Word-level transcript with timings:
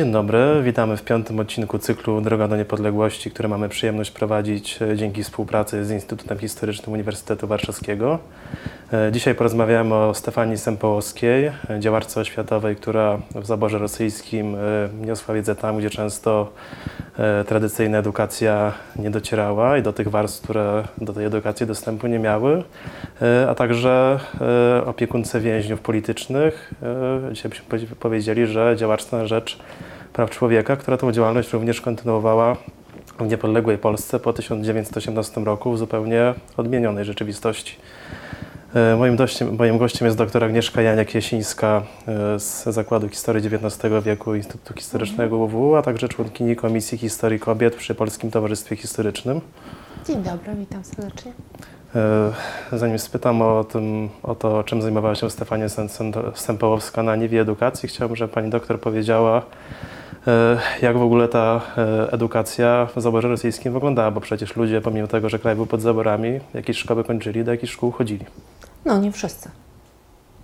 Dzień 0.00 0.12
dobry, 0.12 0.62
witamy 0.62 0.96
w 0.96 1.02
piątym 1.02 1.40
odcinku 1.40 1.78
cyklu 1.78 2.20
Droga 2.20 2.48
do 2.48 2.56
Niepodległości, 2.56 3.30
który 3.30 3.48
mamy 3.48 3.68
przyjemność 3.68 4.10
prowadzić 4.10 4.82
e, 4.82 4.96
dzięki 4.96 5.24
współpracy 5.24 5.84
z 5.84 5.90
Instytutem 5.90 6.38
Historycznym 6.38 6.92
Uniwersytetu 6.92 7.46
Warszawskiego. 7.46 8.18
E, 8.92 9.12
dzisiaj 9.12 9.34
porozmawiamy 9.34 9.94
o 9.94 10.14
Stefanii 10.14 10.58
Sempołowskiej, 10.58 11.44
e, 11.46 11.80
działarce 11.80 12.20
oświatowej, 12.20 12.76
która 12.76 13.18
w 13.34 13.46
zaborze 13.46 13.78
rosyjskim 13.78 14.56
niosła 15.00 15.34
wiedzę 15.34 15.56
tam, 15.56 15.78
gdzie 15.78 15.90
często 15.90 16.52
tradycyjna 17.46 17.98
edukacja 17.98 18.72
nie 18.96 19.10
docierała 19.10 19.78
i 19.78 19.82
do 19.82 19.92
tych 19.92 20.08
warstw, 20.08 20.42
które 20.42 20.84
do 20.98 21.12
tej 21.12 21.24
edukacji 21.24 21.66
dostępu 21.66 22.06
nie 22.06 22.18
miały, 22.18 22.62
a 23.48 23.54
także 23.54 24.20
opiekunce 24.86 25.40
więźniów 25.40 25.80
politycznych. 25.80 26.74
Dzisiaj 27.32 27.52
byśmy 27.70 27.96
powiedzieli, 27.96 28.46
że 28.46 28.76
działarstwo 28.76 29.16
na 29.16 29.26
rzecz 29.26 29.58
praw 30.12 30.30
człowieka, 30.30 30.76
która 30.76 30.96
tę 30.96 31.12
działalność 31.12 31.52
również 31.52 31.80
kontynuowała 31.80 32.56
w 33.18 33.26
niepodległej 33.26 33.78
Polsce 33.78 34.20
po 34.20 34.32
1918 34.32 35.40
roku 35.40 35.72
w 35.72 35.78
zupełnie 35.78 36.34
odmienionej 36.56 37.04
rzeczywistości. 37.04 37.76
E, 38.74 38.96
moim, 38.96 39.16
dościem, 39.16 39.56
moim 39.58 39.78
gościem 39.78 40.06
jest 40.06 40.18
dr 40.18 40.44
Agnieszka 40.44 40.80
Janiak-Jasińska 40.80 41.82
e, 42.08 42.40
z 42.40 42.64
Zakładu 42.64 43.08
Historii 43.08 43.46
XIX 43.46 43.92
wieku 44.04 44.34
Instytutu 44.34 44.74
Historycznego 44.74 45.36
UW, 45.36 45.76
a 45.76 45.82
także 45.82 46.08
członkini 46.08 46.56
Komisji 46.56 46.98
Historii 46.98 47.40
Kobiet 47.40 47.76
przy 47.76 47.94
Polskim 47.94 48.30
Towarzystwie 48.30 48.76
Historycznym. 48.76 49.40
Dzień 50.06 50.22
dobry, 50.22 50.54
witam 50.54 50.84
serdecznie. 50.84 51.32
E, 51.94 52.32
zanim 52.72 52.98
spytam 52.98 53.42
o, 53.42 53.64
tym, 53.64 54.08
o 54.22 54.34
to, 54.34 54.64
czym 54.64 54.82
zajmowała 54.82 55.14
się 55.14 55.30
Stefania 55.30 55.66
Sępołowska 56.34 57.02
na 57.02 57.16
niwie 57.16 57.40
edukacji, 57.40 57.88
chciałbym, 57.88 58.16
żeby 58.16 58.32
pani 58.32 58.50
doktor 58.50 58.80
powiedziała, 58.80 59.42
jak 60.82 60.98
w 60.98 61.02
ogóle 61.02 61.28
ta 61.28 61.60
e, 61.76 62.12
edukacja 62.12 62.88
w 62.96 63.00
zaborze 63.00 63.28
rosyjskim 63.28 63.72
wyglądała, 63.72 64.10
bo 64.10 64.20
przecież 64.20 64.56
ludzie, 64.56 64.80
pomimo 64.80 65.06
tego, 65.06 65.28
że 65.28 65.38
kraj 65.38 65.56
był 65.56 65.66
pod 65.66 65.80
zaborami, 65.82 66.40
jakieś 66.54 66.78
szkoły 66.78 67.04
kończyli, 67.04 67.44
do 67.44 67.50
jakich 67.50 67.70
szkół 67.70 67.90
chodzili. 67.90 68.26
No, 68.84 68.98
nie 68.98 69.12
wszyscy. 69.12 69.50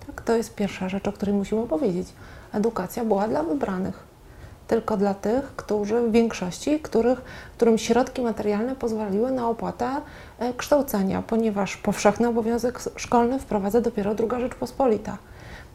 Tak, 0.07 0.21
to 0.21 0.35
jest 0.35 0.55
pierwsza 0.55 0.89
rzecz, 0.89 1.07
o 1.07 1.11
której 1.11 1.35
musimy 1.35 1.67
powiedzieć. 1.67 2.07
Edukacja 2.53 3.05
była 3.05 3.27
dla 3.27 3.43
wybranych. 3.43 4.07
Tylko 4.67 4.97
dla 4.97 5.13
tych, 5.13 5.43
którzy 5.55 6.01
w 6.01 6.11
większości, 6.11 6.79
których, 6.79 7.21
którym 7.57 7.77
środki 7.77 8.21
materialne 8.21 8.75
pozwoliły 8.75 9.31
na 9.31 9.49
opłatę 9.49 9.89
e, 10.39 10.53
kształcenia, 10.53 11.23
ponieważ 11.27 11.77
powszechny 11.77 12.27
obowiązek 12.27 12.79
szkolny 12.95 13.39
wprowadza 13.39 13.81
dopiero 13.81 14.15
II 14.19 14.41
Rzeczpospolita. 14.41 15.17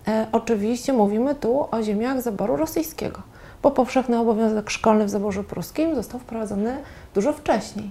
E, 0.09 0.27
oczywiście 0.33 0.93
mówimy 0.93 1.35
tu 1.35 1.69
o 1.71 1.83
ziemiach 1.83 2.23
zaboru 2.23 2.57
rosyjskiego 2.57 3.32
bo 3.63 3.71
powszechny 3.71 4.19
obowiązek 4.19 4.71
szkolny 4.71 5.05
w 5.05 5.11
zaborze 5.11 5.45
pruskim 5.45 5.95
został 5.95 6.21
wprowadzony 6.21 6.77
dużo 7.15 7.33
wcześniej. 7.33 7.91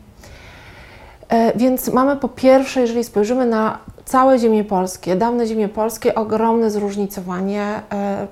E, 1.29 1.57
więc 1.57 1.93
mamy 1.93 2.15
po 2.15 2.29
pierwsze, 2.29 2.81
jeżeli 2.81 3.03
spojrzymy 3.03 3.45
na 3.45 3.77
całe 4.05 4.39
ziemie 4.39 4.63
polskie, 4.63 5.15
dawne 5.15 5.47
ziemie 5.47 5.69
polskie, 5.69 6.15
ogromne 6.15 6.71
zróżnicowanie 6.71 7.81
e, 7.91 8.27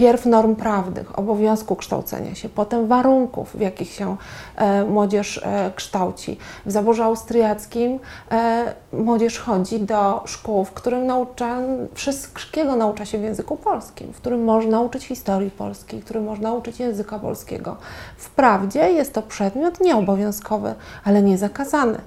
pierw 0.00 0.26
norm 0.26 0.56
prawnych, 0.56 1.18
obowiązku 1.18 1.76
kształcenia 1.76 2.34
się, 2.34 2.48
potem 2.48 2.86
warunków, 2.86 3.56
w 3.56 3.60
jakich 3.60 3.90
się 3.90 4.16
e, 4.56 4.84
młodzież 4.84 5.40
e, 5.44 5.72
kształci. 5.76 6.38
W 6.66 6.70
zaborze 6.70 7.04
austriackim 7.04 7.98
e, 8.30 8.74
młodzież 8.92 9.38
chodzi 9.38 9.80
do 9.80 10.22
szkół, 10.26 10.64
w 10.64 10.72
którym 10.72 11.06
naucza, 11.06 11.58
wszystkiego 11.94 12.76
naucza 12.76 13.04
się 13.04 13.18
w 13.18 13.22
języku 13.22 13.56
polskim, 13.56 14.12
w 14.12 14.16
którym 14.16 14.44
można 14.44 14.80
uczyć 14.80 15.04
historii 15.04 15.50
polskiej, 15.50 16.00
w 16.00 16.04
którym 16.04 16.24
można 16.24 16.52
uczyć 16.52 16.80
języka 16.80 17.18
polskiego. 17.18 17.76
Wprawdzie 18.16 18.92
jest 18.92 19.12
to 19.12 19.22
przedmiot 19.22 19.80
nieobowiązkowy, 19.80 20.74
ale 21.04 21.22
nie 21.22 21.38
zakazany. 21.38 21.98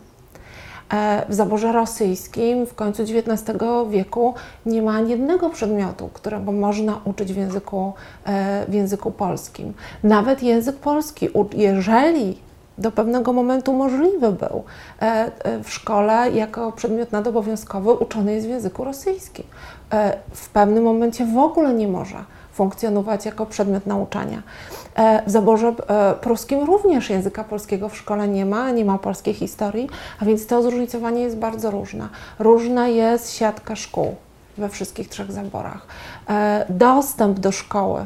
E, 0.93 1.25
w 1.29 1.33
zaborze 1.33 1.71
rosyjskim 1.71 2.65
w 2.65 2.75
końcu 2.75 3.03
XIX 3.03 3.57
wieku 3.89 4.33
nie 4.65 4.81
ma 4.81 4.91
ani 4.91 5.09
jednego 5.09 5.49
przedmiotu, 5.49 6.09
którego 6.13 6.51
można 6.51 7.01
uczyć 7.05 7.33
w 7.33 7.37
języku, 7.37 7.93
e, 8.25 8.65
w 8.67 8.73
języku 8.73 9.11
polskim. 9.11 9.73
Nawet 10.03 10.43
język 10.43 10.75
polski, 10.75 11.29
jeżeli 11.55 12.37
do 12.77 12.91
pewnego 12.91 13.33
momentu 13.33 13.73
możliwy 13.73 14.31
był 14.31 14.63
e, 14.99 15.31
w 15.63 15.69
szkole 15.69 16.31
jako 16.31 16.71
przedmiot 16.71 17.11
nadobowiązkowy, 17.11 17.91
uczony 17.91 18.33
jest 18.33 18.47
w 18.47 18.49
języku 18.49 18.83
rosyjskim. 18.83 19.45
W 20.31 20.49
pewnym 20.49 20.83
momencie 20.83 21.25
w 21.25 21.37
ogóle 21.37 21.73
nie 21.73 21.87
może 21.87 22.17
funkcjonować 22.53 23.25
jako 23.25 23.45
przedmiot 23.45 23.85
nauczania. 23.85 24.41
E, 24.95 25.23
w 25.27 25.31
zaborze 25.31 25.67
e, 25.87 26.13
pruskim 26.13 26.63
również 26.63 27.09
języka 27.09 27.43
polskiego 27.43 27.89
w 27.89 27.97
szkole 27.97 28.27
nie 28.27 28.45
ma, 28.45 28.71
nie 28.71 28.85
ma 28.85 28.97
polskiej 28.97 29.33
historii, 29.33 29.89
a 30.19 30.25
więc 30.25 30.47
to 30.47 30.61
zróżnicowanie 30.61 31.21
jest 31.21 31.37
bardzo 31.37 31.71
różne. 31.71 32.09
Różna 32.39 32.87
jest 32.87 33.33
siatka 33.33 33.75
szkół 33.75 34.15
we 34.57 34.69
wszystkich 34.69 35.09
trzech 35.09 35.31
zaborach. 35.31 35.87
E, 36.29 36.65
dostęp 36.69 37.39
do 37.39 37.51
szkoły 37.51 38.05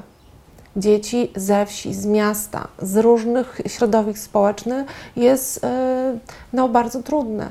dzieci 0.75 1.31
ze 1.35 1.65
wsi, 1.65 1.93
z 1.93 2.05
miasta, 2.05 2.67
z 2.81 2.97
różnych 2.97 3.61
środowisk 3.67 4.23
społecznych 4.23 4.87
jest 5.15 5.65
no, 6.53 6.69
bardzo 6.69 7.03
trudny. 7.03 7.47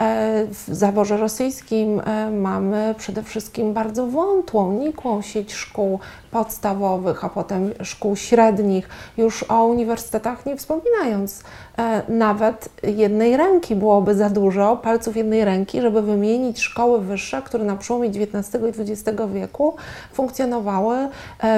E, 0.00 0.46
w 0.46 0.74
zaborze 0.74 1.16
rosyjskim 1.16 2.00
e, 2.00 2.30
mamy 2.30 2.94
przede 2.98 3.22
wszystkim 3.22 3.72
bardzo 3.72 4.06
wątłą, 4.06 4.72
nikłą 4.72 5.22
sieć 5.22 5.54
szkół 5.54 5.98
podstawowych, 6.30 7.24
a 7.24 7.28
potem 7.28 7.70
szkół 7.82 8.16
średnich, 8.16 8.88
już 9.16 9.44
o 9.48 9.64
uniwersytetach 9.64 10.46
nie 10.46 10.56
wspominając. 10.56 11.42
E, 11.78 12.02
nawet 12.08 12.68
jednej 12.82 13.36
ręki 13.36 13.76
byłoby 13.76 14.14
za 14.14 14.30
dużo, 14.30 14.76
palców 14.76 15.16
jednej 15.16 15.44
ręki, 15.44 15.80
żeby 15.80 16.02
wymienić 16.02 16.60
szkoły 16.60 17.00
wyższe, 17.00 17.42
które 17.42 17.64
na 17.64 17.76
przełomie 17.76 18.08
XIX 18.08 18.64
i 18.78 18.80
XX 18.80 19.20
wieku 19.34 19.76
funkcjonowały 20.12 21.08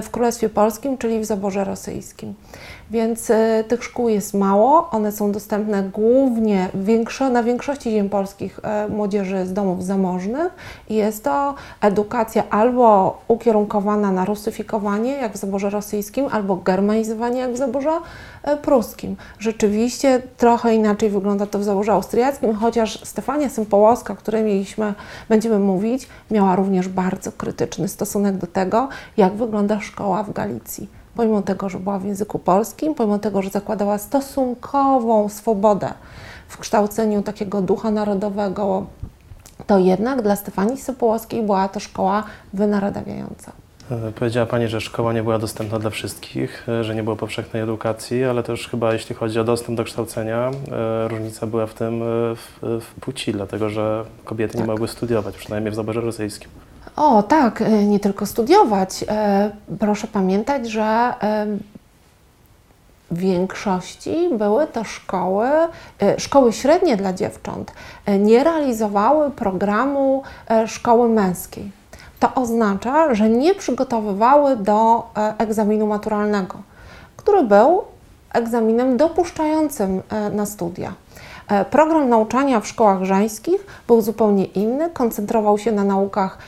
w 0.03 0.11
Królestwie 0.11 0.49
Polskim, 0.49 0.99
czyli 0.99 1.21
w 1.21 1.25
zaborze 1.25 1.65
rosyjskim. 1.65 2.35
Więc 2.95 3.31
y, 3.31 3.65
tych 3.69 3.85
szkół 3.85 4.09
jest 4.09 4.35
mało, 4.35 4.91
one 4.91 5.13
są 5.13 5.33
dostępne 5.33 5.83
głównie 5.83 6.69
większo, 6.75 7.29
na 7.29 7.43
większości 7.43 7.91
ziem 7.91 8.09
polskich 8.09 8.61
y, 8.87 8.93
młodzieży 8.93 9.47
z 9.47 9.53
domów 9.53 9.85
zamożnych. 9.85 10.53
Jest 10.91 11.25
to 11.25 11.55
edukacja 11.81 12.43
albo 12.51 13.19
ukierunkowana 13.29 14.13
na 14.13 14.25
rusyfikowanie, 14.25 15.13
jak 15.13 15.33
w 15.33 15.37
zaborze 15.37 15.71
rosyjskim, 15.71 16.27
albo 16.31 16.57
germanizowanie, 16.57 17.41
jak 17.41 17.53
w 17.53 17.57
zaborze 17.57 17.91
y, 18.49 18.57
pruskim. 18.57 19.17
Rzeczywiście 19.39 20.23
trochę 20.37 20.75
inaczej 20.75 21.11
wygląda 21.11 21.47
to 21.47 21.59
w 21.59 21.65
zaborze 21.65 21.93
austriackim, 21.93 22.55
chociaż 22.55 23.05
Stefania 23.05 23.49
Sympołowska, 23.49 24.13
o 24.13 24.17
której 24.17 24.43
mieliśmy, 24.43 24.95
będziemy 25.29 25.59
mówić, 25.59 26.09
miała 26.31 26.57
również 26.57 26.89
bardzo 26.89 27.33
krytyczny 27.33 27.89
stosunek 27.89 28.37
do 28.37 28.47
tego, 28.47 28.89
jak 29.17 29.33
wygląda 29.33 29.81
szkoła 29.81 30.23
w 30.23 30.33
Galicji 30.33 31.04
pomimo 31.17 31.43
tego, 31.43 31.69
że 31.69 31.79
była 31.79 31.99
w 31.99 32.05
języku 32.05 32.39
polskim, 32.39 32.95
pomimo 32.95 33.19
tego, 33.19 33.43
że 33.43 33.51
zakładała 33.51 33.99
stosunkową 33.99 35.29
swobodę 35.29 35.95
w 36.49 36.59
kształceniu 36.59 37.23
takiego 37.23 37.63
ducha 37.63 37.91
narodowego, 37.91 38.87
to 39.67 39.79
jednak 39.79 40.23
dla 40.23 40.37
Stefanii 40.37 40.77
Sopołowskiej 40.77 41.43
była 41.43 41.69
to 41.69 41.81
szkoła 41.81 42.25
wynaradawiająca. 42.53 43.53
E, 43.91 44.13
powiedziała 44.13 44.47
Pani, 44.47 44.69
że 44.69 44.81
szkoła 44.81 45.13
nie 45.13 45.23
była 45.23 45.39
dostępna 45.39 45.79
dla 45.79 45.91
wszystkich, 45.91 46.69
e, 46.69 46.85
że 46.85 46.95
nie 46.95 47.03
było 47.03 47.17
powszechnej 47.17 47.63
edukacji, 47.63 48.25
ale 48.25 48.43
też 48.43 48.69
chyba 48.69 48.93
jeśli 48.93 49.15
chodzi 49.15 49.41
o 49.41 49.45
dostęp 49.45 49.77
do 49.77 49.85
kształcenia, 49.85 50.51
e, 50.73 51.09
różnica 51.09 51.47
była 51.47 51.67
w 51.67 51.75
tym 51.75 52.01
w, 52.37 52.81
w 52.81 53.01
płci, 53.01 53.33
dlatego 53.33 53.69
że 53.69 54.05
kobiety 54.25 54.53
tak. 54.53 54.61
nie 54.61 54.73
mogły 54.73 54.89
studiować, 54.89 55.37
przynajmniej 55.37 55.73
w 55.73 55.75
zaborze 55.75 56.01
rosyjskim. 56.01 56.51
O, 56.97 57.23
tak, 57.23 57.63
e, 57.63 57.85
nie 57.85 58.01
tylko 58.01 58.27
studiować. 58.27 59.05
E, 59.09 59.51
proszę 59.79 60.07
pamiętać, 60.07 60.69
że 60.71 60.83
e, 60.83 61.47
w 63.11 63.19
większości 63.19 64.29
były 64.33 64.67
to 64.67 64.85
szkoły, 64.85 65.49
szkoły 66.19 66.53
średnie 66.53 66.97
dla 66.97 67.13
dziewcząt, 67.13 67.73
nie 68.19 68.45
realizowały 68.45 69.31
programu 69.31 70.23
szkoły 70.67 71.09
męskiej. 71.09 71.73
To 72.21 72.35
oznacza, 72.35 73.15
że 73.15 73.29
nie 73.29 73.55
przygotowywały 73.55 74.57
do 74.57 75.07
egzaminu 75.39 75.87
maturalnego, 75.87 76.59
który 77.17 77.43
był 77.43 77.83
egzaminem 78.33 78.97
dopuszczającym 78.97 80.03
na 80.33 80.47
studia. 80.47 80.93
Program 81.71 82.09
nauczania 82.09 82.61
w 82.61 82.67
szkołach 82.67 83.05
żeńskich 83.05 83.67
był 83.87 84.01
zupełnie 84.01 84.45
inny, 84.45 84.91
koncentrował 84.91 85.59
się 85.59 85.73
na 85.73 85.85
naukach 85.85 86.39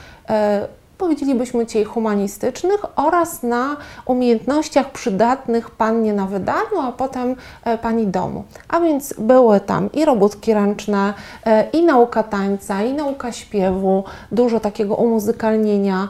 powiedzielibyśmy 0.98 1.66
dzisiaj 1.66 1.84
humanistycznych 1.84 2.84
oraz 2.96 3.42
na 3.42 3.76
umiejętnościach 4.06 4.90
przydatnych 4.90 5.70
pannie 5.70 6.12
na 6.12 6.26
wydaniu, 6.26 6.80
a 6.82 6.92
potem 6.92 7.36
e, 7.64 7.78
pani 7.78 8.06
domu. 8.06 8.44
A 8.68 8.80
więc 8.80 9.14
były 9.18 9.60
tam 9.60 9.92
i 9.92 10.04
robótki 10.04 10.54
ręczne, 10.54 11.14
e, 11.46 11.70
i 11.70 11.82
nauka 11.82 12.22
tańca, 12.22 12.82
i 12.82 12.92
nauka 12.92 13.32
śpiewu, 13.32 14.04
dużo 14.32 14.60
takiego 14.60 14.94
umuzykalnienia, 14.94 16.08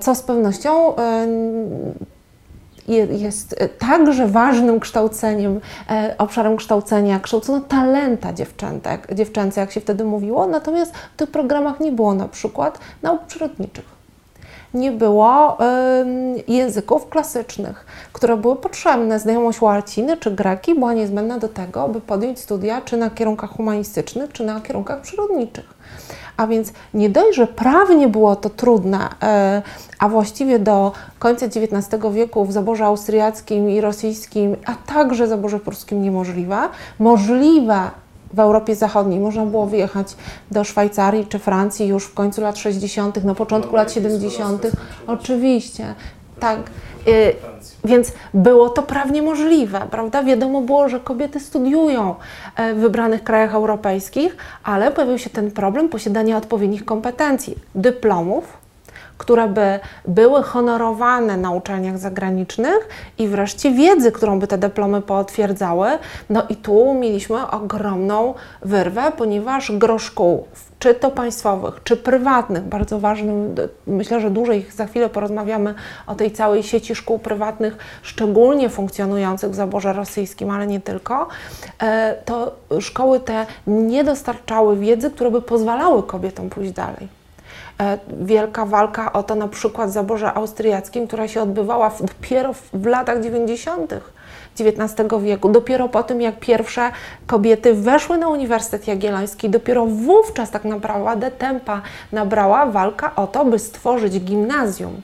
co 0.00 0.14
z 0.14 0.22
pewnością 0.22 0.92
jest 2.94 3.54
e, 3.58 3.68
także 3.68 4.26
ważnym 4.26 4.80
kształceniem, 4.80 5.60
e, 5.90 6.14
obszarem 6.18 6.56
kształcenia, 6.56 7.20
kształcono 7.20 7.60
talenta 7.60 8.32
dziewczętek, 8.32 9.14
dziewczęce, 9.14 9.60
jak 9.60 9.72
się 9.72 9.80
wtedy 9.80 10.04
mówiło, 10.04 10.46
natomiast 10.46 10.92
w 10.94 11.16
tych 11.16 11.30
programach 11.30 11.80
nie 11.80 11.92
było 11.92 12.14
na 12.14 12.28
przykład 12.28 12.78
nauk 13.02 13.24
przyrodniczych 13.26 13.98
nie 14.74 14.92
było 14.92 15.58
ym, 16.00 16.34
języków 16.48 17.08
klasycznych, 17.08 17.86
które 18.12 18.36
były 18.36 18.56
potrzebne. 18.56 19.20
Znajomość 19.20 19.60
łaciny 19.60 20.16
czy 20.16 20.30
greki 20.30 20.74
była 20.74 20.92
niezbędna 20.92 21.38
do 21.38 21.48
tego, 21.48 21.88
by 21.88 22.00
podjąć 22.00 22.38
studia 22.38 22.80
czy 22.80 22.96
na 22.96 23.10
kierunkach 23.10 23.50
humanistycznych, 23.50 24.32
czy 24.32 24.44
na 24.44 24.60
kierunkach 24.60 25.00
przyrodniczych. 25.00 25.74
A 26.38 26.46
więc 26.46 26.72
nie 26.94 27.10
dość, 27.10 27.36
że 27.36 27.46
prawnie 27.46 28.08
było 28.08 28.36
to 28.36 28.50
trudne, 28.50 29.08
e, 29.22 29.62
a 29.98 30.08
właściwie 30.08 30.58
do 30.58 30.92
końca 31.18 31.46
XIX 31.46 32.04
wieku 32.12 32.44
w 32.44 32.52
zaborze 32.52 32.84
austriackim 32.84 33.70
i 33.70 33.80
rosyjskim, 33.80 34.56
a 34.66 34.74
także 34.74 35.26
zaborze 35.26 35.60
pruskim 35.60 36.02
niemożliwe, 36.02 36.58
możliwe 36.98 37.90
w 38.34 38.38
Europie 38.38 38.74
Zachodniej 38.74 39.20
można 39.20 39.46
było 39.46 39.66
wyjechać 39.66 40.16
do 40.50 40.64
Szwajcarii 40.64 41.26
czy 41.26 41.38
Francji 41.38 41.86
już 41.86 42.04
w 42.04 42.14
końcu 42.14 42.40
lat 42.40 42.58
60., 42.58 43.24
na 43.24 43.34
początku 43.34 43.76
lat 43.76 43.92
70. 43.92 44.66
Oczywiście, 45.06 45.94
tak. 46.40 46.58
Y, 47.08 47.34
Więc 47.84 48.12
było 48.34 48.68
to 48.68 48.82
prawnie 48.82 49.22
możliwe, 49.22 49.80
prawda? 49.90 50.22
Wiadomo 50.22 50.60
było, 50.60 50.88
że 50.88 51.00
kobiety 51.00 51.40
studiują 51.40 52.14
e, 52.56 52.74
w 52.74 52.78
wybranych 52.78 53.24
krajach 53.24 53.54
europejskich, 53.54 54.36
ale 54.64 54.90
pojawił 54.90 55.18
się 55.18 55.30
ten 55.30 55.50
problem 55.50 55.88
posiadania 55.88 56.36
odpowiednich 56.36 56.84
kompetencji, 56.84 57.54
dyplomów, 57.74 58.58
które 59.18 59.48
by 59.48 59.80
były 60.08 60.42
honorowane 60.42 61.36
na 61.36 61.50
uczelniach 61.50 61.98
zagranicznych 61.98 62.88
i 63.18 63.28
wreszcie 63.28 63.70
wiedzy, 63.70 64.12
którą 64.12 64.38
by 64.38 64.46
te 64.46 64.58
dyplomy 64.58 65.02
potwierdzały. 65.02 65.88
No 66.30 66.42
i 66.48 66.56
tu 66.56 66.94
mieliśmy 66.94 67.50
ogromną 67.50 68.34
wyrwę, 68.62 69.12
ponieważ 69.16 69.72
gro 69.72 69.98
szkół, 69.98 70.46
czy 70.78 70.94
to 70.94 71.10
państwowych, 71.10 71.80
czy 71.84 71.96
prywatnych, 71.96 72.62
bardzo 72.62 73.00
ważnym, 73.00 73.54
myślę, 73.86 74.20
że 74.20 74.30
dłużej 74.30 74.66
za 74.74 74.86
chwilę 74.86 75.08
porozmawiamy 75.08 75.74
o 76.06 76.14
tej 76.14 76.30
całej 76.30 76.62
sieci 76.62 76.94
szkół 76.94 77.18
prywatnych, 77.18 77.76
szczególnie 78.02 78.68
funkcjonujących 78.68 79.50
w 79.50 79.54
zaborze 79.54 79.92
rosyjskim, 79.92 80.50
ale 80.50 80.66
nie 80.66 80.80
tylko, 80.80 81.28
e, 81.82 82.14
to 82.24 82.56
szkoły 82.80 83.20
te 83.20 83.46
nie 83.66 84.04
dostarczały 84.04 84.76
wiedzy, 84.76 85.10
które 85.10 85.30
by 85.30 85.42
pozwalały 85.42 86.02
kobietom 86.02 86.50
pójść 86.50 86.72
dalej 86.72 87.08
e, 87.80 87.98
wielka 88.20 88.66
walka 88.66 89.12
o 89.12 89.22
to 89.22 89.34
na 89.34 89.48
przykład 89.48 89.92
zaborze 89.92 90.34
austriackim, 90.34 91.06
która 91.06 91.28
się 91.28 91.42
odbywała 91.42 91.90
dopiero 92.00 92.52
w 92.72 92.86
latach 92.86 93.22
90. 93.22 93.94
XIX 94.60 95.22
wieku. 95.22 95.48
Dopiero 95.48 95.88
po 95.88 96.02
tym, 96.02 96.20
jak 96.20 96.38
pierwsze 96.40 96.90
kobiety 97.26 97.74
weszły 97.74 98.18
na 98.18 98.28
Uniwersytet 98.28 98.88
Jagielloński, 98.88 99.50
dopiero 99.50 99.86
wówczas 99.86 100.50
tak 100.50 100.64
naprawdę 100.64 101.30
tempa 101.30 101.82
nabrała 102.12 102.66
walka 102.66 103.16
o 103.16 103.26
to, 103.26 103.44
by 103.44 103.58
stworzyć 103.58 104.20
gimnazjum 104.20 105.02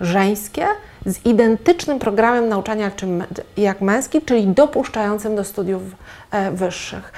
żeńskie 0.00 0.66
z 1.06 1.26
identycznym 1.26 1.98
programem 1.98 2.48
nauczania 2.48 2.90
jak, 3.56 3.80
męski, 3.80 4.22
czyli 4.22 4.46
dopuszczającym 4.46 5.36
do 5.36 5.44
studiów 5.44 5.82
e, 6.30 6.50
wyższych. 6.50 7.12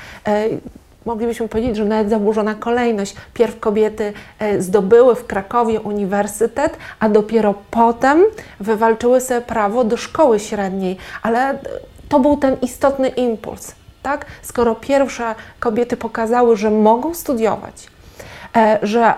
Moglibyśmy 1.06 1.48
powiedzieć, 1.48 1.76
że 1.76 1.84
nawet 1.84 2.10
zaburzona 2.10 2.54
kolejność. 2.54 3.16
Pierw 3.34 3.60
kobiety 3.60 4.12
e, 4.38 4.62
zdobyły 4.62 5.14
w 5.14 5.26
Krakowie 5.26 5.80
uniwersytet, 5.80 6.76
a 7.00 7.08
dopiero 7.08 7.54
potem 7.70 8.22
wywalczyły 8.60 9.20
sobie 9.20 9.40
prawo 9.40 9.84
do 9.84 9.96
szkoły 9.96 10.40
średniej. 10.40 10.96
Ale 11.22 11.58
to 12.08 12.20
był 12.20 12.36
ten 12.36 12.56
istotny 12.62 13.08
impuls. 13.08 13.74
Tak? 14.02 14.26
Skoro 14.42 14.74
pierwsze 14.74 15.34
kobiety 15.60 15.96
pokazały, 15.96 16.56
że 16.56 16.70
mogą 16.70 17.14
studiować, 17.14 17.86
e, 18.56 18.78
że 18.82 19.14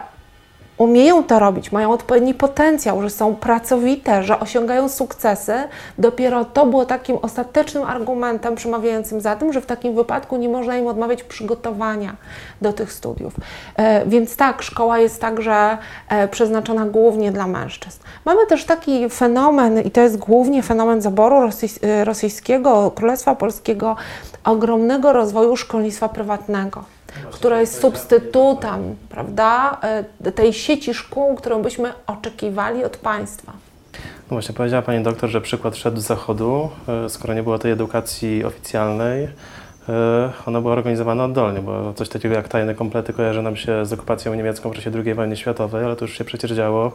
umieją 0.78 1.24
to 1.24 1.38
robić, 1.38 1.72
mają 1.72 1.92
odpowiedni 1.92 2.34
potencjał, 2.34 3.02
że 3.02 3.10
są 3.10 3.36
pracowite, 3.36 4.22
że 4.22 4.40
osiągają 4.40 4.88
sukcesy, 4.88 5.54
dopiero 5.98 6.44
to 6.44 6.66
było 6.66 6.86
takim 6.86 7.16
ostatecznym 7.22 7.84
argumentem 7.84 8.54
przemawiającym 8.54 9.20
za 9.20 9.36
tym, 9.36 9.52
że 9.52 9.60
w 9.60 9.66
takim 9.66 9.94
wypadku 9.94 10.36
nie 10.36 10.48
można 10.48 10.76
im 10.76 10.86
odmawiać 10.86 11.22
przygotowania 11.22 12.16
do 12.62 12.72
tych 12.72 12.92
studiów. 12.92 13.34
E, 13.76 14.06
więc 14.06 14.36
tak, 14.36 14.62
szkoła 14.62 14.98
jest 14.98 15.20
także 15.20 15.78
e, 16.08 16.28
przeznaczona 16.28 16.86
głównie 16.86 17.32
dla 17.32 17.46
mężczyzn. 17.46 17.98
Mamy 18.24 18.46
też 18.46 18.64
taki 18.64 19.10
fenomen, 19.10 19.80
i 19.80 19.90
to 19.90 20.00
jest 20.00 20.16
głównie 20.16 20.62
fenomen 20.62 21.02
zaboru 21.02 21.36
e, 21.82 22.04
rosyjskiego, 22.04 22.90
Królestwa 22.90 23.34
Polskiego, 23.34 23.96
ogromnego 24.44 25.12
rozwoju 25.12 25.56
szkolnictwa 25.56 26.08
prywatnego 26.08 26.84
która 27.30 27.60
jest 27.60 27.80
substytutem, 27.80 28.96
prawda, 29.08 29.78
e, 30.22 30.32
tej 30.32 30.52
sieci 30.52 30.94
szkół, 30.94 31.34
którą 31.34 31.62
byśmy 31.62 31.92
oczekiwali 32.06 32.84
od 32.84 32.96
państwa. 32.96 33.52
No 33.92 34.34
właśnie, 34.36 34.54
powiedziała 34.54 34.82
Pani 34.82 35.04
doktor, 35.04 35.30
że 35.30 35.40
przykład 35.40 35.76
szedł 35.76 36.00
z 36.00 36.04
zachodu, 36.04 36.70
e, 36.88 37.08
skoro 37.08 37.34
nie 37.34 37.42
było 37.42 37.58
tej 37.58 37.72
edukacji 37.72 38.44
oficjalnej, 38.44 39.28
ona 40.46 40.60
była 40.60 40.72
organizowana 40.72 41.24
oddolnie, 41.24 41.60
bo 41.60 41.94
coś 41.94 42.08
takiego 42.08 42.34
jak 42.34 42.48
tajne 42.48 42.74
komplety 42.74 43.12
kojarzy 43.12 43.42
nam 43.42 43.56
się 43.56 43.86
z 43.86 43.92
okupacją 43.92 44.34
niemiecką 44.34 44.70
w 44.70 44.74
czasie 44.74 44.90
II 45.04 45.14
wojny 45.14 45.36
światowej, 45.36 45.84
ale 45.84 45.96
to 45.96 46.04
już 46.04 46.18
się 46.18 46.24
przecież 46.24 46.50
działo 46.50 46.92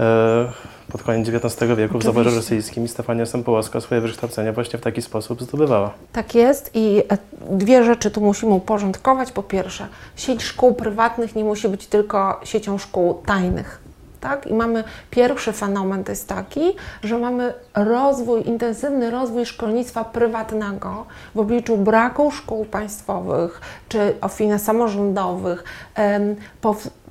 e, 0.00 0.52
pod 0.92 1.02
koniec 1.02 1.28
XIX 1.28 1.76
wieku 1.76 1.98
w 1.98 2.02
zaborze 2.02 2.30
rosyjskim 2.30 2.84
i 2.84 2.88
Stefania 2.88 3.26
Sempołowska 3.26 3.80
swoje 3.80 4.00
wykształcenie 4.00 4.52
właśnie 4.52 4.78
w 4.78 4.82
taki 4.82 5.02
sposób 5.02 5.42
zdobywała. 5.42 5.90
Tak 6.12 6.34
jest 6.34 6.70
i 6.74 7.02
e, 7.08 7.18
dwie 7.50 7.84
rzeczy 7.84 8.10
tu 8.10 8.20
musimy 8.20 8.52
uporządkować. 8.52 9.32
Po 9.32 9.42
pierwsze, 9.42 9.86
sieć 10.16 10.42
szkół 10.42 10.74
prywatnych 10.74 11.36
nie 11.36 11.44
musi 11.44 11.68
być 11.68 11.86
tylko 11.86 12.40
siecią 12.44 12.78
szkół 12.78 13.22
tajnych. 13.26 13.87
Tak? 14.20 14.46
I 14.46 14.54
mamy 14.54 14.84
pierwszy 15.10 15.52
fenomen 15.52 16.04
to 16.04 16.12
jest 16.12 16.28
taki, 16.28 16.76
że 17.02 17.18
mamy 17.18 17.54
rozwój, 17.74 18.48
intensywny 18.48 19.10
rozwój 19.10 19.46
szkolnictwa 19.46 20.04
prywatnego 20.04 21.06
w 21.34 21.38
obliczu 21.38 21.76
braku 21.76 22.30
szkół 22.30 22.64
państwowych 22.64 23.60
czy 23.88 24.14
ofin 24.20 24.58
samorządowych. 24.58 25.64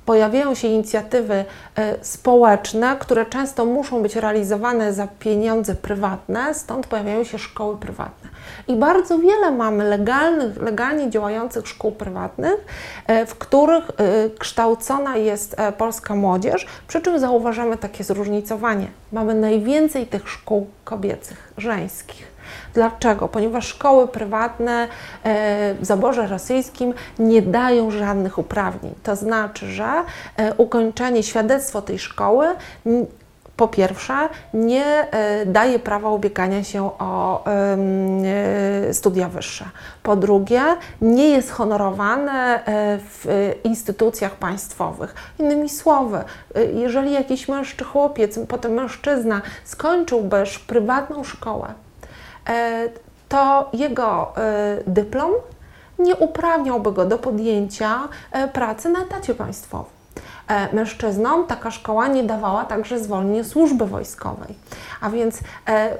Pojawiają 0.08 0.54
się 0.54 0.68
inicjatywy 0.68 1.44
e, 1.76 2.04
społeczne, 2.04 2.96
które 3.00 3.26
często 3.26 3.64
muszą 3.64 4.02
być 4.02 4.16
realizowane 4.16 4.92
za 4.92 5.06
pieniądze 5.18 5.74
prywatne, 5.74 6.54
stąd 6.54 6.86
pojawiają 6.86 7.24
się 7.24 7.38
szkoły 7.38 7.76
prywatne. 7.76 8.28
I 8.68 8.76
bardzo 8.76 9.18
wiele 9.18 9.50
mamy 9.50 9.84
legalnych, 9.84 10.62
legalnie 10.62 11.10
działających 11.10 11.68
szkół 11.68 11.92
prywatnych, 11.92 12.54
e, 13.06 13.26
w 13.26 13.34
których 13.34 13.90
e, 13.90 13.94
kształcona 14.38 15.16
jest 15.16 15.56
polska 15.78 16.14
młodzież, 16.14 16.66
przy 16.88 17.00
czym 17.00 17.18
zauważamy 17.18 17.76
takie 17.76 18.04
zróżnicowanie. 18.04 18.86
Mamy 19.12 19.34
najwięcej 19.34 20.06
tych 20.06 20.28
szkół 20.28 20.66
kobiecych, 20.84 21.52
żeńskich. 21.56 22.37
Dlaczego? 22.78 23.28
Ponieważ 23.28 23.66
szkoły 23.66 24.08
prywatne 24.08 24.88
e, 25.24 25.74
w 25.74 25.84
zaborze 25.84 26.26
rosyjskim 26.26 26.94
nie 27.18 27.42
dają 27.42 27.90
żadnych 27.90 28.38
uprawnień. 28.38 28.94
To 29.02 29.16
znaczy, 29.16 29.66
że 29.66 29.88
e, 30.36 30.54
ukończenie, 30.54 31.22
świadectwo 31.22 31.82
tej 31.82 31.98
szkoły 31.98 32.46
po 33.56 33.68
pierwsze, 33.68 34.28
nie 34.54 34.84
e, 34.84 35.46
daje 35.46 35.78
prawa 35.78 36.10
ubiegania 36.10 36.64
się 36.64 36.90
o 36.98 37.44
studia 38.92 39.28
wyższe. 39.28 39.64
Po 40.02 40.16
drugie, 40.16 40.62
nie 41.00 41.28
jest 41.28 41.50
honorowane 41.50 42.60
w 42.98 43.52
instytucjach 43.64 44.36
państwowych. 44.36 45.14
Innymi 45.38 45.68
słowy, 45.68 46.24
jeżeli 46.74 47.12
jakiś 47.12 47.48
mężczyzna, 47.48 47.92
chłopiec, 47.92 48.38
potem 48.48 48.72
mężczyzna 48.72 49.42
skończyłby 49.64 50.44
prywatną 50.66 51.24
szkołę, 51.24 51.74
to 53.28 53.70
jego 53.72 54.32
e, 54.36 54.78
dyplom 54.86 55.30
nie 55.98 56.16
uprawniałby 56.16 56.92
go 56.92 57.04
do 57.04 57.18
podjęcia 57.18 58.08
e, 58.32 58.48
pracy 58.48 58.88
na 58.88 59.00
etacie 59.00 59.34
państwowym. 59.34 59.92
E, 60.48 60.74
Mężczyznom 60.76 61.46
taka 61.46 61.70
szkoła 61.70 62.08
nie 62.08 62.24
dawała 62.24 62.64
także 62.64 62.98
zwolnienia 62.98 63.44
służby 63.44 63.86
wojskowej. 63.86 64.54
A 65.00 65.10
więc 65.10 65.40
e, 65.68 65.96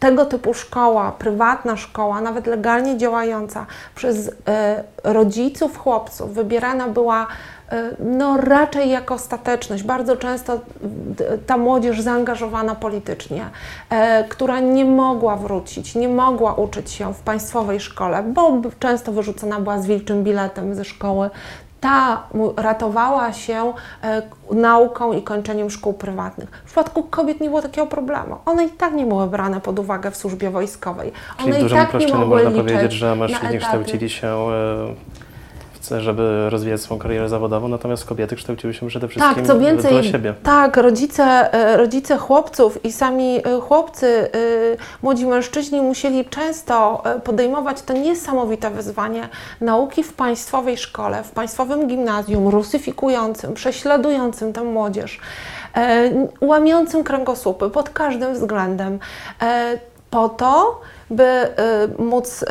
tego 0.00 0.26
typu 0.26 0.54
szkoła, 0.54 1.12
prywatna 1.12 1.76
szkoła, 1.76 2.20
nawet 2.20 2.46
legalnie 2.46 2.98
działająca 2.98 3.66
przez 3.94 4.30
e, 4.48 4.84
rodziców 5.04 5.78
chłopców, 5.78 6.34
wybierana 6.34 6.88
była 6.88 7.22
e, 7.22 7.26
no, 7.98 8.36
raczej 8.36 8.90
jako 8.90 9.14
ostateczność. 9.14 9.82
Bardzo 9.82 10.16
często 10.16 10.60
ta 11.46 11.56
młodzież 11.56 12.00
zaangażowana 12.00 12.74
politycznie, 12.74 13.44
e, 13.90 14.24
która 14.24 14.60
nie 14.60 14.84
mogła 14.84 15.36
wrócić, 15.36 15.94
nie 15.94 16.08
mogła 16.08 16.54
uczyć 16.54 16.90
się 16.90 17.14
w 17.14 17.20
państwowej 17.20 17.80
szkole, 17.80 18.22
bo 18.22 18.60
często 18.78 19.12
wyrzucona 19.12 19.60
była 19.60 19.78
z 19.78 19.86
wilczym 19.86 20.24
biletem 20.24 20.74
ze 20.74 20.84
szkoły, 20.84 21.30
ta 21.80 22.22
ratowała 22.56 23.32
się 23.32 23.72
e, 24.02 24.22
nauką 24.50 25.12
i 25.12 25.22
kończeniem 25.22 25.70
szkół 25.70 25.92
prywatnych. 25.92 26.48
W 26.50 26.66
przypadku 26.66 27.02
kobiet 27.02 27.40
nie 27.40 27.48
było 27.48 27.62
takiego 27.62 27.86
problemu. 27.86 28.36
One 28.46 28.64
i 28.64 28.70
tak 28.70 28.92
nie 28.94 29.06
były 29.06 29.26
brane 29.26 29.60
pod 29.60 29.78
uwagę 29.78 30.10
w 30.10 30.16
służbie 30.16 30.50
wojskowej. 30.50 31.12
One 31.38 31.44
Czyli 31.44 31.58
w 31.58 31.60
dużym 31.60 31.78
tak 31.78 31.94
nie 31.94 31.98
uproszczeniu 31.98 32.26
można 32.26 32.50
liczyć 32.50 32.72
powiedzieć, 32.72 32.92
że 32.92 33.16
mężczyźni 33.16 33.58
kształcili 33.58 34.10
się 34.10 34.36
e, 35.92 36.00
w- 36.00 36.00
żeby 36.00 36.50
rozwijać 36.50 36.80
swoją 36.80 37.00
karierę 37.00 37.28
zawodową, 37.28 37.68
natomiast 37.68 38.04
kobiety 38.04 38.36
kształciły 38.36 38.74
się 38.74 38.88
przede 38.88 39.08
wszystkim 39.08 39.34
Tak, 39.34 39.46
co 39.46 39.58
więcej, 39.58 39.90
dla 39.92 40.02
siebie. 40.02 40.34
tak, 40.42 40.76
rodzice, 40.76 41.24
e, 41.52 41.76
rodzice 41.76 42.16
chłopców 42.16 42.84
i 42.84 42.92
sami 42.92 43.36
e, 43.38 43.60
chłopcy, 43.60 44.06
e, 44.06 44.28
młodzi 45.02 45.26
mężczyźni 45.26 45.80
musieli 45.80 46.24
często 46.24 47.02
podejmować 47.24 47.82
to 47.82 47.92
niesamowite 47.92 48.70
wyzwanie 48.70 49.28
nauki 49.60 50.02
w 50.02 50.12
państwowej 50.12 50.76
szkole, 50.78 51.22
w 51.24 51.30
państwowym 51.30 51.86
gimnazjum, 51.88 52.48
rusyfikującym, 52.48 53.54
prześladującym 53.54 54.52
tę 54.52 54.64
młodzież, 54.64 55.20
łamiącym 56.40 57.04
kręgosłupy 57.04 57.70
pod 57.70 57.90
każdym 57.90 58.34
względem, 58.34 58.98
po 60.10 60.28
to, 60.28 60.80
by 61.10 61.26
móc 61.98 62.44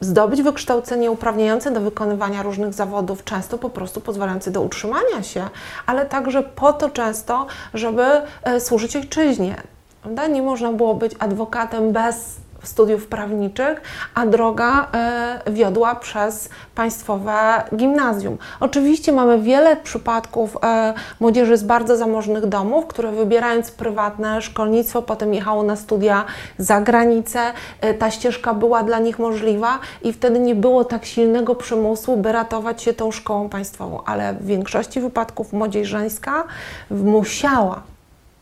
zdobyć 0.00 0.42
wykształcenie 0.42 1.10
uprawniające 1.10 1.70
do 1.70 1.80
wykonywania 1.80 2.42
różnych 2.42 2.74
zawodów, 2.74 3.24
często 3.24 3.58
po 3.58 3.70
prostu 3.70 4.00
pozwalające 4.00 4.50
do 4.50 4.60
utrzymania 4.62 5.22
się, 5.22 5.48
ale 5.86 6.06
także 6.06 6.42
po 6.42 6.72
to 6.72 6.90
często, 6.90 7.46
żeby 7.74 8.04
e, 8.42 8.60
służyć 8.60 8.96
ojczyźnie. 8.96 9.56
Prawda? 10.02 10.26
Nie 10.26 10.42
można 10.42 10.72
było 10.72 10.94
być 10.94 11.12
adwokatem 11.18 11.92
bez 11.92 12.36
studiów 12.68 13.06
prawniczych, 13.06 13.80
a 14.14 14.26
droga 14.26 14.88
e, 14.94 15.52
wiodła 15.52 15.94
przez 15.94 16.48
państwowe 16.74 17.62
gimnazjum. 17.76 18.38
Oczywiście 18.60 19.12
mamy 19.12 19.42
wiele 19.42 19.76
przypadków 19.76 20.56
e, 20.62 20.94
młodzieży 21.20 21.56
z 21.56 21.62
bardzo 21.62 21.96
zamożnych 21.96 22.46
domów, 22.46 22.86
które 22.86 23.12
wybierając 23.12 23.70
prywatne 23.70 24.42
szkolnictwo, 24.42 25.02
potem 25.02 25.34
jechało 25.34 25.62
na 25.62 25.76
studia 25.76 26.24
za 26.58 26.80
granicę. 26.80 27.40
E, 27.80 27.94
ta 27.94 28.10
ścieżka 28.10 28.54
była 28.54 28.82
dla 28.82 28.98
nich 28.98 29.18
możliwa 29.18 29.78
i 30.02 30.12
wtedy 30.12 30.38
nie 30.38 30.54
było 30.54 30.84
tak 30.84 31.04
silnego 31.04 31.54
przymusu, 31.54 32.16
by 32.16 32.32
ratować 32.32 32.82
się 32.82 32.92
tą 32.92 33.12
szkołą 33.12 33.48
państwową, 33.48 34.04
ale 34.04 34.34
w 34.34 34.46
większości 34.46 35.00
wypadków 35.00 35.52
młodzież 35.52 35.88
żeńska 35.88 36.44
musiała 36.90 37.95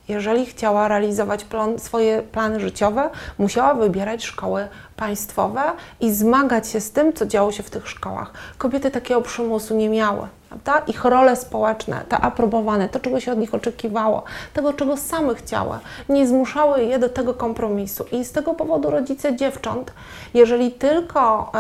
jeżeli 0.08 0.46
chciała 0.46 0.88
realizować 0.88 1.44
plan, 1.44 1.78
swoje 1.78 2.22
plany 2.22 2.60
życiowe, 2.60 3.10
musiała 3.38 3.74
wybierać 3.74 4.24
szkoły 4.24 4.68
państwowe 4.96 5.62
i 6.00 6.12
zmagać 6.12 6.68
się 6.68 6.80
z 6.80 6.90
tym, 6.90 7.12
co 7.12 7.26
działo 7.26 7.52
się 7.52 7.62
w 7.62 7.70
tych 7.70 7.88
szkołach. 7.88 8.32
Kobiety 8.58 8.90
takiego 8.90 9.20
przymusu 9.20 9.76
nie 9.76 9.88
miały. 9.88 10.28
Prawda? 10.48 10.78
Ich 10.86 11.04
role 11.04 11.36
społeczne, 11.36 12.04
te 12.08 12.18
aprobowane, 12.18 12.88
to 12.88 13.00
czego 13.00 13.20
się 13.20 13.32
od 13.32 13.38
nich 13.38 13.54
oczekiwało, 13.54 14.22
tego 14.52 14.72
czego 14.72 14.96
same 14.96 15.34
chciały, 15.34 15.78
nie 16.08 16.26
zmuszały 16.26 16.84
je 16.84 16.98
do 16.98 17.08
tego 17.08 17.34
kompromisu. 17.34 18.04
I 18.12 18.24
z 18.24 18.32
tego 18.32 18.54
powodu 18.54 18.90
rodzice 18.90 19.36
dziewcząt, 19.36 19.92
jeżeli 20.34 20.72
tylko 20.72 21.52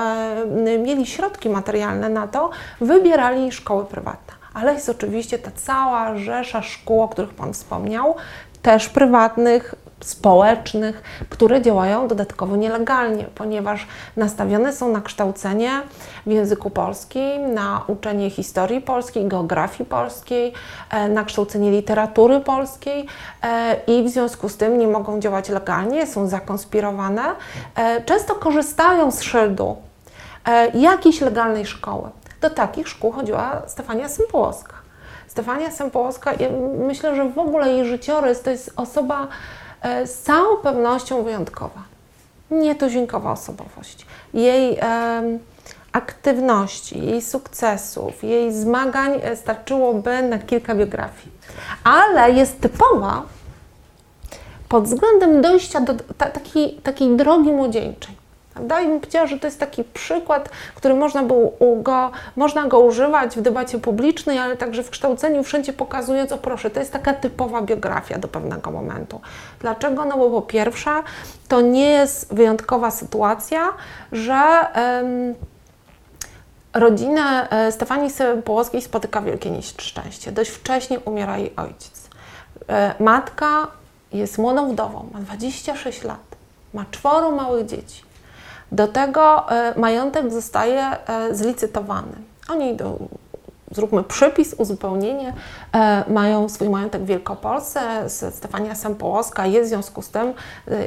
e, 0.64 0.78
mieli 0.78 1.06
środki 1.06 1.48
materialne 1.48 2.08
na 2.08 2.28
to, 2.28 2.50
wybierali 2.80 3.52
szkoły 3.52 3.84
prywatne 3.84 4.33
ale 4.54 4.74
jest 4.74 4.88
oczywiście 4.88 5.38
ta 5.38 5.50
cała 5.50 6.16
rzesza 6.16 6.62
szkół, 6.62 7.02
o 7.02 7.08
których 7.08 7.34
Pan 7.34 7.52
wspomniał, 7.52 8.14
też 8.62 8.88
prywatnych, 8.88 9.74
społecznych, 10.00 11.02
które 11.30 11.62
działają 11.62 12.08
dodatkowo 12.08 12.56
nielegalnie, 12.56 13.24
ponieważ 13.34 13.86
nastawione 14.16 14.72
są 14.72 14.92
na 14.92 15.00
kształcenie 15.00 15.70
w 16.26 16.30
języku 16.30 16.70
polskim, 16.70 17.54
na 17.54 17.84
uczenie 17.86 18.30
historii 18.30 18.80
polskiej, 18.80 19.28
geografii 19.28 19.88
polskiej, 19.88 20.52
e, 20.90 21.08
na 21.08 21.24
kształcenie 21.24 21.70
literatury 21.70 22.40
polskiej 22.40 23.06
e, 23.42 23.76
i 23.86 24.02
w 24.02 24.08
związku 24.08 24.48
z 24.48 24.56
tym 24.56 24.78
nie 24.78 24.88
mogą 24.88 25.20
działać 25.20 25.48
legalnie, 25.48 26.06
są 26.06 26.26
zakonspirowane. 26.26 27.22
E, 27.76 28.02
Często 28.02 28.34
korzystają 28.34 29.10
z 29.10 29.22
szyldu 29.22 29.76
jakiejś 30.74 31.20
legalnej 31.20 31.66
szkoły. 31.66 32.10
Do 32.44 32.50
takich 32.50 32.88
szkół 32.88 33.12
chodziła 33.12 33.62
Stefania 33.66 34.08
Sępołowska. 34.08 34.74
Stefania 35.26 35.70
Sępołowska, 35.70 36.32
ja 36.32 36.48
myślę, 36.78 37.16
że 37.16 37.28
w 37.28 37.38
ogóle 37.38 37.72
jej 37.72 37.84
życiorys 37.84 38.42
to 38.42 38.50
jest 38.50 38.72
osoba 38.76 39.28
e, 39.82 40.06
z 40.06 40.22
całą 40.22 40.56
pewnością 40.56 41.22
wyjątkowa. 41.22 41.82
Nietuzinkowa 42.50 43.32
osobowość. 43.32 44.06
Jej 44.34 44.78
em, 44.80 45.38
aktywności, 45.92 47.06
jej 47.06 47.22
sukcesów, 47.22 48.24
jej 48.24 48.52
zmagań 48.52 49.20
e, 49.22 49.36
starczyłoby 49.36 50.22
na 50.22 50.38
kilka 50.38 50.74
biografii. 50.74 51.32
Ale 51.84 52.32
jest 52.32 52.60
typowa 52.60 53.22
pod 54.68 54.84
względem 54.84 55.42
dojścia 55.42 55.80
do 55.80 55.94
ta, 56.18 56.26
takiej, 56.26 56.74
takiej 56.74 57.16
drogi 57.16 57.52
młodzieńczej. 57.52 58.13
Prawda? 58.54 58.80
I 58.80 58.88
bym 58.88 59.00
powiedziała, 59.00 59.26
że 59.26 59.38
to 59.38 59.46
jest 59.46 59.60
taki 59.60 59.84
przykład, 59.84 60.48
który 60.74 60.94
można, 60.94 61.22
było 61.22 61.52
go, 61.76 62.10
można 62.36 62.66
go 62.66 62.80
używać 62.80 63.36
w 63.36 63.40
debacie 63.40 63.78
publicznej, 63.78 64.38
ale 64.38 64.56
także 64.56 64.82
w 64.82 64.90
kształceniu, 64.90 65.42
wszędzie 65.42 65.72
pokazując, 65.72 66.32
o 66.32 66.38
proszę, 66.38 66.70
to 66.70 66.80
jest 66.80 66.92
taka 66.92 67.14
typowa 67.14 67.62
biografia 67.62 68.18
do 68.18 68.28
pewnego 68.28 68.70
momentu. 68.70 69.20
Dlaczego? 69.60 70.04
No 70.04 70.18
bo 70.18 70.30
po 70.30 70.42
pierwsze, 70.42 70.90
to 71.48 71.60
nie 71.60 71.90
jest 71.90 72.34
wyjątkowa 72.34 72.90
sytuacja, 72.90 73.68
że 74.12 74.34
em, 74.74 75.34
rodzinę 76.74 77.50
e, 77.50 77.72
Stefanii 77.72 78.10
Połowskiej 78.44 78.82
spotyka 78.82 79.20
wielkie 79.20 79.50
nieszczęście. 79.50 80.32
Dość 80.32 80.50
wcześnie 80.50 81.00
umiera 81.00 81.38
jej 81.38 81.56
ojciec. 81.56 82.08
E, 82.68 82.94
Matka 83.00 83.66
jest 84.12 84.38
młodą 84.38 84.72
wdową, 84.72 85.08
ma 85.12 85.20
26 85.20 86.02
lat, 86.04 86.36
ma 86.74 86.84
czworo 86.90 87.30
małych 87.30 87.66
dzieci. 87.66 88.13
Do 88.72 88.88
tego 88.88 89.50
e, 89.50 89.74
majątek 89.80 90.32
zostaje 90.32 90.82
e, 90.82 91.34
zlicytowany. 91.34 92.12
Oni 92.48 92.76
zróbmy 93.70 94.04
przypis, 94.04 94.54
uzupełnienie, 94.54 95.32
e, 95.72 96.04
mają 96.08 96.48
swój 96.48 96.68
majątek 96.68 97.02
w 97.02 97.06
Wielkopolsce. 97.06 97.80
Stefania 98.08 98.74
Sempołowska 98.74 99.46
jest 99.46 99.66
w 99.66 99.68
związku 99.68 100.02
z 100.02 100.08
tym 100.08 100.32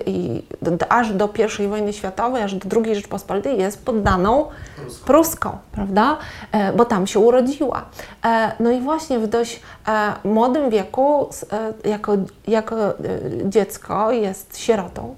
i 0.05 0.43
aż 0.89 1.13
do 1.13 1.29
I 1.59 1.67
wojny 1.67 1.93
światowej, 1.93 2.43
aż 2.43 2.55
do 2.55 2.81
II 2.81 2.95
Rzeczpospolitej 2.95 3.57
jest 3.59 3.85
poddaną 3.85 4.45
Pruską, 5.05 5.57
prawda? 5.71 6.17
Bo 6.75 6.85
tam 6.85 7.07
się 7.07 7.19
urodziła. 7.19 7.85
No 8.59 8.71
i 8.71 8.81
właśnie 8.81 9.19
w 9.19 9.27
dość 9.27 9.61
młodym 10.23 10.69
wieku, 10.69 11.29
jako, 11.85 12.13
jako 12.47 12.75
dziecko 13.45 14.11
jest 14.11 14.57
sierotą, 14.57 15.15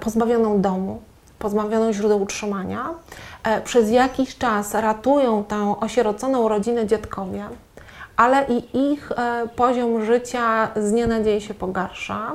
pozbawioną 0.00 0.60
domu, 0.60 1.00
pozbawioną 1.38 1.92
źródeł 1.92 2.22
utrzymania. 2.22 2.90
E, 3.44 3.60
Przez 3.60 3.90
jakiś 3.90 4.38
czas 4.38 4.74
ratują 4.74 5.44
tę 5.44 5.74
osieroconą 5.80 6.48
rodzinę 6.48 6.86
dziadkowie, 6.86 7.44
ale 8.16 8.46
i 8.48 8.92
ich 8.92 9.12
e, 9.12 9.48
poziom 9.56 10.04
życia 10.04 10.68
z 10.76 10.90
dnia 10.90 11.06
na 11.06 11.22
dzień 11.22 11.40
się 11.40 11.54
pogarsza 11.54 12.32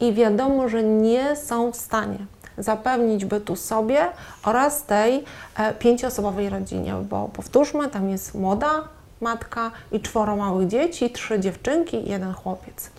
i 0.00 0.12
wiadomo, 0.12 0.68
że 0.68 0.82
nie 0.82 1.36
są 1.36 1.72
w 1.72 1.76
stanie 1.76 2.18
zapewnić 2.58 3.24
bytu 3.24 3.56
sobie 3.56 4.06
oraz 4.44 4.82
tej 4.82 5.24
e, 5.56 5.74
pięcioosobowej 5.74 6.48
rodzinie, 6.50 6.94
bo 7.10 7.28
powtórzmy, 7.32 7.88
tam 7.88 8.10
jest 8.10 8.34
młoda 8.34 8.68
matka 9.20 9.70
i 9.92 10.00
czworo 10.00 10.36
małych 10.36 10.68
dzieci, 10.68 11.10
trzy 11.10 11.40
dziewczynki 11.40 11.96
i 11.96 12.10
jeden 12.10 12.32
chłopiec. 12.32 12.90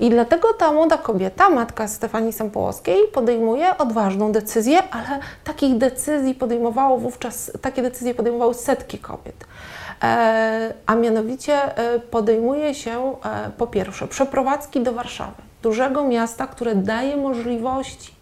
I 0.00 0.10
dlatego 0.10 0.52
ta 0.52 0.72
młoda 0.72 0.98
kobieta, 0.98 1.50
matka 1.50 1.88
Stefanii 1.88 2.32
Sempołowskiej, 2.32 2.98
podejmuje 3.12 3.78
odważną 3.78 4.32
decyzję, 4.32 4.82
ale 4.90 5.20
takich 5.44 5.78
decyzji 5.78 6.34
podejmowało 6.34 6.98
wówczas, 6.98 7.52
takie 7.60 7.82
decyzje 7.82 8.14
podejmowały 8.14 8.54
setki 8.54 8.98
kobiet. 8.98 9.44
E, 10.02 10.74
a 10.86 10.94
mianowicie 10.94 11.76
e, 11.76 12.00
podejmuje 12.00 12.74
się 12.74 13.16
e, 13.24 13.50
po 13.50 13.66
pierwsze 13.66 14.08
przeprowadzki 14.08 14.80
do 14.80 14.92
Warszawy, 14.92 15.42
dużego 15.62 16.04
miasta, 16.04 16.46
które 16.46 16.74
daje 16.74 17.16
możliwości 17.16 18.14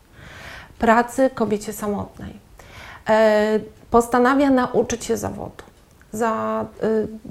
pracy 0.78 1.30
kobiecie 1.34 1.72
samotnej. 1.72 2.32
E, 3.08 3.60
postanawia 3.90 4.50
nauczyć 4.50 5.04
się 5.04 5.16
zawodu. 5.16 5.64
Za, 6.16 6.64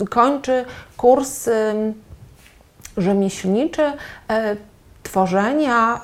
y, 0.01 0.07
kończy 0.07 0.65
kurs 0.97 1.47
ym, 1.47 1.53
rzemieślniczy 2.97 3.93
e, 4.29 4.55
tworzenia 5.03 6.01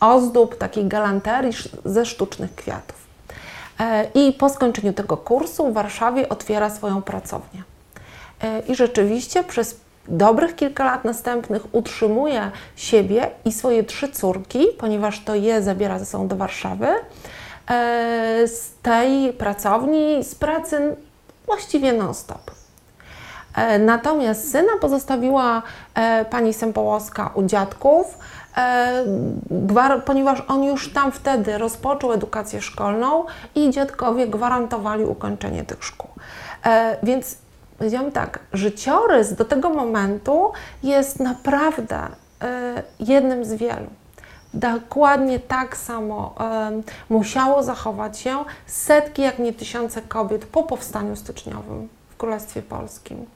ozdób, 0.00 0.58
takiej 0.58 0.84
galanterii 0.84 1.52
ze 1.84 2.06
sztucznych 2.06 2.54
kwiatów. 2.54 3.02
I 4.14 4.32
po 4.32 4.48
skończeniu 4.48 4.92
tego 4.92 5.16
kursu 5.16 5.70
w 5.70 5.72
Warszawie 5.72 6.28
otwiera 6.28 6.70
swoją 6.70 7.02
pracownię. 7.02 7.62
I 8.68 8.74
rzeczywiście 8.74 9.44
przez 9.44 9.80
dobrych 10.08 10.56
kilka 10.56 10.84
lat 10.84 11.04
następnych 11.04 11.74
utrzymuje 11.74 12.50
siebie 12.76 13.30
i 13.44 13.52
swoje 13.52 13.84
trzy 13.84 14.08
córki, 14.08 14.66
ponieważ 14.78 15.24
to 15.24 15.34
je 15.34 15.62
zabiera 15.62 15.98
ze 15.98 16.06
sobą 16.06 16.28
do 16.28 16.36
Warszawy, 16.36 16.86
z 18.46 18.70
tej 18.82 19.32
pracowni, 19.32 20.24
z 20.24 20.34
pracy 20.34 20.96
właściwie 21.52 21.92
non-stop. 21.92 22.50
E, 23.54 23.78
Natomiast 23.78 24.52
syna 24.52 24.72
pozostawiła 24.80 25.62
e, 25.94 26.24
pani 26.24 26.54
Sempołowska 26.54 27.30
u 27.34 27.42
dziadków, 27.42 28.18
e, 28.56 29.04
ponieważ 30.04 30.42
on 30.48 30.64
już 30.64 30.92
tam 30.92 31.12
wtedy 31.12 31.58
rozpoczął 31.58 32.12
edukację 32.12 32.60
szkolną 32.60 33.24
i 33.54 33.70
dziadkowie 33.70 34.26
gwarantowali 34.26 35.04
ukończenie 35.04 35.64
tych 35.64 35.84
szkół. 35.84 36.10
Więc 37.02 37.36
powiedziałam 37.78 38.12
tak, 38.12 38.38
życiorys 38.52 39.34
do 39.34 39.44
tego 39.44 39.70
momentu 39.70 40.52
jest 40.82 41.20
naprawdę 41.20 41.98
jednym 43.00 43.44
z 43.44 43.54
wielu. 43.54 43.86
Dokładnie 44.54 45.40
tak 45.40 45.76
samo 45.76 46.34
musiało 47.08 47.62
zachować 47.62 48.18
się 48.18 48.44
setki, 48.66 49.22
jak 49.22 49.38
nie 49.38 49.52
tysiące 49.52 50.02
kobiet 50.02 50.46
po 50.46 50.62
powstaniu 50.62 51.16
styczniowym 51.16 51.88
w 52.10 52.16
Królestwie 52.16 52.62
Polskim. 52.62 53.26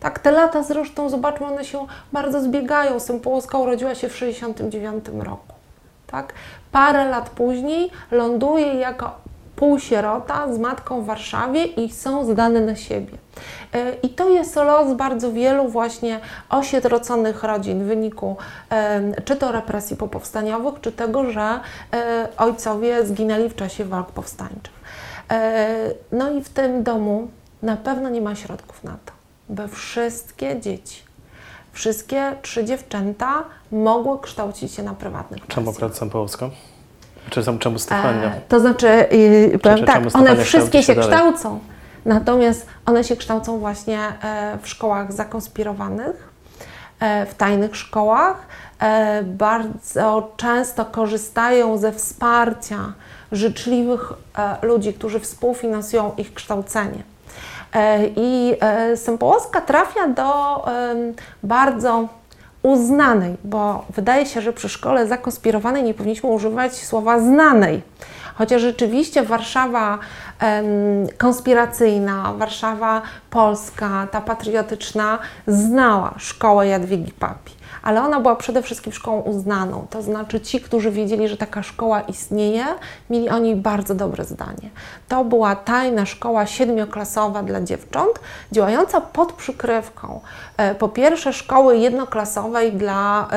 Tak, 0.00 0.18
te 0.18 0.30
lata 0.30 0.62
zresztą, 0.62 1.08
zobaczmy, 1.10 1.46
one 1.46 1.64
się 1.64 1.86
bardzo 2.12 2.40
zbiegają. 2.40 3.00
Sępołowska 3.00 3.58
urodziła 3.58 3.94
się 3.94 4.08
w 4.08 4.12
1969 4.12 5.24
roku. 5.26 5.52
Tak? 6.06 6.32
Parę 6.72 7.04
lat 7.04 7.30
później 7.30 7.90
ląduje 8.10 8.74
jako 8.74 9.10
półsierota 9.56 10.54
z 10.54 10.58
matką 10.58 11.02
w 11.02 11.06
Warszawie 11.06 11.64
i 11.64 11.90
są 11.92 12.24
zdane 12.32 12.60
na 12.60 12.76
siebie. 12.76 13.18
E, 13.74 13.92
I 14.02 14.08
to 14.08 14.28
jest 14.28 14.56
los 14.56 14.96
bardzo 14.96 15.32
wielu 15.32 15.68
właśnie 15.68 16.20
osiedroconych 16.50 17.42
rodzin 17.42 17.84
w 17.84 17.86
wyniku 17.86 18.36
em, 18.70 19.14
czy 19.24 19.36
to 19.36 19.52
represji 19.52 19.96
popowstaniowych, 19.96 20.80
czy 20.80 20.92
tego, 20.92 21.30
że 21.30 21.60
e, 21.92 22.28
ojcowie 22.36 23.06
zginęli 23.06 23.48
w 23.48 23.56
czasie 23.56 23.84
walk 23.84 24.12
powstańczych. 24.12 24.72
E, 25.30 25.68
No 26.12 26.30
i 26.30 26.42
w 26.42 26.48
tym 26.48 26.82
domu 26.82 27.28
na 27.62 27.76
pewno 27.76 28.08
nie 28.08 28.20
ma 28.20 28.34
środków 28.34 28.84
na 28.84 28.96
to, 29.06 29.12
by 29.48 29.68
wszystkie 29.68 30.60
dzieci, 30.60 31.02
wszystkie 31.72 32.36
trzy 32.42 32.64
dziewczęta 32.64 33.44
mogły 33.72 34.20
kształcić 34.20 34.72
się 34.72 34.82
na 34.82 34.94
prywatnych 34.94 35.46
Czemu 35.48 35.70
akurat 35.70 35.96
Sępołowska? 35.96 36.50
Czy 37.30 37.42
sam- 37.42 37.58
czemu 37.58 37.78
Stefania? 37.78 38.28
E, 38.28 38.40
to 38.48 38.60
znaczy, 38.60 38.86
yy, 39.10 39.58
powiem 39.58 39.78
czy 39.78 39.84
tak, 39.84 40.02
one 40.14 40.36
wszystkie 40.36 40.82
się 40.82 40.94
się 40.94 41.00
kształcą, 41.00 41.60
natomiast 42.04 42.66
one 42.86 43.04
się 43.04 43.16
kształcą 43.16 43.58
właśnie 43.58 43.98
e, 44.22 44.58
w 44.62 44.68
szkołach 44.68 45.12
zakonspirowanych, 45.12 46.28
e, 47.00 47.26
w 47.26 47.34
tajnych 47.34 47.76
szkołach. 47.76 48.46
Bardzo 49.24 50.32
często 50.36 50.84
korzystają 50.84 51.78
ze 51.78 51.92
wsparcia 51.92 52.92
życzliwych 53.32 54.12
ludzi, 54.62 54.94
którzy 54.94 55.20
współfinansują 55.20 56.12
ich 56.16 56.34
kształcenie. 56.34 57.02
I 58.16 58.56
Sępołowska 58.96 59.60
trafia 59.60 60.08
do 60.08 60.64
bardzo 61.42 62.08
uznanej, 62.62 63.36
bo 63.44 63.84
wydaje 63.94 64.26
się, 64.26 64.40
że 64.40 64.52
przy 64.52 64.68
szkole 64.68 65.06
zakonspirowanej 65.06 65.82
nie 65.82 65.94
powinniśmy 65.94 66.28
używać 66.30 66.74
słowa 66.74 67.20
znanej. 67.20 67.82
Chociaż 68.34 68.62
rzeczywiście 68.62 69.22
Warszawa 69.22 69.98
em, 70.38 70.66
konspiracyjna, 71.18 72.32
Warszawa 72.38 73.02
polska, 73.30 74.08
ta 74.10 74.20
patriotyczna, 74.20 75.18
znała 75.46 76.14
szkołę 76.18 76.66
Jadwigi 76.68 77.12
Papi. 77.12 77.61
Ale 77.82 78.02
ona 78.02 78.20
była 78.20 78.36
przede 78.36 78.62
wszystkim 78.62 78.92
szkołą 78.92 79.20
uznaną. 79.20 79.86
To 79.90 80.02
znaczy 80.02 80.40
ci, 80.40 80.60
którzy 80.60 80.90
wiedzieli, 80.90 81.28
że 81.28 81.36
taka 81.36 81.62
szkoła 81.62 82.00
istnieje, 82.00 82.64
mieli 83.10 83.28
o 83.28 83.38
niej 83.38 83.56
bardzo 83.56 83.94
dobre 83.94 84.24
zdanie. 84.24 84.70
To 85.08 85.24
była 85.24 85.56
tajna 85.56 86.06
szkoła 86.06 86.46
siedmioklasowa 86.46 87.42
dla 87.42 87.60
dziewcząt, 87.60 88.20
działająca 88.52 89.00
pod 89.00 89.32
przykrywką 89.32 90.20
e, 90.56 90.74
po 90.74 90.88
pierwsze 90.88 91.32
szkoły 91.32 91.76
jednoklasowej 91.76 92.72
dla 92.72 93.28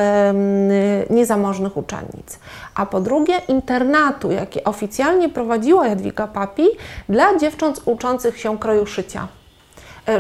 niezamożnych 1.10 1.78
uczennic, 1.78 2.40
a 2.76 2.86
po 2.86 3.02
drugie 3.02 3.42
internatu, 3.48 4.32
jaki 4.32 4.64
oficjalnie 4.64 5.30
prowadziła 5.30 5.88
Jadwiga 5.88 6.28
Papi 6.28 6.66
dla 7.10 7.38
dziewcząt 7.38 7.82
uczących 7.86 8.40
się 8.40 8.58
kroju 8.58 8.86
szycia 8.86 9.28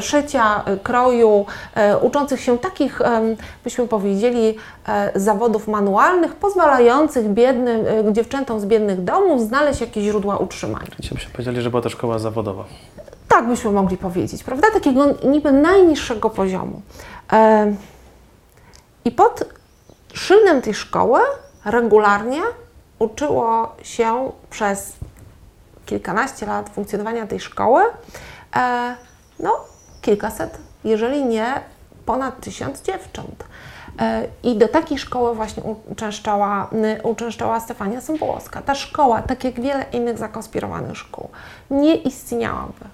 szycia, 0.01 0.63
e, 0.65 0.77
kroju, 0.77 1.45
e, 1.75 1.97
uczących 1.97 2.41
się 2.41 2.57
takich, 2.57 2.99
byśmy 3.63 3.87
powiedzieli, 3.87 4.57
e, 4.87 5.19
zawodów 5.19 5.67
manualnych, 5.67 6.35
pozwalających 6.35 7.27
biednym, 7.29 7.85
e, 8.09 8.13
dziewczętom 8.13 8.59
z 8.59 8.65
biednych 8.65 9.03
domów 9.03 9.41
znaleźć 9.41 9.81
jakieś 9.81 10.03
źródła 10.03 10.37
utrzymania. 10.37 10.87
Byśmy 10.97 11.31
powiedzieli, 11.31 11.61
że 11.61 11.69
była 11.69 11.81
to 11.81 11.89
szkoła 11.89 12.19
zawodowa. 12.19 12.63
Tak 13.27 13.47
byśmy 13.47 13.71
mogli 13.71 13.97
powiedzieć, 13.97 14.43
prawda? 14.43 14.67
Takiego 14.73 15.05
niby 15.23 15.51
najniższego 15.51 16.29
poziomu. 16.29 16.81
E, 17.33 17.73
I 19.05 19.11
pod 19.11 19.43
szyldem 20.13 20.61
tej 20.61 20.73
szkoły 20.73 21.19
regularnie 21.65 22.41
uczyło 22.99 23.75
się 23.83 24.31
przez 24.49 24.93
kilkanaście 25.85 26.45
lat 26.45 26.69
funkcjonowania 26.69 27.27
tej 27.27 27.39
szkoły, 27.39 27.81
e, 28.55 28.95
no 29.39 29.74
kilkaset, 30.05 30.57
jeżeli 30.83 31.25
nie 31.25 31.53
ponad 32.05 32.39
tysiąc 32.39 32.81
dziewcząt. 32.81 33.43
E, 33.99 34.27
I 34.43 34.55
do 34.55 34.67
takiej 34.67 34.97
szkoły 34.97 35.35
właśnie 35.35 35.63
uczęszczała, 35.91 36.69
y, 36.99 37.07
uczęszczała 37.07 37.59
Stefania 37.59 38.01
Sępołowska. 38.01 38.61
Ta 38.61 38.75
szkoła, 38.75 39.21
tak 39.21 39.43
jak 39.43 39.61
wiele 39.61 39.85
innych 39.91 40.17
zakonspirowanych 40.17 40.97
szkół, 40.97 41.29
nie 41.71 41.95
istniałaby, 41.95 42.85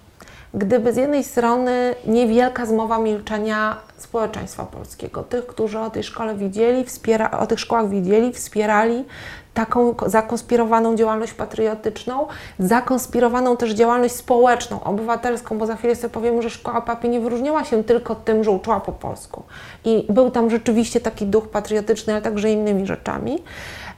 gdyby 0.53 0.93
z 0.93 0.97
jednej 0.97 1.23
strony 1.23 1.95
niewielka 2.05 2.65
zmowa 2.65 2.97
milczenia 2.99 3.77
społeczeństwa 3.97 4.65
polskiego, 4.65 5.23
tych, 5.23 5.47
którzy 5.47 5.79
o 5.79 5.89
tej 5.89 6.03
szkole 6.03 6.35
widzieli, 6.35 6.85
wspiera, 6.85 7.31
o 7.31 7.47
tych 7.47 7.59
szkołach 7.59 7.89
widzieli, 7.89 8.33
wspierali 8.33 9.05
taką 9.53 9.95
ko- 9.95 10.09
zakonspirowaną 10.09 10.95
działalność 10.95 11.33
patriotyczną, 11.33 12.27
zakonspirowaną 12.59 13.57
też 13.57 13.71
działalność 13.71 14.15
społeczną, 14.15 14.83
obywatelską, 14.83 15.57
bo 15.57 15.65
za 15.65 15.75
chwilę 15.75 15.95
sobie 15.95 16.09
powiemy, 16.09 16.41
że 16.41 16.49
szkoła 16.49 16.81
Papi 16.81 17.09
nie 17.09 17.19
wyróżniała 17.19 17.63
się 17.63 17.83
tylko 17.83 18.15
tym, 18.15 18.43
że 18.43 18.51
uczyła 18.51 18.79
po 18.79 18.91
polsku. 18.91 19.43
I 19.85 20.05
był 20.09 20.31
tam 20.31 20.49
rzeczywiście 20.49 20.99
taki 20.99 21.25
duch 21.25 21.49
patriotyczny, 21.49 22.13
ale 22.13 22.21
także 22.21 22.51
innymi 22.51 22.85
rzeczami. 22.85 23.43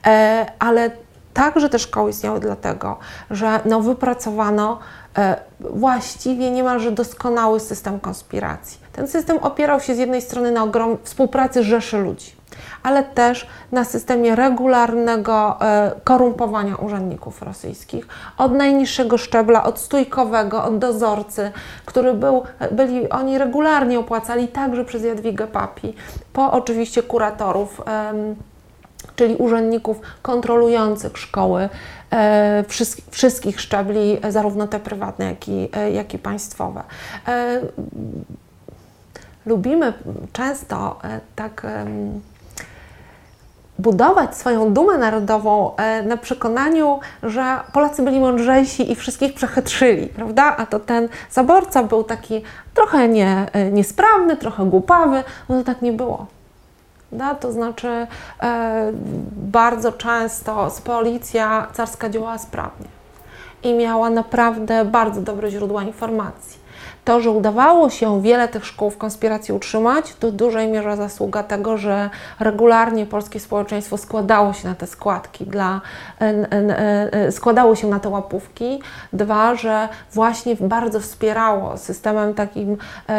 E, 0.06 0.46
ale 0.60 0.92
także 1.34 1.70
te 1.70 1.80
szkoły 1.80 2.10
istniały 2.10 2.40
dlatego, 2.40 2.98
że 3.32 3.60
no, 3.66 3.82
wypracowano 3.82 4.80
e, 5.18 5.36
właściwie 5.60 6.52
niemalże 6.52 6.92
doskonały 6.92 7.60
system 7.60 8.00
konspiracji. 8.00 8.80
Ten 8.94 9.08
system 9.08 9.38
opierał 9.38 9.80
się 9.80 9.96
z 9.96 9.98
jednej 9.98 10.22
strony 10.22 10.52
na 10.52 10.64
ogrom 10.64 10.98
współpracy 11.04 11.64
rzeszy 11.64 11.98
ludzi, 11.98 12.36
ale 12.84 13.04
też 13.04 13.48
na 13.72 13.84
systemie 13.84 14.36
regularnego 14.36 15.58
e, 15.62 15.92
korumpowania 16.04 16.76
urzędników 16.76 17.42
rosyjskich, 17.42 18.08
od 18.38 18.54
najniższego 18.54 19.18
szczebla, 19.18 19.64
od 19.64 19.80
stójkowego, 19.80 20.64
od 20.64 20.78
dozorcy, 20.78 21.52
który 21.86 22.14
był, 22.14 22.44
byli 22.72 23.10
oni 23.10 23.38
regularnie 23.38 24.00
opłacali 24.00 24.48
także 24.48 24.86
przez 24.86 25.04
Jadwigę 25.04 25.48
Papi, 25.48 25.94
po 26.34 26.52
oczywiście 26.52 27.04
kuratorów. 27.04 27.82
czyli 29.16 29.36
urzędników 29.36 30.02
kontrolujących 30.22 31.18
szkoły 31.18 31.70
e, 32.12 32.64
wszystk- 32.68 33.02
wszystkich 33.12 33.62
szczebli, 33.62 34.18
zarówno 34.30 34.68
te 34.68 34.80
prywatne, 34.80 35.26
jak 35.26 35.48
i, 35.48 35.70
e, 35.74 35.92
jak 35.92 36.14
i 36.14 36.20
państwowe. 36.20 36.84
Lubimy 39.46 39.94
często 40.34 41.00
tak 41.36 41.68
budować 43.80 44.38
swoją 44.38 44.74
dumę 44.74 44.98
narodową 44.98 45.76
e, 45.76 46.04
na 46.04 46.18
przekonaniu, 46.18 47.00
że 47.24 47.60
Polacy 47.74 48.04
byli 48.04 48.20
mądrzejsi 48.20 48.92
i 48.92 48.96
wszystkich 48.96 49.34
przechytrzyli, 49.34 50.08
prawda? 50.08 50.58
A 50.58 50.66
to 50.66 50.80
ten 50.80 51.10
zaborca 51.32 51.84
był 51.84 52.04
taki 52.04 52.42
trochę 52.74 53.08
nie, 53.08 53.48
e, 53.54 53.72
niesprawny, 53.72 54.38
trochę 54.38 54.66
głupawy, 54.66 55.24
no 55.50 55.58
to 55.58 55.64
tak 55.64 55.82
nie 55.82 55.94
było. 55.94 56.26
Da, 57.12 57.36
to 57.36 57.52
znaczy 57.52 58.08
e, 58.44 58.92
bardzo 59.32 59.92
często 59.92 60.72
policja 60.84 61.68
carska 61.74 62.10
działała 62.10 62.38
sprawnie 62.38 62.88
i 63.64 63.74
miała 63.74 64.10
naprawdę 64.10 64.86
bardzo 64.86 65.22
dobre 65.22 65.52
źródła 65.52 65.84
informacji. 65.84 66.63
To, 67.06 67.22
że 67.22 67.32
udawało 67.32 67.90
się 67.90 68.22
wiele 68.22 68.48
tych 68.48 68.66
szkół 68.66 68.90
w 68.90 68.98
konspiracji 68.98 69.54
utrzymać, 69.54 70.14
to 70.20 70.28
w 70.28 70.32
dużej 70.32 70.68
mierze 70.68 70.98
zasługa 70.98 71.44
tego, 71.44 71.78
że 71.78 72.10
regularnie 72.40 73.06
polskie 73.06 73.40
społeczeństwo 73.40 73.98
składało 73.98 74.54
się 74.54 74.68
na 74.68 74.76
te 74.76 74.88
składki, 74.88 75.46
dla, 75.46 75.82
en- 76.20 76.48
en- 76.50 76.72
e, 76.72 77.32
składało 77.32 77.76
się 77.76 77.88
na 77.88 78.00
te 78.00 78.10
łapówki. 78.10 78.82
Dwa, 79.14 79.56
że 79.56 79.90
właśnie 80.14 80.56
bardzo 80.56 81.00
wspierało 81.00 81.78
systemem 81.78 82.34
takim, 82.34 82.78
e, 83.10 83.12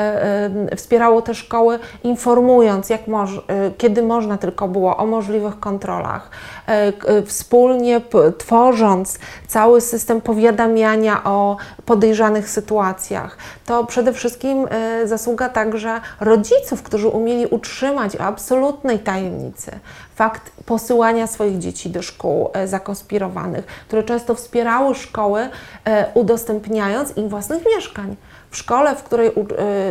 e, 0.73 0.77
wspierało 0.77 1.23
te 1.23 1.35
szkoły, 1.35 1.79
informując, 2.05 2.91
jak 2.91 3.07
moż, 3.09 3.31
e, 3.49 3.71
kiedy 3.79 4.03
można 4.03 4.39
tylko 4.39 4.69
było 4.69 4.97
o 4.97 5.07
możliwych 5.07 5.61
kontrolach, 5.61 6.31
e, 6.69 6.73
e, 7.07 7.23
wspólnie 7.23 8.01
tworząc 8.39 9.19
cały 9.47 9.81
system 9.81 10.21
powiadamiania 10.21 11.25
o 11.25 11.57
podejrzanych 11.87 12.49
sytuacjach. 12.51 13.37
To 13.67 13.85
przede 13.85 14.13
wszystkim 14.13 14.67
e, 14.71 15.09
zasługa 15.09 15.49
także 15.49 16.01
rodziców, 16.21 16.83
którzy 16.83 17.09
umieli 17.09 17.47
utrzymać 17.47 18.17
absolutnej 18.17 18.99
tajemnicy 18.99 19.71
fakt 20.15 20.51
posyłania 20.67 21.27
swoich 21.27 21.59
dzieci 21.59 21.91
do 21.91 22.03
szkół 22.03 22.51
e, 22.53 22.69
zakonspirowanych, 22.69 23.67
które 23.67 24.03
często 24.03 24.35
wspierały 24.35 24.95
szkoły, 24.95 25.49
e, 25.85 26.07
udostępniając 26.15 27.17
im 27.17 27.29
własnych 27.29 27.63
mieszkań. 27.77 28.17
W 28.51 28.57
szkole, 28.57 28.97
w 28.97 29.03
której 29.03 29.33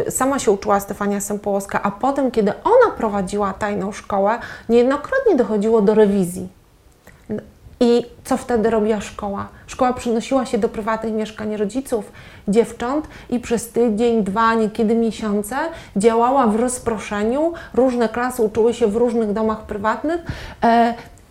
sama 0.09 0.39
się 0.39 0.51
uczyła 0.51 0.79
Stefania 0.79 1.21
Sempołowska, 1.21 1.81
a 1.83 1.91
potem, 1.91 2.31
kiedy 2.31 2.53
ona 2.63 2.95
prowadziła 2.97 3.53
tajną 3.53 3.91
szkołę, 3.91 4.39
niejednokrotnie 4.69 5.35
dochodziło 5.35 5.81
do 5.81 5.93
rewizji. 5.93 6.62
I 7.83 8.05
co 8.23 8.37
wtedy 8.37 8.69
robiła 8.69 9.01
szkoła? 9.01 9.47
Szkoła 9.67 9.93
przenosiła 9.93 10.45
się 10.45 10.57
do 10.57 10.69
prywatnych 10.69 11.13
mieszkań 11.13 11.57
rodziców, 11.57 12.11
dziewcząt 12.47 13.07
i 13.29 13.39
przez 13.39 13.69
tydzień, 13.69 14.23
dwa, 14.23 14.53
niekiedy 14.53 14.95
miesiące 14.95 15.55
działała 15.95 16.47
w 16.47 16.55
rozproszeniu. 16.55 17.53
Różne 17.73 18.09
klasy 18.09 18.41
uczyły 18.41 18.73
się 18.73 18.87
w 18.87 18.95
różnych 18.95 19.33
domach 19.33 19.65
prywatnych. 19.65 20.21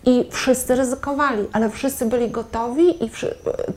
I 0.05 0.25
wszyscy 0.31 0.75
ryzykowali, 0.75 1.43
ale 1.53 1.69
wszyscy 1.69 2.05
byli 2.05 2.31
gotowi 2.31 3.05
i 3.05 3.09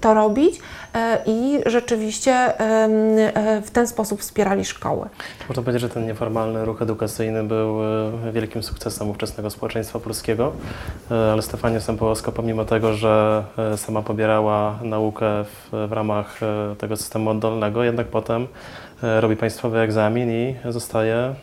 to 0.01 0.15
robić 0.15 0.61
e, 0.95 1.19
i 1.27 1.61
rzeczywiście 1.67 2.33
e, 2.33 3.63
w 3.63 3.71
ten 3.71 3.87
sposób 3.87 4.21
wspierali 4.21 4.65
szkoły. 4.65 5.09
Można 5.49 5.63
powiedzieć, 5.63 5.83
że 5.83 5.89
ten 5.89 6.07
nieformalny 6.07 6.65
ruch 6.65 6.83
edukacyjny 6.83 7.45
był 7.45 7.85
e, 7.85 8.33
wielkim 8.33 8.63
sukcesem 8.63 9.11
ówczesnego 9.11 9.51
społeczeństwa 9.51 9.99
polskiego, 9.99 10.53
ale 11.33 11.43
Stefania 11.43 11.81
Sempołowska, 11.81 12.33
pomimo 12.33 12.65
tego, 12.65 12.95
że 12.95 13.45
sama 13.77 14.03
pobierała 14.03 14.79
naukę 14.83 15.45
w, 15.45 15.89
w 15.89 15.93
ramach 15.93 16.41
tego 16.79 16.97
systemu 16.97 17.31
oddolnego, 17.31 17.85
jednak 17.85 18.07
potem 18.07 18.47
robi 19.03 19.37
państwowy 19.37 19.79
egzamin 19.79 20.31
i 20.31 20.57
zostaje 20.69 21.35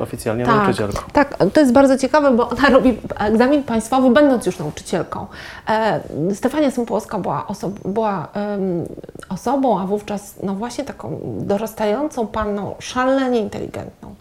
oficjalnie 0.00 0.44
tak, 0.44 0.56
nauczycielką. 0.56 0.98
Tak, 1.12 1.36
to 1.52 1.60
jest 1.60 1.72
bardzo 1.72 1.98
ciekawe, 1.98 2.30
bo 2.30 2.48
ona 2.48 2.68
robi 2.68 2.98
egzamin 3.18 3.62
państwowy, 3.62 4.10
będąc 4.10 4.46
już 4.46 4.58
nauczycielką. 4.58 5.26
E, 5.68 6.00
Stefania 6.34 6.70
Sympołowska 6.70 7.18
była, 7.18 7.46
oso 7.46 7.70
była 7.84 8.28
um, 8.34 8.86
osobą, 9.28 9.80
a 9.80 9.86
wówczas 9.86 10.34
no 10.42 10.54
właśnie 10.54 10.84
taką 10.84 11.20
dorastającą 11.22 12.26
panną, 12.26 12.74
szalenie 12.78 13.40
inteligentną. 13.40 14.14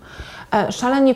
E, 0.56 0.72
szalenie 0.72 1.16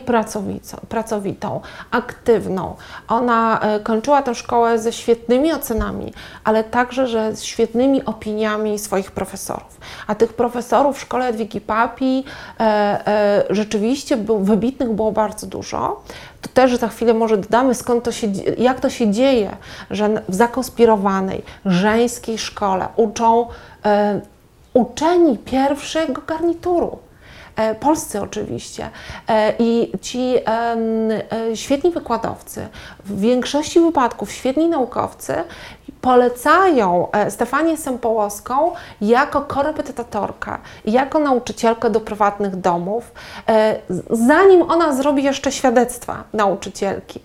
pracowitą, 0.88 1.60
aktywną. 1.90 2.74
Ona 3.08 3.60
e, 3.60 3.80
kończyła 3.80 4.22
tę 4.22 4.34
szkołę 4.34 4.78
ze 4.78 4.92
świetnymi 4.92 5.52
ocenami, 5.52 6.12
ale 6.44 6.64
także 6.64 7.06
że 7.06 7.36
z 7.36 7.42
świetnymi 7.42 8.04
opiniami 8.04 8.78
swoich 8.78 9.10
profesorów. 9.10 9.80
A 10.06 10.14
tych 10.14 10.32
profesorów 10.32 10.96
w 10.96 11.00
szkole 11.00 11.26
Edwigi 11.26 11.60
Papi 11.60 12.24
e, 12.60 13.44
rzeczywiście 13.50 14.16
był, 14.16 14.38
wybitnych 14.38 14.90
było 14.90 15.12
bardzo 15.12 15.46
dużo. 15.46 16.02
To 16.40 16.48
też 16.54 16.76
za 16.76 16.88
chwilę 16.88 17.14
może 17.14 17.36
dodamy, 17.36 17.74
skąd 17.74 18.04
to 18.04 18.12
się, 18.12 18.26
jak 18.58 18.80
to 18.80 18.90
się 18.90 19.10
dzieje, 19.10 19.56
że 19.90 20.22
w 20.28 20.34
zakonspirowanej 20.34 21.42
żeńskiej 21.66 22.38
szkole 22.38 22.88
uczą 22.96 23.46
uczeni 24.74 25.38
pierwszego 25.38 26.22
garnituru 26.26 26.98
polscy 27.80 28.20
oczywiście. 28.20 28.90
E, 29.28 29.54
I 29.58 29.92
ci 30.00 30.34
e, 30.46 31.56
świetni 31.56 31.90
wykładowcy, 31.90 32.68
w 33.04 33.20
większości 33.20 33.80
wypadków 33.80 34.32
świetni 34.32 34.68
naukowcy 34.68 35.34
polecają 36.00 37.08
Stefanię 37.28 37.76
Sempołowską 37.76 38.72
jako 39.00 39.40
korepetytatorkę, 39.40 40.58
jako 40.84 41.18
nauczycielkę 41.18 41.90
do 41.90 42.00
prywatnych 42.00 42.56
domów, 42.56 43.12
zanim 44.10 44.62
ona 44.70 44.92
zrobi 44.92 45.22
jeszcze 45.22 45.52
świadectwa 45.52 46.24
nauczycielki. 46.32 47.20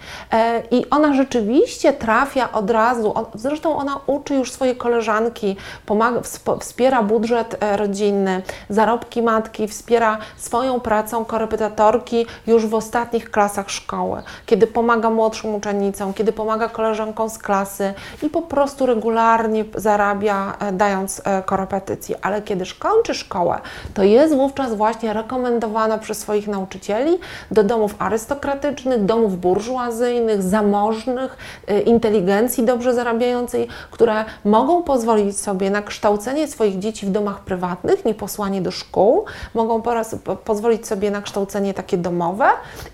I 0.71 0.89
ona 0.89 1.13
rzeczywiście 1.13 1.93
trafia 1.93 2.51
od 2.51 2.69
razu, 2.69 3.13
zresztą 3.33 3.77
ona 3.77 3.99
uczy 4.07 4.35
już 4.35 4.51
swoje 4.51 4.75
koleżanki, 4.75 5.57
pomaga, 5.85 6.21
wspiera 6.59 7.03
budżet 7.03 7.57
rodzinny, 7.75 8.41
zarobki 8.69 9.21
matki, 9.21 9.67
wspiera 9.67 10.17
swoją 10.37 10.79
pracą 10.79 11.25
korepetytorki 11.25 12.25
już 12.47 12.65
w 12.65 12.73
ostatnich 12.73 13.31
klasach 13.31 13.69
szkoły, 13.69 14.23
kiedy 14.45 14.67
pomaga 14.67 15.09
młodszym 15.09 15.55
uczennicom, 15.55 16.13
kiedy 16.13 16.31
pomaga 16.31 16.69
koleżankom 16.69 17.29
z 17.29 17.37
klasy 17.37 17.93
i 18.23 18.29
po 18.29 18.41
prostu 18.41 18.64
regularnie 18.85 19.65
zarabia, 19.75 20.57
e, 20.59 20.71
dając 20.71 21.21
e, 21.25 21.43
korepetycje. 21.43 22.15
Ale 22.21 22.41
kiedy 22.41 22.65
kończy 22.79 23.13
szkołę, 23.13 23.59
to 23.93 24.03
jest 24.03 24.35
wówczas 24.35 24.73
właśnie 24.73 25.13
rekomendowana 25.13 25.97
przez 25.97 26.17
swoich 26.17 26.47
nauczycieli 26.47 27.19
do 27.51 27.63
domów 27.63 27.95
arystokratycznych, 27.99 29.05
domów 29.05 29.39
burżuazyjnych, 29.39 30.43
zamożnych, 30.43 31.37
e, 31.67 31.81
inteligencji 31.81 32.63
dobrze 32.63 32.93
zarabiającej, 32.93 33.67
które 33.91 34.25
mogą 34.45 34.83
pozwolić 34.83 35.39
sobie 35.39 35.69
na 35.69 35.81
kształcenie 35.81 36.47
swoich 36.47 36.79
dzieci 36.79 37.05
w 37.05 37.09
domach 37.09 37.39
prywatnych, 37.39 38.05
nie 38.05 38.13
posłanie 38.13 38.61
do 38.61 38.71
szkół, 38.71 39.25
mogą 39.53 39.81
po 39.81 39.93
raz 39.93 40.15
pozwolić 40.45 40.87
sobie 40.87 41.11
na 41.11 41.21
kształcenie 41.21 41.73
takie 41.73 41.97
domowe 41.97 42.45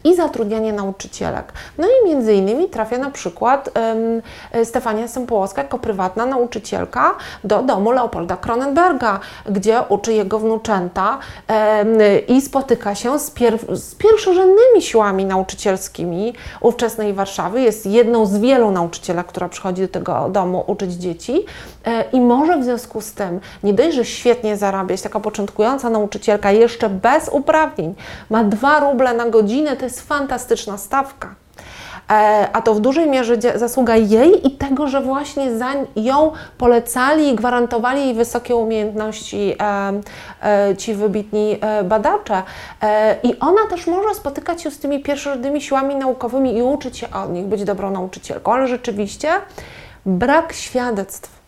i 0.04 0.16
zatrudnianie 0.16 0.74
nauczycielek. 0.74 1.54
No 1.78 1.88
i 1.88 2.10
między 2.10 2.34
innymi 2.34 2.70
trafia 2.70 2.98
na 2.98 3.12
przykład 3.12 3.70
um, 4.54 4.66
Stefania 4.66 5.08
Sempołowska 5.08 5.61
jako 5.64 5.80
prywatna 5.80 6.26
nauczycielka 6.26 7.16
do 7.44 7.62
domu 7.62 7.92
Leopolda 7.92 8.38
Kronenberga, 8.38 9.20
gdzie 9.50 9.82
uczy 9.90 10.14
jego 10.14 10.40
wnuczęta 10.40 11.18
i 12.28 12.42
spotyka 12.42 12.96
się 12.96 13.20
z, 13.20 13.32
pier 13.32 13.58
z 13.76 13.96
pierwszorzędnymi 13.96 14.82
siłami 14.82 15.26
nauczycielskimi 15.26 16.34
ówczesnej 16.62 17.14
Warszawy. 17.14 17.62
Jest 17.62 17.86
jedną 17.86 18.26
z 18.26 18.38
wielu 18.38 18.72
nauczycielek, 18.72 19.28
która 19.28 19.50
przychodzi 19.50 19.82
do 19.82 19.88
tego 19.88 20.30
domu 20.30 20.64
uczyć 20.68 20.94
dzieci 20.94 21.46
e, 21.86 22.04
i 22.12 22.22
może 22.22 22.58
w 22.58 22.64
związku 22.64 23.02
z 23.02 23.14
tym 23.14 23.40
nie 23.64 23.74
dość, 23.74 23.96
że 23.96 24.06
świetnie 24.06 24.58
zarabiać, 24.58 25.02
taka 25.02 25.20
początkująca 25.20 25.90
nauczycielka 25.90 26.52
jeszcze 26.52 26.90
bez 26.90 27.30
uprawnień, 27.30 27.96
ma 28.30 28.44
2 28.44 28.80
ruble 28.80 29.14
na 29.14 29.30
godzinę, 29.30 29.78
to 29.78 29.86
jest 29.86 30.02
fantastyczna 30.02 30.78
stawka. 30.78 31.41
E, 32.10 32.50
a 32.54 32.62
to 32.62 32.74
w 32.74 32.80
dużej 32.80 33.10
mierze 33.10 33.36
zasługa 33.56 33.96
jej 33.96 34.48
i 34.48 34.52
tego, 34.52 34.88
że 34.88 35.02
właśnie 35.02 35.58
za 35.58 35.74
ją 35.96 36.32
polecali 36.58 37.30
i 37.30 37.36
gwarantowali 37.36 38.06
jej 38.06 38.14
wysokie 38.14 38.56
umiejętności 38.56 39.56
e, 39.60 39.94
e, 40.70 40.78
ci 40.78 40.94
wybitni 40.94 41.58
badacze. 41.84 42.44
I 43.24 43.40
ona 43.40 43.62
też 43.70 43.88
może 43.88 44.16
spotykać 44.16 44.62
się 44.62 44.72
z 44.72 44.80
tymi 44.80 45.04
pierwszorzędnymi 45.04 45.62
siłami 45.62 45.96
naukowymi 45.96 46.58
i 46.58 46.62
uczyć 46.62 46.98
się 46.98 47.08
od 47.12 47.32
nich, 47.32 47.46
być 47.46 47.64
dobrą 47.64 47.92
nauczycielką, 47.92 48.54
ale 48.54 48.68
rzeczywiście 48.68 49.30
brak 50.06 50.54
świadectw 50.54 51.42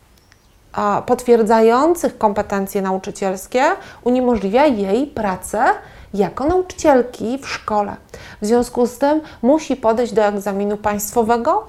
potwierdzających 1.05 2.17
kompetencje 2.17 2.81
nauczycielskie 2.81 3.63
uniemożliwia 4.03 4.65
jej 4.65 5.07
pracę 5.07 5.63
jako 6.13 6.45
nauczycielki 6.45 7.37
w 7.37 7.47
szkole. 7.47 7.95
W 8.41 8.45
związku 8.45 8.87
z 8.87 8.97
tym 8.97 9.21
musi 9.41 9.75
podejść 9.75 10.13
do 10.13 10.21
egzaminu 10.21 10.77
państwowego. 10.77 11.67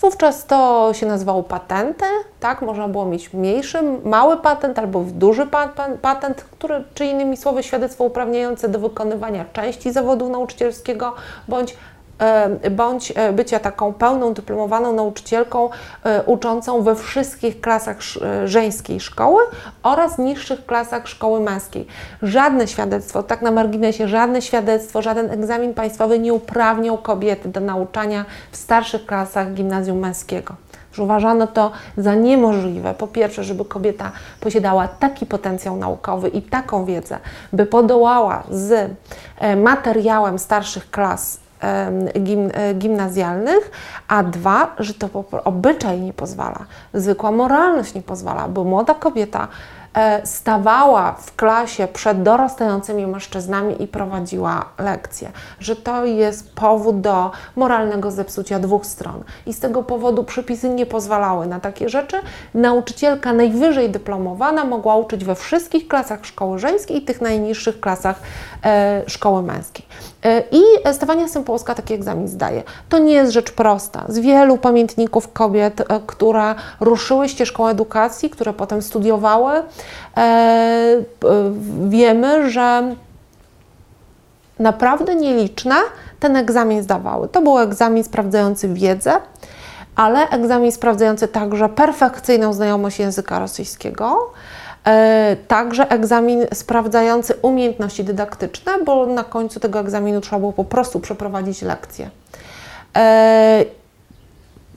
Wówczas 0.00 0.46
to 0.46 0.90
się 0.92 1.06
nazywało 1.06 1.42
patenty, 1.42 2.04
tak? 2.40 2.62
Można 2.62 2.88
było 2.88 3.04
mieć 3.04 3.32
mniejszy, 3.32 3.82
mały 4.04 4.36
patent 4.36 4.78
albo 4.78 5.04
duży 5.04 5.46
patent, 6.02 6.44
który, 6.44 6.84
czy 6.94 7.06
innymi 7.06 7.36
słowy, 7.36 7.62
świadectwo 7.62 8.04
uprawniające 8.04 8.68
do 8.68 8.78
wykonywania 8.78 9.44
części 9.52 9.92
zawodu 9.92 10.28
nauczycielskiego 10.28 11.14
bądź 11.48 11.76
bądź 12.70 13.12
e, 13.16 13.32
bycia 13.32 13.60
taką 13.60 13.92
pełną 13.92 14.34
dyplomowaną 14.34 14.92
nauczycielką 14.92 15.70
e, 16.04 16.22
uczącą 16.22 16.82
we 16.82 16.96
wszystkich 16.96 17.60
klasach 17.60 17.98
żeńskiej 18.44 19.00
szkoły 19.00 19.42
oraz 19.82 20.18
niższych 20.18 20.66
klasach 20.66 21.08
szkoły 21.08 21.40
męskiej. 21.40 21.86
Żadne 22.22 22.68
świadectwo, 22.68 23.22
tak 23.22 23.42
na 23.42 23.50
marginesie, 23.50 24.08
żadne 24.08 24.42
świadectwo, 24.42 25.02
żaden 25.02 25.30
egzamin 25.30 25.74
państwowy 25.74 26.18
nie 26.18 26.32
uprawniał 26.32 26.98
kobiety 26.98 27.48
do 27.48 27.60
nauczania 27.60 28.24
w 28.52 28.56
starszych 28.56 29.06
klasach 29.06 29.54
gimnazjum 29.54 29.98
męskiego 29.98 30.54
uważano 30.98 31.46
to 31.46 31.70
za 31.96 32.14
niemożliwe. 32.14 32.94
Po 32.94 33.06
pierwsze, 33.06 33.44
żeby 33.44 33.64
kobieta 33.64 34.12
posiadała 34.40 34.88
taki 34.88 35.26
potencjał 35.26 35.76
naukowy 35.76 36.28
i 36.28 36.42
taką 36.42 36.84
wiedzę, 36.84 37.18
by 37.52 37.66
podołała 37.66 38.42
z 38.50 38.90
materiałem 39.56 40.38
starszych 40.38 40.90
klas 40.90 41.41
gim, 42.20 42.50
e, 42.54 42.74
gimnazjalnych, 42.74 43.70
a 44.08 44.22
dwa, 44.22 44.74
że 44.78 44.94
to 44.94 45.08
obyczaj 45.44 46.00
nie 46.00 46.12
pozwala, 46.12 46.58
zwykła 46.94 47.30
moralność 47.30 47.94
nie 47.94 48.02
pozwala, 48.02 48.48
bo 48.48 48.64
młoda 48.64 48.94
kobieta 48.94 49.48
e, 49.94 50.26
stawała 50.26 51.12
w 51.12 51.36
klasie 51.36 51.88
przed 51.92 52.22
dorastającymi 52.22 53.06
mężczyznami 53.06 53.82
i 53.82 53.86
prowadziła 53.86 54.64
lekcje, 54.78 55.30
że 55.60 55.76
to 55.76 56.04
jest 56.04 56.54
powód 56.54 57.00
do 57.00 57.30
moralnego 57.56 58.10
zepsucia 58.10 58.58
dwóch 58.58 58.86
stron. 58.86 59.24
I 59.46 59.52
z 59.52 59.60
tego 59.60 59.82
powodu 59.82 60.24
przepisy 60.24 60.68
nie 60.68 60.86
pozwalały 60.86 61.46
na 61.46 61.60
takie 61.60 61.88
rzeczy. 61.88 62.16
Nauczycielka 62.54 63.32
najwyżej 63.32 63.90
dyplomowana 63.90 64.64
mogła 64.64 64.96
uczyć 64.96 65.24
we 65.24 65.34
wszystkich 65.34 65.88
klasach 65.88 66.26
szkoły 66.26 66.58
żeńskiej 66.58 66.96
i 66.96 67.02
tych 67.02 67.20
najniższych 67.20 67.80
klasach 67.80 68.20
e, 68.64 69.02
szkoły 69.06 69.42
męskiej. 69.42 69.86
E, 70.24 70.42
I 70.50 70.62
Stefania 70.92 71.28
Sępołska 71.28 71.74
taki 71.74 71.94
egzamin 71.94 72.28
zdaje. 72.28 72.62
To 72.88 72.98
nie 72.98 73.12
jest 73.14 73.32
rzecz 73.32 73.52
prosta. 73.52 74.04
Z 74.08 74.18
wielu 74.18 74.58
pamiętników 74.58 75.32
kobiet, 75.32 75.80
e, 75.80 76.00
które 76.06 76.54
ruszyły 76.80 77.28
ścieżką 77.28 77.68
edukacji, 77.68 78.30
które 78.30 78.52
potem 78.52 78.82
studiowały, 78.82 79.52
e, 80.16 81.02
wiemy, 81.88 82.50
że 82.50 82.94
naprawdę 84.58 85.14
nieliczne 85.14 85.74
ten 86.20 86.36
egzamin 86.36 86.82
zdawały. 86.82 87.28
To 87.28 87.42
był 87.42 87.58
egzamin 87.58 88.04
sprawdzający 88.04 88.68
wiedzę, 88.68 89.12
ale 89.96 90.28
egzamin 90.28 90.72
sprawdzający 90.72 91.28
także 91.28 91.68
perfekcyjną 91.68 92.52
znajomość 92.52 92.98
języka 92.98 93.38
rosyjskiego, 93.38 94.32
także 95.48 95.90
egzamin 95.90 96.46
sprawdzający 96.54 97.34
umiejętności 97.42 98.04
dydaktyczne, 98.04 98.72
bo 98.84 99.06
na 99.06 99.24
końcu 99.24 99.60
tego 99.60 99.80
egzaminu 99.80 100.20
trzeba 100.20 100.38
było 100.38 100.52
po 100.52 100.64
prostu 100.64 101.00
przeprowadzić 101.00 101.62
lekcję. 101.62 102.10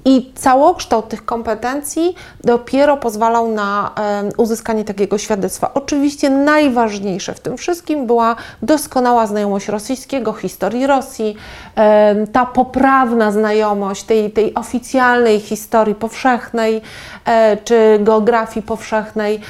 I 0.08 0.32
całokształt 0.36 1.10
tych 1.10 1.26
kompetencji 1.26 2.16
dopiero 2.44 2.98
pozwalał 2.98 3.48
na 3.48 3.92
uzyskanie 4.38 4.84
takiego 4.84 5.18
świadectwa. 5.18 5.72
Oczywiście 5.74 6.30
najważniejsze 6.30 7.34
w 7.34 7.40
tym 7.40 7.58
wszystkim 7.58 8.08
była 8.08 8.36
doskonała 8.62 9.28
znajomość 9.28 9.68
rosyjskiego, 9.68 10.34
historii 10.34 10.88
Rosji, 10.88 11.36
ta 12.34 12.46
poprawna 12.46 13.32
znajomość 13.32 14.04
tej, 14.04 14.32
tej 14.32 14.54
oficjalnej 14.54 15.40
historii 15.40 15.96
powszechnej 15.96 16.82
e, 17.26 17.58
czy 17.58 18.00
geografii 18.02 18.66
powszechnej. 18.66 19.42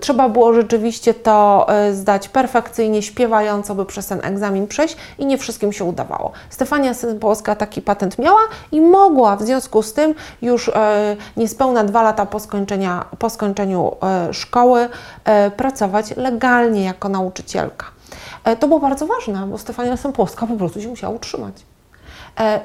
Trzeba 0.00 0.28
było 0.28 0.52
rzeczywiście 0.52 1.14
to 1.14 1.66
e, 1.68 1.92
zdać 1.94 2.28
perfekcyjnie, 2.28 3.02
śpiewająco, 3.02 3.74
by 3.74 3.86
przez 3.86 4.06
ten 4.06 4.20
egzamin 4.24 4.66
przejść 4.66 4.96
i 5.18 5.26
nie 5.26 5.38
wszystkim 5.38 5.72
się 5.72 5.84
udawało. 5.84 6.32
Stefania 6.50 6.94
Sępolska 6.94 7.56
taki 7.56 7.82
patent 7.82 8.18
miała 8.18 8.40
i 8.72 8.80
mogła 8.80 9.36
w 9.36 9.42
związku 9.42 9.65
z 9.82 9.92
tym 9.92 10.14
już 10.42 10.68
e, 10.68 11.16
niespełna 11.36 11.84
dwa 11.84 12.02
lata 12.02 12.26
po, 12.26 12.40
skończenia, 12.40 13.04
po 13.18 13.30
skończeniu 13.30 13.96
e, 14.02 14.34
szkoły 14.34 14.88
e, 15.24 15.50
pracować 15.50 16.16
legalnie 16.16 16.84
jako 16.84 17.08
nauczycielka. 17.08 17.86
To 18.60 18.68
było 18.68 18.80
bardzo 18.80 19.06
ważne, 19.06 19.46
bo 19.46 19.58
Stefania 19.58 19.96
Sępolska 19.96 20.46
po 20.46 20.56
prostu 20.56 20.80
się 20.80 20.88
musiała 20.88 21.14
utrzymać. 21.14 21.54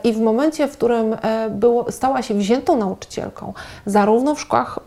I 0.04 0.14
w 0.14 0.22
momencie, 0.22 0.68
w 0.68 0.72
którym 0.72 1.18
było, 1.50 1.92
stała 1.92 2.22
się 2.22 2.34
wziętą 2.34 2.78
nauczycielką, 2.78 3.54
zarówno 3.86 4.36
w 4.36 4.42
szkołach 4.42 4.80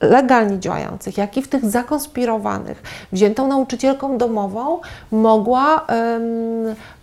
legalnie 0.00 0.58
działających, 0.58 1.18
jak 1.18 1.36
i 1.36 1.42
w 1.42 1.48
tych 1.48 1.64
zakonspirowanych, 1.64 2.82
wziętą 3.12 3.48
nauczycielką 3.48 4.18
domową, 4.18 4.80
mogła 5.12 5.86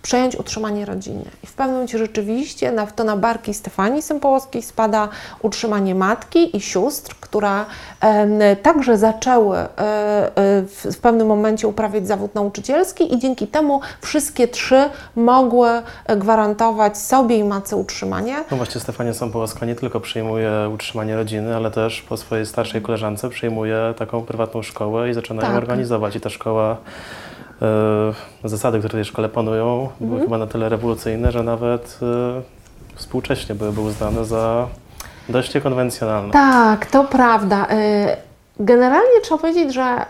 przejąć 0.06 0.36
utrzymanie 0.36 0.86
rodziny. 0.86 1.24
I 1.44 1.48
w 1.48 1.54
pewnym 1.54 1.76
momencie 1.76 1.98
rzeczywiście 1.98 2.72
na, 2.72 2.88
to 2.88 3.04
na 3.04 3.18
barki 3.18 3.54
Stefanii 3.54 4.02
Sępołowskiej 4.02 4.62
spada 4.62 5.10
utrzymanie 5.42 5.96
matki 5.96 6.58
i 6.58 6.62
sióstr, 6.62 7.16
które 7.20 7.66
em, 8.02 8.40
także 8.62 8.98
zaczęły 8.98 9.58
e, 9.58 9.68
e, 9.68 9.72
w, 10.62 10.88
w 10.96 11.00
pewnym 11.00 11.28
momencie 11.28 11.68
uprawiać 11.68 12.08
zawód 12.08 12.36
nauczycielski 12.36 13.14
i 13.14 13.20
dzięki 13.20 13.48
temu 13.48 13.82
wszystkie 14.02 14.48
trzy 14.48 14.90
mogły 15.16 15.70
e, 16.06 16.18
gwarantować 16.18 16.98
sobie 16.98 17.38
i 17.38 17.44
matce 17.44 17.76
utrzymanie. 17.76 18.36
No 18.52 18.58
właśnie 18.58 18.82
Stefania 18.82 19.14
Sąpołowska 19.14 19.66
nie 19.66 19.76
tylko 19.76 20.00
przyjmuje 20.00 20.52
utrzymanie 20.74 21.16
rodziny, 21.16 21.56
ale 21.56 21.72
też 21.72 22.02
po 22.02 22.18
swojej 22.18 22.46
starszej 22.46 22.82
koleżance 22.82 23.30
przyjmuje 23.30 23.94
taką 23.98 24.22
prywatną 24.22 24.62
szkołę 24.62 25.10
i 25.10 25.14
zaczyna 25.14 25.42
ją 25.42 25.48
Tak. 25.48 25.58
organizować. 25.58 26.16
I 26.16 26.20
ta 26.20 26.30
szkoła, 26.30 26.72
e, 26.72 27.25
zasady, 28.44 28.80
które 28.80 28.90
w 28.90 28.94
tej 28.94 29.06
szkole 29.06 29.30
panują, 29.30 29.90
były 30.00 30.12
Mhm. 30.12 30.22
chyba 30.24 30.38
na 30.38 30.48
tyle 30.48 30.70
rewolucyjne, 30.70 31.32
że 31.32 31.44
nawet 31.44 32.00
e, 32.02 32.42
współcześnie 32.96 33.56
były, 33.56 33.72
były 33.72 33.88
uznane 33.88 34.26
za 34.26 34.68
dość 35.30 35.56
niekonwencjonalne. 35.56 36.34
Tak, 36.34 36.86
to 36.86 37.04
prawda. 37.04 37.68
Y, 37.72 38.18
Generalnie 38.60 39.22
trzeba 39.24 39.38
powiedzieć, 39.42 39.74
że 39.74 40.06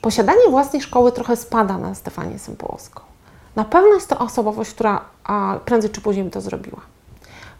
posiadanie 0.00 0.48
własnej 0.50 0.82
szkoły 0.82 1.12
trochę 1.12 1.36
spada 1.36 1.78
na 1.78 1.94
Stefanię 1.94 2.38
Sępołowską. 2.38 3.00
Na 3.56 3.64
pewno 3.64 3.94
jest 3.94 4.08
to 4.10 4.18
osobowość, 4.18 4.70
która 4.70 5.00
prędzej 5.64 5.90
czy 5.90 6.00
później 6.00 6.24
by 6.24 6.30
to 6.30 6.40
zrobiła. 6.40 6.80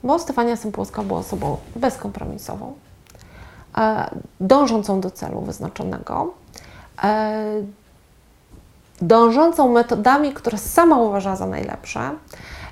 Bo 0.04 0.18
Stefania 0.18 0.56
Sępołowska 0.56 1.02
była 1.02 1.18
osobą 1.20 1.56
bezkompromisową, 1.76 2.72
e, 3.78 4.10
dążącą 4.40 5.00
do 5.00 5.10
celu 5.10 5.40
wyznaczonego, 5.40 6.32
e, 7.04 7.44
dążącą 9.06 9.68
metodami, 9.68 10.32
które 10.32 10.58
sama 10.58 10.98
uważała 10.98 11.36
za 11.36 11.46
najlepsze, 11.46 12.00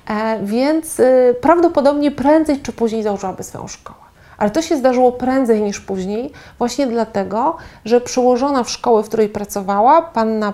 e, 0.07 0.39
więc 0.43 0.99
y, 0.99 1.35
prawdopodobnie 1.41 2.11
prędzej 2.11 2.61
czy 2.61 2.71
później 2.73 3.03
założyłaby 3.03 3.43
swoją 3.43 3.67
szkołę. 3.67 3.99
Ale 4.37 4.51
to 4.51 4.61
się 4.61 4.77
zdarzyło 4.77 5.11
prędzej 5.11 5.61
niż 5.61 5.79
później, 5.79 6.31
właśnie 6.57 6.87
dlatego, 6.87 7.57
że 7.85 8.01
przełożona 8.01 8.63
w 8.63 8.69
szkoły, 8.69 9.03
w 9.03 9.07
której 9.07 9.29
pracowała, 9.29 10.01
panna 10.01 10.53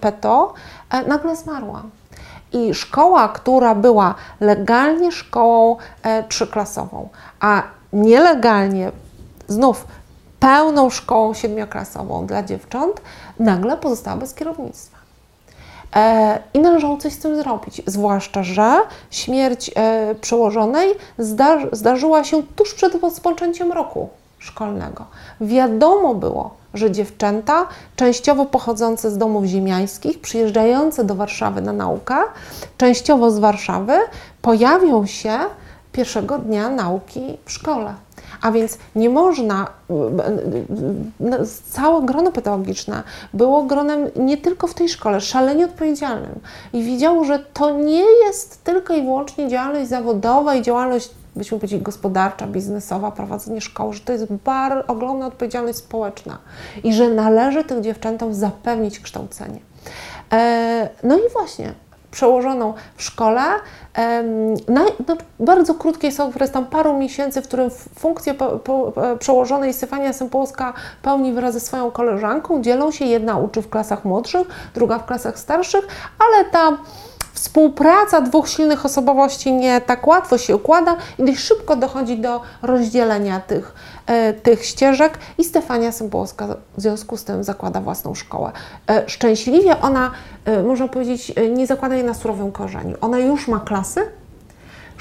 Peto, 0.00 0.54
e, 0.90 1.02
nagle 1.08 1.36
zmarła. 1.36 1.82
I 2.52 2.74
szkoła, 2.74 3.28
która 3.28 3.74
była 3.74 4.14
legalnie 4.40 5.12
szkołą 5.12 5.76
e, 6.02 6.22
trzyklasową, 6.22 7.08
a 7.40 7.62
nielegalnie 7.92 8.92
znów 9.48 9.86
pełną 10.40 10.90
szkołą 10.90 11.34
siedmioklasową 11.34 12.26
dla 12.26 12.42
dziewcząt, 12.42 13.00
nagle 13.38 13.76
pozostała 13.76 14.16
bez 14.16 14.34
kierownictwa. 14.34 15.03
E, 15.94 16.38
I 16.54 16.58
należało 16.58 16.96
coś 16.96 17.12
z 17.12 17.18
tym 17.18 17.36
zrobić, 17.36 17.82
zwłaszcza, 17.86 18.42
że 18.42 18.76
śmierć 19.10 19.70
e, 19.76 20.14
przełożonej 20.20 20.88
zdar- 21.18 21.68
zdarzyła 21.72 22.24
się 22.24 22.42
tuż 22.56 22.74
przed 22.74 22.94
rozpoczęciem 22.94 23.72
roku 23.72 24.08
szkolnego. 24.38 25.04
Wiadomo 25.40 26.14
było, 26.14 26.50
że 26.74 26.90
dziewczęta, 26.90 27.66
częściowo 27.96 28.46
pochodzące 28.46 29.10
z 29.10 29.18
domów 29.18 29.44
ziemiańskich, 29.44 30.20
przyjeżdżające 30.20 31.04
do 31.04 31.14
Warszawy 31.14 31.60
na 31.60 31.72
naukę, 31.72 32.16
częściowo 32.78 33.30
z 33.30 33.38
Warszawy, 33.38 33.92
pojawią 34.42 35.06
się 35.06 35.38
pierwszego 35.92 36.38
dnia 36.38 36.68
nauki 36.68 37.38
w 37.44 37.52
szkole. 37.52 37.94
A 38.44 38.52
więc 38.52 38.78
nie 38.96 39.10
można, 39.10 39.66
no, 41.20 41.36
całe 41.70 42.02
grono 42.02 42.32
pedagogiczne 42.32 43.02
było 43.34 43.62
gronem 43.62 44.10
nie 44.16 44.36
tylko 44.36 44.66
w 44.66 44.74
tej 44.74 44.88
szkole, 44.88 45.20
szalenie 45.20 45.64
odpowiedzialnym. 45.64 46.40
I 46.72 46.82
widziało, 46.82 47.24
że 47.24 47.38
to 47.38 47.70
nie 47.70 48.04
jest 48.26 48.64
tylko 48.64 48.94
i 48.94 49.02
wyłącznie 49.02 49.48
działalność 49.48 49.88
zawodowa 49.88 50.54
i 50.54 50.62
działalność, 50.62 51.10
byśmy 51.36 51.58
powiedzieli, 51.58 51.82
gospodarcza, 51.82 52.46
biznesowa, 52.46 53.10
prowadzenie 53.10 53.60
szkoły, 53.60 53.94
że 53.94 54.00
to 54.00 54.12
jest 54.12 54.32
bardzo 54.32 54.86
ogromna 54.86 55.26
odpowiedzialność 55.26 55.78
społeczna 55.78 56.38
i 56.84 56.94
że 56.94 57.08
należy 57.08 57.64
tym 57.64 57.82
dziewczętom 57.82 58.34
zapewnić 58.34 59.00
kształcenie. 59.00 59.60
E, 60.32 60.88
no 61.02 61.18
i 61.18 61.32
właśnie, 61.32 61.74
przełożoną 62.14 62.74
w 62.96 63.02
szkole. 63.02 63.42
Na, 64.68 64.84
na 64.84 65.16
bardzo 65.40 65.74
krótki 65.74 66.06
jest 66.06 66.20
okres, 66.20 66.50
tam 66.50 66.66
paru 66.66 66.98
miesięcy, 66.98 67.42
w 67.42 67.48
którym 67.48 67.70
funkcję 67.98 68.34
po, 68.34 68.58
po, 68.58 68.92
e, 69.12 69.16
przełożonej 69.16 69.72
Stefania 69.74 70.12
Sępołska 70.12 70.72
pełni 71.02 71.32
wraz 71.32 71.54
ze 71.54 71.60
swoją 71.60 71.90
koleżanką. 71.90 72.62
Dzielą 72.62 72.90
się, 72.90 73.04
jedna 73.04 73.36
uczy 73.36 73.62
w 73.62 73.70
klasach 73.70 74.04
młodszych, 74.04 74.46
druga 74.74 74.98
w 74.98 75.06
klasach 75.06 75.38
starszych, 75.38 75.88
ale 76.18 76.44
ta 76.44 76.78
współpraca 77.34 78.20
dwóch 78.20 78.48
silnych 78.48 78.84
osobowości 78.84 79.52
nie 79.52 79.80
tak 79.80 80.06
łatwo 80.06 80.38
się 80.38 80.56
układa 80.56 80.96
dość 81.18 81.38
szybko 81.38 81.76
dochodzi 81.76 82.18
do 82.18 82.40
rozdzielenia 82.62 83.40
tych, 83.40 83.74
tych 84.42 84.64
ścieżek 84.64 85.18
i 85.38 85.44
Stefania 85.44 85.92
Sępołska 85.92 86.46
w 86.76 86.80
związku 86.80 87.16
z 87.16 87.24
tym 87.24 87.44
zakłada 87.44 87.80
własną 87.80 88.14
szkołę. 88.14 88.52
E, 88.90 89.04
Szczęśliwie 89.06 89.80
ona, 89.80 90.10
e, 90.44 90.62
można 90.62 90.88
powiedzieć, 90.88 91.32
e, 91.36 91.48
nie 91.48 91.66
zakłada 91.66 91.94
jej 91.94 92.04
na 92.04 92.14
surowym 92.14 92.52
korzeniu. 92.52 92.96
Ona 93.00 93.18
już 93.18 93.48
ma 93.48 93.60
klasy, 93.60 94.00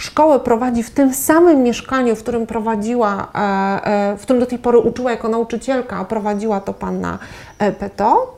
szkołę 0.03 0.39
prowadzi 0.39 0.83
w 0.83 0.89
tym 0.89 1.13
samym 1.13 1.63
mieszkaniu, 1.63 2.15
w 2.15 2.23
którym 2.23 2.47
prowadziła, 2.47 3.27
e, 3.35 3.39
e, 3.85 4.17
w 4.17 4.21
którym 4.21 4.39
do 4.39 4.45
tej 4.45 4.59
pory 4.59 4.77
uczyła 4.77 5.11
jako 5.11 5.29
nauczycielka, 5.29 5.97
a 5.97 6.05
prowadziła 6.05 6.59
to 6.61 6.73
panna 6.73 7.17
e, 7.59 7.71
Peto. 7.71 8.37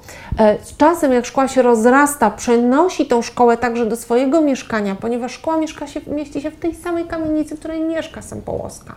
Z 0.63 0.77
czasem, 0.77 1.11
jak 1.11 1.25
szkoła 1.25 1.47
się 1.47 1.61
rozrasta, 1.61 2.31
przenosi 2.31 3.05
tą 3.05 3.21
szkołę 3.21 3.57
także 3.57 3.85
do 3.85 3.95
swojego 3.95 4.41
mieszkania, 4.41 4.95
ponieważ 4.95 5.31
szkoła 5.31 5.57
mieszka 5.57 5.87
się, 5.87 6.01
mieści 6.07 6.41
się 6.41 6.51
w 6.51 6.55
tej 6.55 6.75
samej 6.75 7.05
kamienicy, 7.05 7.55
w 7.55 7.59
której 7.59 7.83
mieszka 7.83 8.21
Sępołowska. 8.21 8.95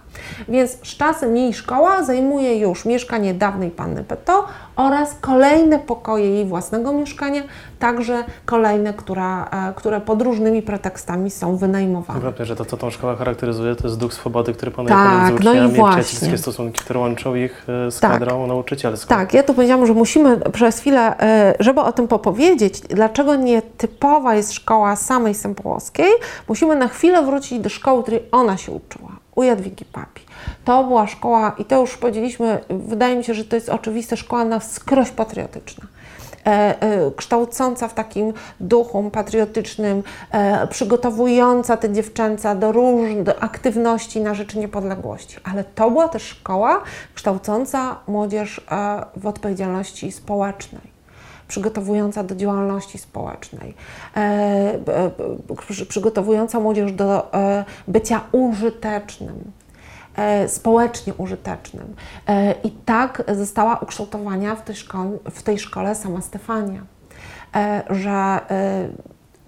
Więc 0.49 0.71
z 0.71 0.97
czasem 0.97 1.37
jej 1.37 1.55
szkoła 1.55 2.03
zajmuje 2.03 2.59
już 2.59 2.85
mieszkanie 2.85 3.35
dawnej 3.35 3.71
panny 3.71 4.05
Peto 4.05 4.45
oraz 4.77 5.15
kolejne 5.21 5.79
pokoje 5.79 6.31
jej 6.31 6.47
własnego 6.47 6.93
mieszkania, 6.93 7.43
także 7.79 8.25
kolejne, 8.47 8.95
która, 8.95 9.51
które 9.77 10.01
pod 10.01 10.23
różnymi 10.23 10.63
pretekstami 10.63 11.31
są 11.31 11.57
wynajmowane. 11.57 12.21
Wątpię, 12.21 12.45
że 12.45 12.57
to, 12.59 12.65
co 12.65 12.77
tą 12.77 12.91
szkołę 12.91 13.17
charakteryzuje, 13.17 13.75
to 13.75 13.87
jest 13.87 13.99
duch 13.99 14.15
swobody, 14.15 14.55
który 14.55 14.71
panuje 14.71 14.95
Tak, 14.95 15.09
pomiędzy 15.09 15.45
no 15.45 15.53
i 15.53 15.57
uczniami, 15.57 15.75
właśnie. 15.75 16.03
przyjacielskie 16.03 16.39
stosunki, 16.39 16.81
które 16.81 17.01
łączą 17.01 17.35
ich 17.35 17.67
e, 17.87 17.91
z 17.91 18.01
Tak. 18.01 18.13
kadrą 18.13 18.47
nauczycielską. 18.47 19.09
Tak, 19.09 19.35
ja 19.35 19.43
tu 19.43 19.55
powiedziałam, 19.55 19.87
że 19.87 19.95
musimy 19.95 20.37
przez 20.53 20.79
chwilę, 20.79 21.21
e, 21.21 21.55
żeby 21.61 21.81
o 21.81 21.93
tym 21.93 22.09
popowiedzieć, 22.09 22.81
dlaczego 22.81 23.37
nietypowa 23.37 24.35
jest 24.35 24.53
szkoła 24.53 24.97
samej 24.97 25.35
Sępołowskiej, 25.35 26.11
musimy 26.49 26.77
na 26.77 26.89
chwilę 26.89 27.23
wrócić 27.23 27.61
do 27.61 27.69
szkoły, 27.69 28.03
której 28.03 28.23
ona 28.33 28.57
się 28.57 28.73
uczyła, 28.73 29.11
u 29.35 29.43
Jadwigi 29.43 29.85
Papi. 29.85 30.23
To 30.65 30.85
była 30.85 31.07
szkoła, 31.07 31.55
i 31.59 31.65
to 31.65 31.81
już 31.81 31.97
powiedzieliśmy, 31.97 32.59
wydaje 32.71 33.17
mi 33.17 33.25
się, 33.25 33.35
że 33.35 33.45
to 33.45 33.57
jest 33.57 33.69
oczywiste, 33.69 34.17
szkoła 34.17 34.45
na 34.45 34.59
wskroś 34.59 35.11
patriotyczna. 35.11 35.85
E, 36.47 36.83
e, 36.83 37.11
kształcąca 37.17 37.89
w 37.89 37.95
takim 37.95 38.33
duchu 38.61 39.11
patriotycznym, 39.11 40.03
e, 40.33 40.67
przygotowująca 40.67 41.77
te 41.77 41.93
dziewczęta 41.93 42.55
do 42.55 42.73
różnych 42.73 43.45
aktywności 43.45 44.21
na 44.21 44.35
rzecz 44.35 44.55
niepodległości. 44.55 45.37
Ale 45.45 45.65
to 45.65 45.91
była 45.91 46.09
też 46.09 46.23
szkoła 46.23 46.83
kształcąca 47.15 47.97
młodzież 48.07 48.61
w 49.17 49.27
odpowiedzialności 49.27 50.13
społecznej 50.13 50.99
przygotowująca 51.49 52.25
do 52.25 52.35
działalności 52.35 52.99
społecznej, 52.99 53.75
e, 54.17 54.21
e, 54.21 55.11
przy- 55.69 55.87
przygotowująca 55.87 56.61
młodzież 56.61 56.93
do 56.93 57.35
e, 57.35 57.65
bycia 57.89 58.21
użytecznym, 58.33 59.53
społecznie 60.49 61.15
użytecznym. 61.15 61.97
E, 62.27 62.55
I 62.65 62.71
tak 62.71 63.23
została 63.35 63.79
ukształtowana 63.79 64.55
w 64.55 64.63
tej, 64.63 64.75
szko- 64.75 65.19
w 65.31 65.43
tej 65.43 65.59
szkole 65.59 65.95
sama 65.95 66.21
Stefania, 66.21 66.83
e, 67.55 67.83
że 67.91 68.41
e, 68.51 68.89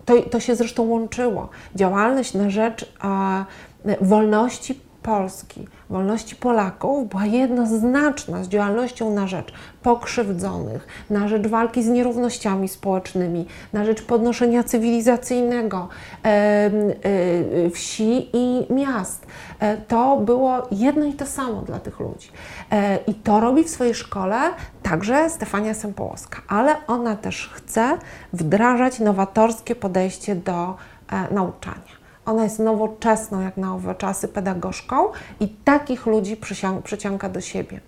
to, 0.05 0.23
to 0.23 0.41
się 0.41 0.57
zresztą 0.57 0.83
łączyło. 0.83 1.49
Działalność 1.75 2.35
na 2.35 2.51
rzecz 2.51 2.93
e, 3.05 3.97
wolności 4.01 4.81
Polski, 5.03 5.67
wolności 5.91 6.37
Polaków 6.37 7.09
była 7.09 7.27
jednoznaczna 7.27 8.45
z 8.45 8.49
działalnością 8.49 9.15
na 9.15 9.27
rzecz 9.27 9.53
pokrzywdzonych, 9.83 10.87
na 11.11 11.29
rzecz 11.29 11.47
walki 11.47 11.83
z 11.83 11.89
nierównościami 11.89 12.69
społecznymi, 12.69 13.47
na 13.73 13.85
rzecz 13.85 14.03
podnoszenia 14.03 14.65
cywilizacyjnego 14.65 15.89
e, 16.25 16.29
e, 16.29 17.71
wsi 17.71 18.29
i 18.33 18.73
miast. 18.73 19.27
E, 19.61 19.77
to 19.77 20.17
było 20.17 20.69
jedno 20.71 21.05
i 21.05 21.13
to 21.13 21.27
samo 21.27 21.63
dla 21.63 21.79
tych 21.79 22.01
ludzi. 22.01 22.29
E, 22.71 22.99
I 23.07 23.15
to 23.15 23.41
robi 23.41 23.65
w 23.65 23.71
swojej 23.71 23.95
szkole 23.95 24.41
także 24.83 25.31
Stefania 25.31 25.75
Sępołowska, 25.75 26.43
ale 26.49 26.77
ona 26.87 27.17
też 27.17 27.51
chce 27.55 27.99
wdrażać 28.33 29.01
nowatorskie 29.01 29.75
podejście 29.75 30.35
do 30.35 30.77
e, 31.13 31.35
nauczania. 31.35 32.00
Ona 32.31 32.45
jest 32.45 32.59
nowoczesną, 32.59 33.41
jak 33.41 33.57
na 33.57 33.75
owe 33.75 33.95
czasy, 33.95 34.29
pedagogzką 34.29 34.97
i 35.41 35.49
takich 35.49 36.07
ludzi 36.07 36.37
przyciąga 36.85 37.29
do 37.29 37.41
siebie. 37.41 37.81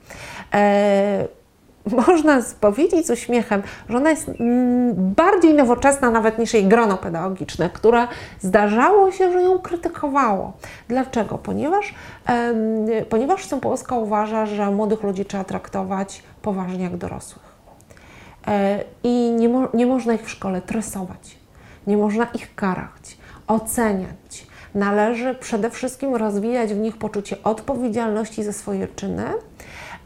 E, 0.54 1.28
można 2.06 2.40
powiedzieć 2.60 3.06
z 3.06 3.10
uśmiechem, 3.10 3.62
że 3.88 3.96
ona 3.96 4.10
jest 4.10 4.28
mm, 4.28 4.94
bardziej 5.14 5.54
nowoczesna 5.54 6.10
nawet 6.10 6.38
niż 6.38 6.54
jej 6.54 6.64
grono 6.64 6.96
pedagogiczne, 6.96 7.70
które 7.70 8.06
zdarzało 8.40 9.12
się, 9.12 9.32
że 9.32 9.42
ją 9.42 9.58
krytykowało. 9.58 10.52
Dlaczego? 10.88 11.38
Ponieważ, 11.38 11.94
ponieważ 13.08 13.44
Sępołowska 13.44 13.96
uważa, 13.96 14.46
że 14.46 14.70
młodych 14.70 15.02
ludzi 15.02 15.24
trzeba 15.24 15.44
traktować 15.44 16.22
poważnie 16.42 16.84
jak 16.84 16.96
dorosłych. 16.96 17.52
E, 18.46 18.84
I 19.02 19.32
nie, 19.38 19.48
mo- 19.48 19.68
nie 19.74 19.86
można 19.86 20.14
ich 20.14 20.24
w 20.24 20.30
szkole 20.30 20.60
tresować, 20.60 21.36
nie 21.86 21.96
można 21.96 22.26
ich 22.34 22.54
karać, 22.54 23.21
oceniać. 23.46 24.46
Należy 24.74 25.34
przede 25.34 25.70
wszystkim 25.70 26.16
rozwijać 26.16 26.74
w 26.74 26.78
nich 26.78 26.96
poczucie 26.96 27.36
odpowiedzialności 27.44 28.44
za 28.44 28.52
swoje 28.52 28.88
czyny 28.88 29.24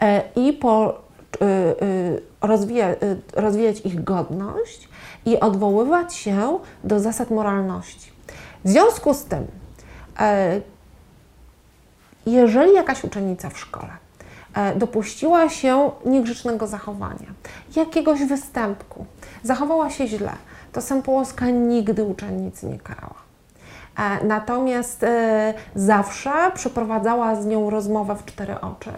e, 0.01 0.23
i 0.37 0.53
po, 0.53 0.95
y, 1.43 1.45
y, 1.85 2.23
rozwija, 2.41 2.89
rozwijać 3.35 3.81
ich 3.81 4.05
godność 4.05 4.89
i 5.27 5.41
odwoływać 5.41 6.15
się 6.15 6.59
do 6.85 7.01
zasad 7.01 7.31
moralności. 7.31 8.11
W 8.65 8.69
związku 8.69 9.15
z 9.15 9.25
tym, 9.25 9.47
e, 10.21 10.61
jeżeli 12.27 12.75
jakaś 12.75 13.05
uczennica 13.05 13.51
w 13.51 13.59
szkole 13.59 13.93
e, 14.55 14.77
dopuściła 14.77 15.49
się 15.49 15.91
niegrzecznego 16.05 16.67
zachowania, 16.67 17.35
jakiegoś 17.77 18.25
występku, 18.25 19.07
zachowała 19.43 19.91
się 19.91 20.07
źle, 20.07 20.33
to 20.73 20.83
Sępołowska 20.83 21.51
nigdy 21.51 22.05
uczennicy 22.05 22.67
nie 22.67 22.79
karała. 22.79 23.26
E, 23.99 24.25
Natomiast 24.25 25.03
e, 25.03 25.55
zawsze 25.75 26.31
przeprowadzała 26.55 27.35
z 27.35 27.47
nią 27.47 27.71
rozmowę 27.71 28.17
w 28.17 28.25
cztery 28.25 28.61
oczy, 28.61 28.93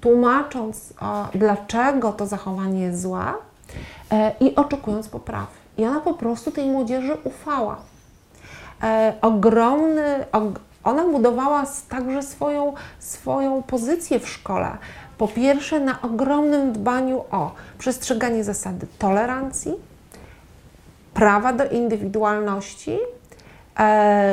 tłumacząc, 0.00 0.94
dlaczego 1.34 2.12
to 2.12 2.26
zachowanie 2.26 2.82
jest 2.82 3.02
złe 3.02 3.24
e, 4.12 4.32
i 4.40 4.54
oczekując 4.54 5.08
poprawy. 5.08 5.46
I 5.78 5.84
ona 5.84 6.00
po 6.00 6.14
prostu 6.14 6.50
tej 6.50 6.70
młodzieży 6.70 7.16
ufała 7.24 7.76
ogromny, 9.22 10.24
og, 10.32 10.58
ona 10.84 11.04
budowała 11.04 11.64
także 11.88 12.22
swoją, 12.22 12.74
swoją 12.98 13.62
pozycję 13.62 14.20
w 14.20 14.28
szkole. 14.28 14.68
Po 15.18 15.28
pierwsze, 15.28 15.80
na 15.80 16.02
ogromnym 16.02 16.72
dbaniu 16.72 17.24
o 17.30 17.52
przestrzeganie 17.78 18.44
zasady 18.44 18.86
tolerancji, 18.98 19.74
prawa 21.14 21.52
do 21.52 21.64
indywidualności, 21.64 22.98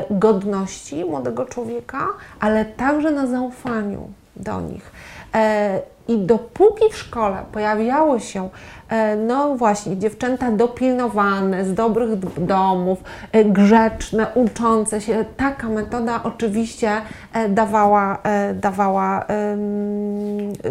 godności 0.10 1.06
młodego 1.06 1.46
człowieka, 1.46 2.08
ale 2.40 2.66
także 2.66 3.12
na 3.12 3.28
zaufaniu 3.28 4.10
do 4.36 4.62
nich. 4.62 4.92
E, 5.36 5.82
I 6.08 6.18
dopóki 6.18 6.84
w 6.92 6.98
szkole 6.98 7.38
pojawiało 7.52 8.20
się, 8.20 8.50
e, 8.90 9.16
no 9.16 9.56
właśnie, 9.56 9.98
dziewczęta 9.98 10.52
dopilnowane, 10.52 11.66
z 11.66 11.74
dobrych 11.74 12.20
domów, 12.46 13.00
e, 13.32 13.46
grzeczne, 13.46 14.28
uczące 14.36 15.02
się, 15.02 15.26
taka 15.38 15.70
metoda 15.70 16.20
oczywiście 16.24 16.92
e, 17.34 17.50
dawała, 17.50 18.18
e, 18.24 18.54
dawała 18.54 19.26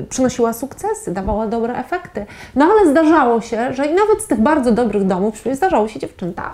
przynosiła 0.09 0.52
sukcesy, 0.52 1.12
dawała 1.12 1.46
dobre 1.46 1.74
efekty. 1.74 2.26
No 2.56 2.64
ale 2.64 2.90
zdarzało 2.90 3.40
się, 3.40 3.72
że 3.74 3.87
i 3.87 3.94
nawet 3.94 4.22
z 4.22 4.26
tych 4.26 4.40
bardzo 4.40 4.72
dobrych 4.72 5.06
domów 5.06 5.44
zdarzało 5.52 5.88
się 5.88 6.00
dziewczęta 6.00 6.52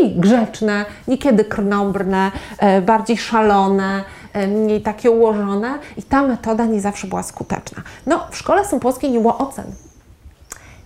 mniej 0.00 0.16
grzeczne, 0.16 0.84
niekiedy 1.08 1.44
krnąbrne, 1.44 2.30
e, 2.58 2.82
bardziej 2.82 3.16
szalone, 3.16 4.04
e, 4.32 4.46
mniej 4.46 4.80
takie 4.80 5.10
ułożone 5.10 5.78
i 5.96 6.02
ta 6.02 6.22
metoda 6.22 6.64
nie 6.64 6.80
zawsze 6.80 7.06
była 7.06 7.22
skuteczna. 7.22 7.82
No, 8.06 8.26
w 8.30 8.36
szkole 8.36 8.64
sępowskiej 8.64 9.10
nie 9.10 9.20
było 9.20 9.38
ocen. 9.38 9.64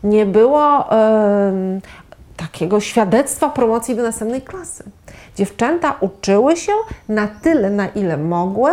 Nie 0.05 0.27
było 0.27 0.89
takiego 2.37 2.81
świadectwa 2.81 3.51
promocji 3.51 3.97
do 3.97 4.03
następnej 4.03 4.43
klasy. 4.43 4.85
Dziewczęta 5.37 5.95
uczyły 6.01 6.57
się 6.57 6.73
na 7.09 7.29
tyle, 7.29 7.71
na 7.71 7.89
ile 7.89 8.17
mogły, 8.17 8.71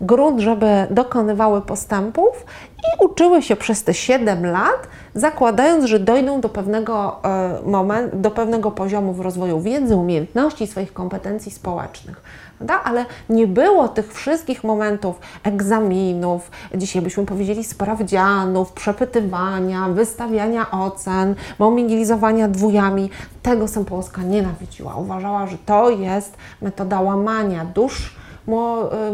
grunt, 0.00 0.40
żeby 0.40 0.86
dokonywały 0.90 1.62
postępów 1.62 2.46
i 2.78 3.04
uczyły 3.04 3.42
się 3.42 3.56
przez 3.56 3.84
te 3.84 3.94
7 3.94 4.46
lat, 4.46 4.88
zakładając, 5.14 5.84
że 5.84 5.98
dojdą 5.98 6.40
do 6.40 6.48
pewnego 6.48 7.16
e, 7.24 7.58
momentu, 7.64 8.16
do 8.16 8.30
pewnego 8.30 8.70
poziomu 8.70 9.12
w 9.12 9.20
rozwoju 9.20 9.60
wiedzy, 9.60 9.96
umiejętności, 9.96 10.66
swoich 10.66 10.92
kompetencji 10.92 11.52
społecznych. 11.52 12.22
Prawda? 12.58 12.80
Ale 12.84 13.04
nie 13.28 13.46
było 13.46 13.88
tych 13.88 14.14
wszystkich 14.14 14.64
momentów 14.64 15.20
egzaminów, 15.42 16.50
dzisiaj 16.74 17.02
byśmy 17.02 17.26
powiedzieli 17.26 17.64
sprawdzianów, 17.64 18.72
przepytywania, 18.72 19.88
wystawiania 19.88 20.70
ocen, 20.70 21.34
mobilizowania 21.58 22.48
dwójami. 22.48 23.10
Tego 23.42 23.68
Sępołowska 23.68 24.22
nienawidziła. 24.22 24.94
Uważała, 24.94 25.46
że 25.46 25.58
to 25.66 25.90
jest 25.90 26.36
metoda 26.62 27.00
łamania 27.00 27.64
dusz 27.64 28.15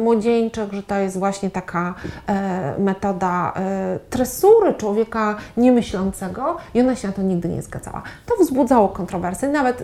młodzieńczych, 0.00 0.72
że 0.72 0.82
to 0.82 0.94
jest 0.96 1.18
właśnie 1.18 1.50
taka 1.50 1.94
e, 2.26 2.74
metoda 2.78 3.52
e, 3.56 3.98
tresury 4.10 4.74
człowieka 4.74 5.36
niemyślącego 5.56 6.56
i 6.74 6.80
ona 6.80 6.96
się 6.96 7.08
na 7.08 7.14
to 7.14 7.22
nigdy 7.22 7.48
nie 7.48 7.62
zgadzała. 7.62 8.02
To 8.26 8.44
wzbudzało 8.44 8.88
kontrowersje. 8.88 9.48
Nawet 9.48 9.82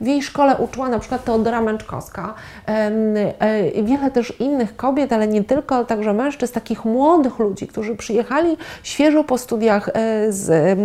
w 0.00 0.06
jej 0.06 0.22
szkole 0.22 0.56
uczyła 0.56 0.88
na 0.88 0.98
przykład 0.98 1.24
Teodora 1.24 1.60
Męczkowska 1.60 2.34
e, 2.66 3.68
i 3.68 3.84
wiele 3.84 4.10
też 4.10 4.40
innych 4.40 4.76
kobiet, 4.76 5.12
ale 5.12 5.28
nie 5.28 5.44
tylko, 5.44 5.74
ale 5.74 5.84
także 5.84 6.12
mężczyzn, 6.12 6.54
takich 6.54 6.84
młodych 6.84 7.38
ludzi, 7.38 7.66
którzy 7.66 7.96
przyjechali 7.96 8.56
świeżo 8.82 9.24
po 9.24 9.38
studiach 9.38 9.88
e, 9.88 9.92
z 10.32 10.78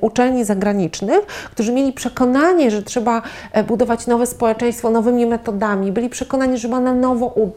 uczelni 0.00 0.44
zagranicznych, 0.44 1.26
którzy 1.26 1.72
mieli 1.72 1.92
przekonanie, 1.92 2.70
że 2.70 2.82
trzeba 2.82 3.22
e, 3.52 3.64
budować 3.64 4.06
nowe 4.06 4.26
społeczeństwo 4.26 4.90
nowymi 4.90 5.26
metodami, 5.26 5.92
byli 5.92 6.08
przekonani, 6.08 6.58
że 6.58 6.60
trzeba 6.60 6.80
na 6.80 6.94
nowo 6.94 7.26
uczyć, 7.26 7.49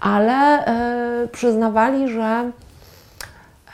ale 0.00 0.66
e, 0.66 1.28
przyznawali, 1.28 2.08
że, 2.08 2.50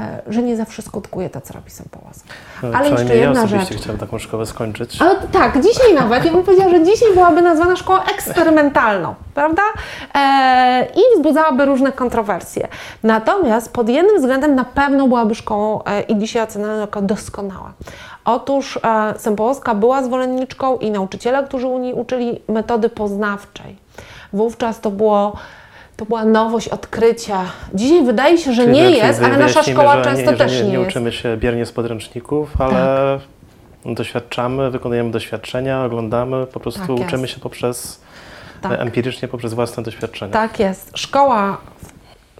e, 0.00 0.22
że 0.26 0.42
nie 0.42 0.56
zawsze 0.56 0.82
skutkuje 0.82 1.30
to, 1.30 1.40
co 1.40 1.54
robi 1.54 1.70
Sępołowski. 1.70 2.28
Ale 2.62 2.70
jeszcze 2.70 2.84
Przynajmniej 2.84 3.18
ja 3.18 3.24
jedna 3.24 3.42
osobiście 3.42 3.72
rzecz. 3.72 3.82
chciałem 3.82 4.00
taką 4.00 4.18
szkołę 4.18 4.46
skończyć. 4.46 5.02
Ale 5.02 5.14
tak, 5.32 5.62
dzisiaj 5.62 5.94
nawet, 5.94 6.24
ja 6.24 6.32
bym 6.32 6.42
powiedziała, 6.42 6.70
że 6.70 6.84
dzisiaj 6.84 7.14
byłaby 7.14 7.42
nazwana 7.42 7.76
szkołą 7.76 7.98
eksperymentalną, 8.02 9.14
prawda? 9.34 9.62
E, 10.14 10.86
I 10.94 11.00
wzbudzałaby 11.16 11.64
różne 11.64 11.92
kontrowersje. 11.92 12.68
Natomiast 13.02 13.72
pod 13.72 13.88
jednym 13.88 14.16
względem 14.16 14.54
na 14.54 14.64
pewno 14.64 15.08
byłaby 15.08 15.34
szkołą 15.34 15.84
e, 15.84 16.00
i 16.00 16.18
dzisiaj 16.18 16.42
oceniana 16.42 16.74
jako 16.74 17.02
doskonała. 17.02 17.72
Otóż 18.24 18.78
e, 19.66 19.74
była 19.74 20.02
zwolenniczką 20.02 20.78
i 20.78 20.90
nauczyciele, 20.90 21.44
którzy 21.44 21.66
u 21.66 21.78
niej 21.78 21.94
uczyli 21.94 22.42
metody 22.48 22.88
poznawczej. 22.88 23.87
Wówczas 24.32 24.80
to 24.80 24.90
było 24.90 25.36
to 25.96 26.04
była 26.04 26.24
nowość, 26.24 26.68
odkrycia. 26.68 27.44
Dzisiaj 27.74 28.04
wydaje 28.04 28.38
się, 28.38 28.52
że 28.52 28.62
Czyli 28.62 28.74
nie 28.76 28.90
jest, 28.90 29.22
ale 29.22 29.36
nasza 29.38 29.62
szkoła 29.62 30.02
często 30.02 30.30
nie, 30.30 30.36
też 30.36 30.52
nie, 30.52 30.62
nie, 30.62 30.64
nie 30.64 30.72
jest. 30.72 30.84
Tak. 30.84 30.90
uczymy 30.90 31.12
się 31.12 31.36
biernie 31.36 31.66
z 31.66 31.72
podręczników, 31.72 32.60
ale 32.60 33.18
doświadczamy, 33.84 34.70
wykonujemy 34.70 35.10
doświadczenia, 35.10 35.84
oglądamy, 35.84 36.46
po 36.46 36.60
prostu 36.60 36.96
Tak 36.98 37.06
uczymy 37.06 37.28
się 37.28 37.40
poprzez 37.40 38.00
Tak. 38.60 38.80
empirycznie 38.80 39.28
poprzez 39.28 39.54
własne 39.54 39.82
doświadczenia. 39.82 40.32
Tak 40.32 40.60
jest. 40.60 40.90
Szkoła 40.94 41.58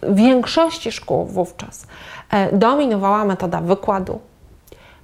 w 0.02 0.14
większości 0.14 0.92
szkół 0.92 1.26
wówczas 1.26 1.86
e, 2.30 2.56
dominowała 2.56 3.24
metoda 3.24 3.60
wykładu. 3.60 4.20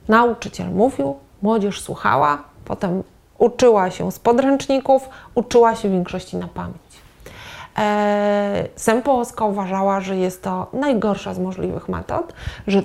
Nauczyciel 0.08 0.70
mówił, 0.70 1.16
młodzież 1.42 1.80
słuchała, 1.80 2.42
potem 2.64 3.02
uczyła 3.44 3.90
się 3.90 4.12
z 4.12 4.18
podręczników, 4.18 5.08
uczyła 5.34 5.76
się 5.76 5.90
większości 5.90 6.36
na 6.36 6.48
pamięć. 6.48 6.76
E, 7.78 8.68
Sępołowska 8.76 9.44
uważała, 9.44 10.00
że 10.00 10.16
jest 10.16 10.42
to 10.42 10.66
najgorsza 10.72 11.34
z 11.34 11.38
możliwych 11.38 11.88
metod, 11.88 12.32
że 12.66 12.82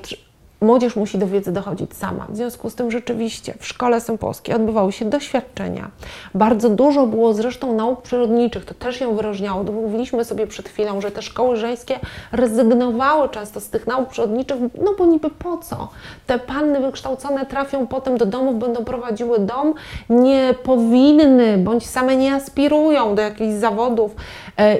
młodzież 0.62 0.96
musi 0.96 1.18
do 1.18 1.28
wiedzy 1.28 1.52
dochodzić 1.52 1.94
sama. 1.94 2.28
W 2.30 2.36
związku 2.36 2.70
z 2.70 2.76
tym 2.76 2.92
rzeczywiście 2.92 3.54
w 3.60 3.66
szkole 3.66 4.02
Sępowskiej 4.02 4.56
odbywały 4.56 4.92
się 4.92 5.06
doświadczenia. 5.06 5.92
Bardzo 6.34 6.70
dużo 6.70 7.08
było 7.08 7.34
zresztą 7.34 7.76
nauk 7.76 8.02
przyrodniczych, 8.02 8.66
to 8.66 8.74
też 8.74 9.02
ją 9.02 9.16
wyróżniało. 9.16 9.64
Mówiliśmy 9.64 10.26
sobie 10.26 10.48
przed 10.48 10.70
chwilą, 10.70 11.02
że 11.02 11.12
te 11.12 11.22
szkoły 11.22 11.58
żeńskie 11.58 12.00
rezygnowały 12.32 13.30
często 13.30 13.60
z 13.60 13.70
tych 13.70 13.88
nauk 13.88 14.10
przyrodniczych, 14.10 14.58
no 14.82 14.94
bo 14.98 15.06
niby 15.06 15.30
po 15.30 15.58
co? 15.58 15.88
Te 16.28 16.40
panny 16.40 16.80
wykształcone 16.80 17.46
trafią 17.46 17.88
potem 17.88 18.18
do 18.18 18.26
domów, 18.26 18.60
będą 18.60 18.86
prowadziły 18.86 19.40
dom, 19.40 19.74
nie 20.10 20.56
powinny, 20.64 21.58
bądź 21.58 21.88
same 21.88 22.16
nie 22.16 22.34
aspirują 22.34 23.16
do 23.16 23.22
jakichś 23.22 23.54
zawodów 23.54 24.16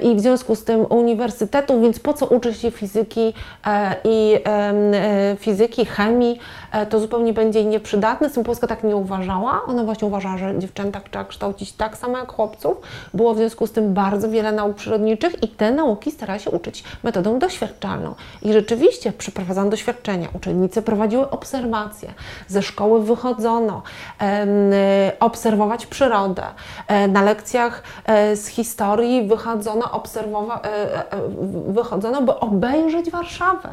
i 0.02 0.16
w 0.16 0.20
związku 0.20 0.56
z 0.56 0.64
tym 0.64 0.86
uniwersytetów, 0.90 1.82
więc 1.82 2.00
po 2.00 2.14
co 2.14 2.26
uczyć 2.26 2.56
się 2.56 2.70
fizyki 2.70 3.34
e, 3.66 3.96
i 4.04 4.36
e, 4.46 5.36
fizyki, 5.38 5.84
chemii, 5.84 6.38
e, 6.69 6.69
to 6.90 7.00
zupełnie 7.00 7.32
będzie 7.32 7.58
jej 7.58 7.68
nieprzydatne. 7.68 8.30
Sępowska 8.30 8.66
tak 8.66 8.84
nie 8.84 8.96
uważała. 8.96 9.60
Ona 9.66 9.84
właśnie 9.84 10.08
uważała, 10.08 10.38
że 10.38 10.58
dziewczęta 10.58 11.00
trzeba 11.10 11.24
kształcić 11.24 11.72
tak 11.72 11.96
samo 11.96 12.18
jak 12.18 12.32
chłopców. 12.32 12.76
Było 13.14 13.34
w 13.34 13.36
związku 13.36 13.66
z 13.66 13.72
tym 13.72 13.94
bardzo 13.94 14.28
wiele 14.28 14.52
nauk 14.52 14.76
przyrodniczych 14.76 15.42
i 15.42 15.48
te 15.48 15.72
nauki 15.72 16.10
starała 16.10 16.38
się 16.38 16.50
uczyć 16.50 16.84
metodą 17.02 17.38
doświadczalną. 17.38 18.14
I 18.42 18.52
rzeczywiście 18.52 19.12
przeprowadzano 19.12 19.70
doświadczenia. 19.70 20.28
Uczennice 20.34 20.82
prowadziły 20.82 21.30
obserwacje. 21.30 22.14
Ze 22.48 22.62
szkoły 22.62 23.02
wychodzono 23.02 23.82
e, 24.20 25.12
obserwować 25.20 25.86
przyrodę. 25.86 26.42
E, 26.88 27.08
Na 27.08 27.22
lekcjach 27.22 27.82
e, 28.06 28.36
z 28.36 28.46
historii 28.46 29.28
wychodzono, 29.28 29.86
obserwowa- 29.86 30.60
e, 30.64 30.94
e, 31.12 31.20
wychodzono, 31.66 32.22
by 32.22 32.40
obejrzeć 32.40 33.10
Warszawę 33.10 33.68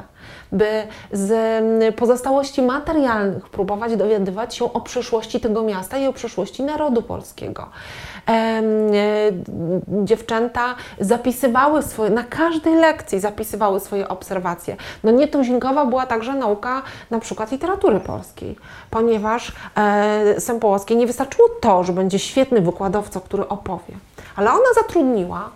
by 0.52 0.88
z 1.12 1.32
mm, 1.32 1.94
pozostałości 1.94 2.62
materialnych 2.62 3.50
próbować 3.50 3.96
dowiadywać 3.96 4.56
się 4.56 4.74
o 4.74 4.82
przyszłości 4.82 5.40
tego 5.40 5.64
miasta 5.64 5.98
i 5.98 6.08
o 6.08 6.14
przyszłości 6.14 6.64
narodu 6.64 7.02
polskiego. 7.02 7.70
E, 8.30 8.62
Dziewczęta 9.88 10.76
zapisywały 11.00 11.84
swoje, 11.84 12.10
na 12.10 12.24
każdej 12.24 12.76
lekcji 12.76 13.20
zapisywały 13.20 13.80
swoje 13.80 14.08
obserwacje. 14.08 14.76
No 15.04 15.12
nietuzinkowa 15.12 15.86
była 15.86 16.06
także 16.06 16.34
nauka 16.34 16.82
na 17.10 17.20
przykład 17.20 17.52
literatury 17.52 18.00
polskiej, 18.00 18.56
ponieważ 18.90 19.52
e, 19.78 20.42
Sępołowskiej 20.42 20.98
nie 20.98 21.08
wystarczyło 21.08 21.50
to, 21.62 21.84
że 21.84 21.94
będzie 21.94 22.20
świetny 22.20 22.62
wykładowca, 22.62 23.20
który 23.20 23.48
opowie, 23.48 23.94
ale 24.36 24.52
ona 24.52 24.74
zatrudniła 24.76 25.50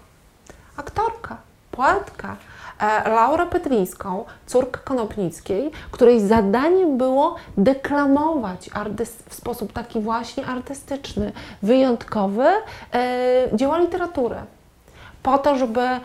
aktorkę, 0.78 1.36
poetkę, 1.72 2.28
Laurę 3.06 3.46
Petlińską, 3.46 4.26
córkę 4.46 4.80
Konopnickiej, 4.84 5.72
której 5.92 6.20
zadaniem 6.20 6.98
było 6.98 7.36
deklamować 7.58 8.70
w 9.30 9.34
sposób 9.34 9.74
taki 9.74 10.00
właśnie 10.00 10.46
artystyczny, 10.46 11.32
wyjątkowy 11.62 12.46
e, 12.94 13.48
dzieła 13.54 13.78
literatury. 13.78 14.36
Po 15.24 15.38
to, 15.38 15.56
żeby 15.56 15.82
em, 15.82 16.00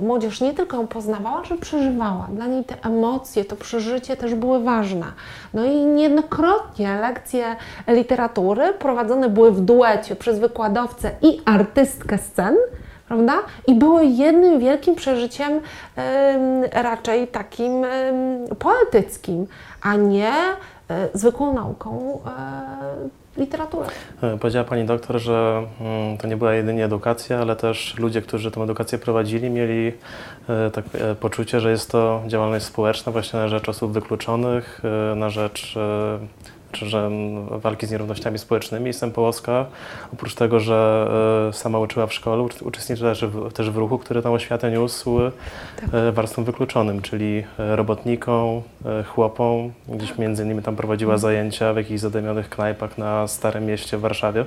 młodzież 0.00 0.40
nie 0.40 0.54
tylko 0.54 0.76
ją 0.76 0.86
poznawała, 0.86 1.42
ale 1.50 1.58
przeżywała. 1.58 2.28
Dla 2.32 2.46
niej 2.46 2.64
te 2.64 2.74
emocje, 2.84 3.44
to 3.44 3.56
przeżycie 3.56 4.16
też 4.16 4.34
były 4.34 4.62
ważne. 4.62 5.06
No 5.54 5.64
i 5.64 5.76
niejednokrotnie 5.76 6.98
lekcje 7.00 7.56
literatury 7.88 8.72
prowadzone 8.72 9.28
były 9.28 9.52
w 9.52 9.60
duecie 9.60 10.16
przez 10.16 10.38
wykładowcę 10.38 11.10
i 11.22 11.40
artystkę 11.44 12.18
scen, 12.18 12.56
prawda? 13.08 13.42
I 13.66 13.74
były 13.74 14.06
jednym 14.06 14.60
wielkim 14.60 14.94
przeżyciem 14.94 15.60
em, 15.96 16.64
raczej 16.72 17.28
takim 17.28 17.86
poetyckim, 18.58 19.46
a 19.82 19.96
nie 19.96 20.32
e, 20.90 21.08
zwykłą 21.14 21.54
nauką 21.54 22.20
e, 23.36 23.40
literatury. 23.40 23.88
E, 24.22 24.38
Powiedziała 24.38 24.64
Pani 24.64 24.84
doktor, 24.84 25.18
że 25.18 25.62
mm, 25.80 26.18
to 26.18 26.28
nie 26.28 26.36
była 26.36 26.54
jedynie 26.54 26.84
edukacja, 26.84 27.38
ale 27.38 27.56
też 27.56 27.94
ludzie, 27.98 28.22
którzy 28.22 28.50
tę 28.50 28.60
edukację 28.60 28.98
prowadzili, 28.98 29.50
mieli 29.50 29.92
tak, 30.72 30.84
poczucie, 31.20 31.60
że 31.60 31.70
jest 31.70 31.90
to 31.90 32.22
działalność 32.26 32.64
społeczna 32.64 33.12
właśnie 33.12 33.38
na 33.38 33.48
rzecz 33.48 33.68
osób 33.68 33.92
wykluczonych, 33.92 34.82
na 35.16 35.30
rzecz 35.30 35.78
e, 36.82 36.98
mm, 37.06 37.60
walki 37.60 37.86
z 37.86 37.90
nierównościami 37.90 38.38
społecznymi. 38.38 38.90
I 38.90 38.92
Sępołowska, 38.92 39.66
oprócz 40.12 40.34
tego, 40.34 40.60
że 40.60 41.08
e, 41.48 41.52
sama 41.52 41.78
uczyła 41.78 42.06
w 42.06 42.12
szkole, 42.12 42.42
ucz- 42.42 42.62
uczestniczyła 42.66 43.10
też 43.10 43.24
w, 43.24 43.52
też 43.52 43.70
w 43.70 43.76
ruchu, 43.76 43.98
który 43.98 44.22
tą 44.22 44.34
oświatę 44.34 44.70
niósł 44.70 45.20
e, 45.20 46.12
warstwom 46.12 46.44
wykluczonym, 46.44 47.02
czyli 47.02 47.44
e, 47.58 47.76
robotnikom, 47.76 48.62
e, 48.86 49.02
chłopom. 49.04 49.72
Gdzieś 49.88 50.18
między 50.18 50.44
innymi 50.44 50.62
tam 50.62 50.76
prowadziła 50.76 51.18
zajęcia 51.18 51.72
w 51.72 51.76
jakichś 51.76 52.00
zadymionych 52.00 52.48
knajpach 52.48 52.98
na 52.98 53.28
Starym 53.28 53.66
Mieście 53.66 53.98
w 53.98 54.00
Warszawie. 54.00 54.44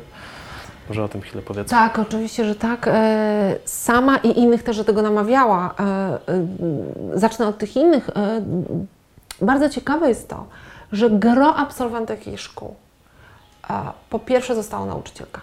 Może 0.90 1.04
o 1.04 1.08
tym 1.08 1.22
chwilę 1.22 1.42
powiedzmy. 1.42 1.70
Tak, 1.78 2.00
oczywiście, 2.00 2.46
że 2.46 2.56
tak. 2.56 2.88
E, 2.88 3.56
Sama 3.66 4.18
i 4.18 4.40
innych 4.40 4.64
też 4.64 4.78
do 4.78 4.84
tego 4.84 5.02
namawiała. 5.02 5.76
E, 5.80 5.84
e, 5.84 7.20
Zacznę 7.20 7.48
od 7.48 7.58
tych 7.58 7.76
innych. 7.76 8.10
E, 8.10 8.42
Bardzo 9.42 9.70
ciekawe 9.70 10.10
jest 10.10 10.30
to, 10.30 10.46
że 10.92 11.10
gro 11.10 11.56
absolwentek 11.56 12.28
jej 12.28 12.38
szkół 12.38 12.76
po 14.10 14.20
pierwsze 14.20 14.56
została 14.56 14.86
nauczycielka. 14.86 15.42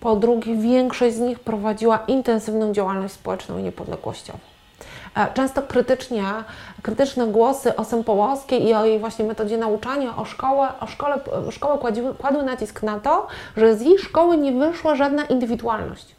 Po 0.00 0.16
drugie, 0.16 0.56
większość 0.56 1.14
z 1.16 1.20
nich 1.20 1.40
prowadziła 1.40 1.98
intensywną 2.06 2.72
działalność 2.72 3.14
społeczną 3.14 3.58
i 3.58 3.62
niepodległościową. 3.62 4.38
Często 5.34 5.62
krytycznie, 5.62 6.24
krytyczne 6.82 7.26
głosy 7.26 7.76
o 7.76 7.84
Sępołowskiej 7.84 8.68
i 8.68 8.74
o 8.74 8.84
jej 8.84 8.98
właśnie 8.98 9.24
metodzie 9.24 9.58
nauczania, 9.58 10.16
o 10.16 10.24
szkołę, 10.24 10.68
o 10.80 10.86
szkole, 10.86 11.20
szkołę 11.50 11.78
kładziły, 11.78 12.14
kładły 12.14 12.42
nacisk 12.42 12.82
na 12.82 13.00
to, 13.00 13.26
że 13.56 13.76
z 13.76 13.80
jej 13.80 13.98
szkoły 13.98 14.36
nie 14.36 14.52
wyszła 14.52 14.94
żadna 14.94 15.24
indywidualność. 15.24 16.14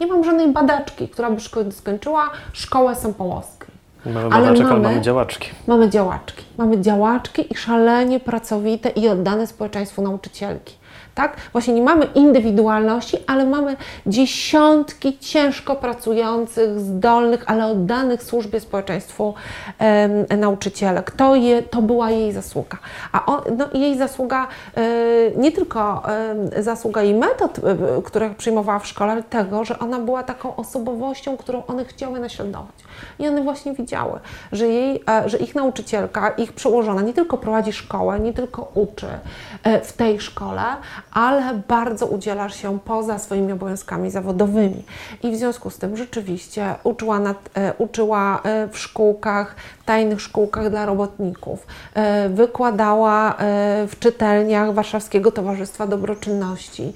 Nie 0.00 0.06
mam 0.06 0.24
żadnej 0.24 0.48
badaczki, 0.48 1.08
która 1.08 1.30
by 1.30 1.40
skończyła 1.72 2.30
szkołę 2.52 2.96
Sępołowskiej. 2.96 3.69
Mamy 4.06 4.20
Ale 4.20 4.30
badaczek, 4.30 4.66
ale 4.66 4.74
mamy- 4.74 4.88
mamy 4.88 5.00
działaczki. 5.00 5.50
Mamy 5.66 5.88
działaczki. 5.88 6.44
Mamy 6.58 6.80
działaczki 6.80 7.52
i 7.52 7.56
szalenie 7.56 8.20
pracowite 8.20 8.88
i 8.88 9.08
oddane 9.08 9.46
społeczeństwu 9.46 10.02
nauczycielki. 10.02 10.80
Tak? 11.14 11.36
Właśnie 11.52 11.74
nie 11.74 11.82
mamy 11.82 12.04
indywidualności, 12.14 13.16
ale 13.26 13.46
mamy 13.46 13.76
dziesiątki 14.06 15.18
ciężko 15.18 15.76
pracujących, 15.76 16.80
zdolnych, 16.80 17.44
ale 17.46 17.66
oddanych 17.66 18.22
służbie 18.22 18.60
społeczeństwu 18.60 19.34
em, 19.78 20.40
nauczycielek. 20.40 21.10
To, 21.10 21.34
je, 21.34 21.62
to 21.62 21.82
była 21.82 22.10
jej 22.10 22.32
zasługa. 22.32 22.78
A 23.12 23.26
on, 23.26 23.40
no, 23.56 23.68
jej 23.74 23.98
zasługa, 23.98 24.46
e, 24.76 24.80
nie 25.36 25.52
tylko 25.52 26.02
e, 26.56 26.62
zasługa 26.62 27.02
jej 27.02 27.14
metod, 27.14 27.58
e, 27.58 28.02
które 28.02 28.30
przyjmowała 28.30 28.78
w 28.78 28.86
szkole, 28.86 29.12
ale 29.12 29.22
tego, 29.22 29.64
że 29.64 29.78
ona 29.78 29.98
była 29.98 30.22
taką 30.22 30.56
osobowością, 30.56 31.36
którą 31.36 31.66
one 31.66 31.84
chciały 31.84 32.20
naśladować. 32.20 32.74
I 33.18 33.28
one 33.28 33.42
właśnie 33.42 33.72
widziały, 33.72 34.20
że, 34.52 34.68
jej, 34.68 35.02
e, 35.08 35.28
że 35.28 35.38
ich 35.38 35.54
nauczycielka, 35.54 36.28
ich 36.28 36.52
przełożona 36.52 37.02
nie 37.02 37.12
tylko 37.12 37.38
prowadzi 37.38 37.72
szkołę, 37.72 38.20
nie 38.20 38.32
tylko 38.32 38.70
uczy 38.74 39.06
e, 39.62 39.80
w 39.80 39.92
tej 39.92 40.20
szkole, 40.20 40.62
ale 41.12 41.54
bardzo 41.68 42.06
udziela 42.06 42.48
się 42.48 42.78
poza 42.78 43.18
swoimi 43.18 43.52
obowiązkami 43.52 44.10
zawodowymi. 44.10 44.84
I 45.22 45.32
w 45.32 45.36
związku 45.36 45.70
z 45.70 45.78
tym 45.78 45.96
rzeczywiście 45.96 46.74
uczyła, 46.84 47.18
nad, 47.18 47.36
e, 47.54 47.74
uczyła 47.78 48.42
w 48.72 48.78
szkółkach, 48.78 49.54
tajnych 49.86 50.20
szkółkach 50.20 50.70
dla 50.70 50.86
robotników, 50.86 51.66
wykładała 52.28 53.36
w 53.88 53.98
czytelniach 54.00 54.74
Warszawskiego 54.74 55.32
Towarzystwa 55.32 55.86
Dobroczynności, 55.86 56.92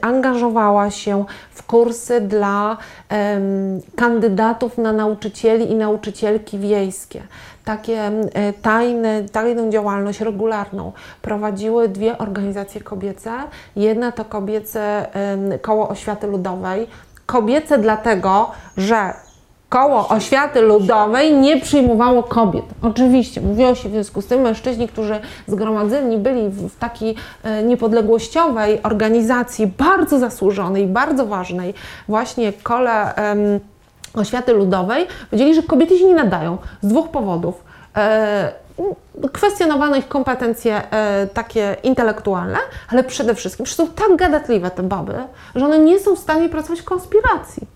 angażowała 0.00 0.90
się 0.90 1.24
w 1.50 1.62
kursy 1.62 2.20
dla 2.20 2.76
em, 3.08 3.80
kandydatów 3.96 4.78
na 4.78 4.92
nauczycieli 4.92 5.70
i 5.70 5.74
nauczycielki 5.74 6.58
wiejskie. 6.58 7.22
Takie 7.64 8.00
e, 8.02 8.52
tajne, 8.52 9.22
tajną 9.32 9.70
działalność 9.70 10.20
regularną 10.20 10.92
prowadziły 11.22 11.88
dwie 11.88 12.18
organizacje 12.18 12.80
kobiece. 12.80 13.32
Jedna 13.76 14.12
to 14.12 14.24
kobiece 14.24 15.06
Koło 15.62 15.88
Oświaty 15.88 16.26
Ludowej. 16.26 16.86
Kobiece 17.26 17.78
dlatego, 17.78 18.50
że 18.76 19.14
Koło 19.70 20.08
Oświaty 20.08 20.60
Ludowej 20.60 21.34
nie 21.34 21.60
przyjmowało 21.60 22.22
kobiet. 22.22 22.64
Oczywiście, 22.82 23.40
mówiło 23.40 23.74
się 23.74 23.88
w 23.88 23.92
związku 23.92 24.22
z 24.22 24.26
tym, 24.26 24.40
mężczyźni, 24.40 24.88
którzy 24.88 25.20
zgromadzeni 25.48 26.18
byli 26.18 26.48
w, 26.48 26.78
takiej 26.78 27.14
e, 27.42 27.62
niepodległościowej 27.62 28.82
organizacji, 28.82 29.66
bardzo 29.66 30.18
zasłużonej, 30.18 30.86
bardzo 30.86 31.26
ważnej, 31.26 31.74
właśnie 32.08 32.52
Kole 32.52 33.14
em, 33.14 33.38
Oświaty 34.14 34.52
Ludowej, 34.52 35.06
powiedzieli, 35.30 35.54
że 35.54 35.62
kobiety 35.62 35.98
się 35.98 36.04
nie 36.04 36.14
nadają 36.14 36.58
z 36.82 36.88
dwóch 36.88 37.08
powodów. 37.08 37.64
E, 37.96 38.52
kwestionowano 39.32 39.96
ich 39.96 40.08
kompetencje 40.08 40.82
e, 40.90 41.26
takie 41.26 41.76
intelektualne, 41.82 42.58
ale 42.88 43.04
przede 43.04 43.34
wszystkim, 43.34 43.66
że 43.66 43.74
są 43.74 43.86
tak 43.86 44.16
gadatliwe 44.16 44.70
te 44.70 44.82
baby, 44.82 45.14
że 45.54 45.64
one 45.64 45.78
nie 45.78 45.98
są 45.98 46.16
w 46.16 46.18
stanie 46.18 46.48
pracować 46.48 46.80
w 46.80 46.84
konspiracji. 46.84 47.66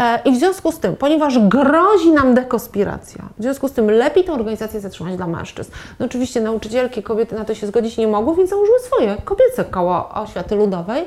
E, 0.00 0.20
I 0.24 0.32
w 0.32 0.36
związku 0.38 0.72
z 0.72 0.78
tym, 0.78 0.96
ponieważ 0.96 1.38
grozi 1.38 2.12
nam 2.12 2.34
dekonspiracja, 2.34 3.24
w 3.38 3.42
związku 3.42 3.68
z 3.68 3.72
tym 3.72 3.90
lepiej 3.90 4.24
tę 4.24 4.32
organizację 4.32 4.80
zatrzymać 4.80 5.16
dla 5.16 5.26
mężczyzn. 5.26 5.70
No 6.00 6.06
oczywiście 6.06 6.40
nauczycielki, 6.40 7.02
kobiety 7.02 7.34
na 7.34 7.44
to 7.44 7.54
się 7.54 7.66
zgodzić 7.66 7.96
nie 7.96 8.08
mogły, 8.08 8.36
więc 8.36 8.50
założyły 8.50 8.78
swoje 8.78 9.16
kobiece 9.24 9.64
koło 9.64 10.08
oświaty 10.14 10.54
ludowej 10.56 11.04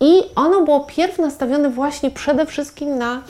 i 0.00 0.22
ono 0.36 0.62
było 0.62 0.80
pierw 0.80 1.18
nastawione 1.18 1.70
właśnie 1.70 2.10
przede 2.10 2.46
wszystkim 2.46 2.98
na 2.98 3.20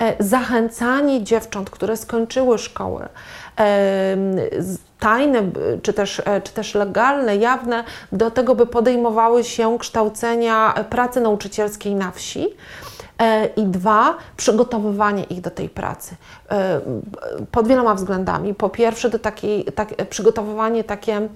e, 0.00 0.24
zachęcanie 0.24 1.22
dziewcząt, 1.24 1.70
które 1.70 1.96
skończyły 1.96 2.58
szkoły, 2.58 3.08
z- 4.58 4.78
tajne, 4.98 5.42
czy 5.82 5.92
też, 5.92 6.22
e, 6.24 6.40
czy 6.40 6.52
też 6.52 6.74
legalne, 6.74 7.36
jawne, 7.36 7.84
do 8.12 8.30
tego, 8.30 8.54
by 8.54 8.66
podejmowały 8.66 9.44
się 9.44 9.78
kształcenia 9.78 10.74
e, 10.74 10.84
pracy 10.84 11.20
nauczycielskiej 11.20 11.94
na 11.94 12.10
wsi. 12.10 12.48
E, 13.22 13.46
I 13.56 13.66
dwa, 13.66 14.14
przygotowywanie 14.36 15.24
ich 15.24 15.40
do 15.40 15.50
tej 15.50 15.68
pracy 15.68 16.16
e, 16.50 16.80
pod 17.50 17.68
wieloma 17.68 17.94
względami. 17.94 18.54
Po 18.54 18.70
pierwsze, 18.70 19.10
do 19.10 19.18
takiej, 19.18 19.64
tak, 19.64 20.08
przygotowywanie 20.08 20.84
takie 20.84 21.28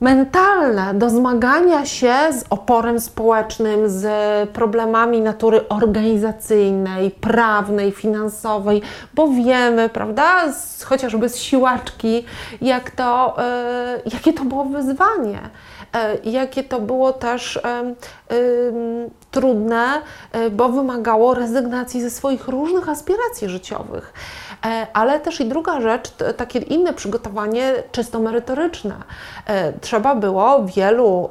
mentalne 0.00 0.94
do 0.94 1.10
zmagania 1.10 1.86
się 1.86 2.14
z 2.32 2.44
oporem 2.50 3.00
społecznym, 3.00 3.88
z 3.88 4.06
problemami 4.50 5.20
natury 5.20 5.68
organizacyjnej, 5.68 7.10
prawnej, 7.10 7.92
finansowej, 7.92 8.82
bo 9.14 9.28
wiemy, 9.28 9.88
prawda, 9.88 10.52
z, 10.52 10.82
chociażby 10.82 11.28
z 11.28 11.36
siłaczki, 11.36 12.24
jak 12.60 12.90
to, 12.90 13.36
e, 13.38 14.00
jakie 14.12 14.32
to 14.32 14.44
było 14.44 14.64
wyzwanie. 14.64 15.40
E, 15.94 16.16
jakie 16.24 16.64
to 16.64 16.80
było 16.80 17.12
też 17.12 17.60
trudne, 19.30 20.02
e, 20.32 20.50
bo 20.50 20.68
wymagało 20.68 21.34
rezygnacji 21.34 22.02
ze 22.02 22.10
swoich 22.10 22.48
różnych 22.48 22.88
aspiracji 22.88 23.48
życiowych. 23.48 24.12
E, 24.64 24.86
Ale 24.92 25.20
też 25.20 25.40
i 25.40 25.44
druga 25.44 25.80
rzecz, 25.80 26.10
takie 26.36 26.58
inne 26.58 26.92
przygotowanie 26.92 27.72
czysto 27.92 28.18
merytoryczne. 28.18 28.94
Trzeba 29.80 30.14
było 30.14 30.64
wielu, 30.64 31.30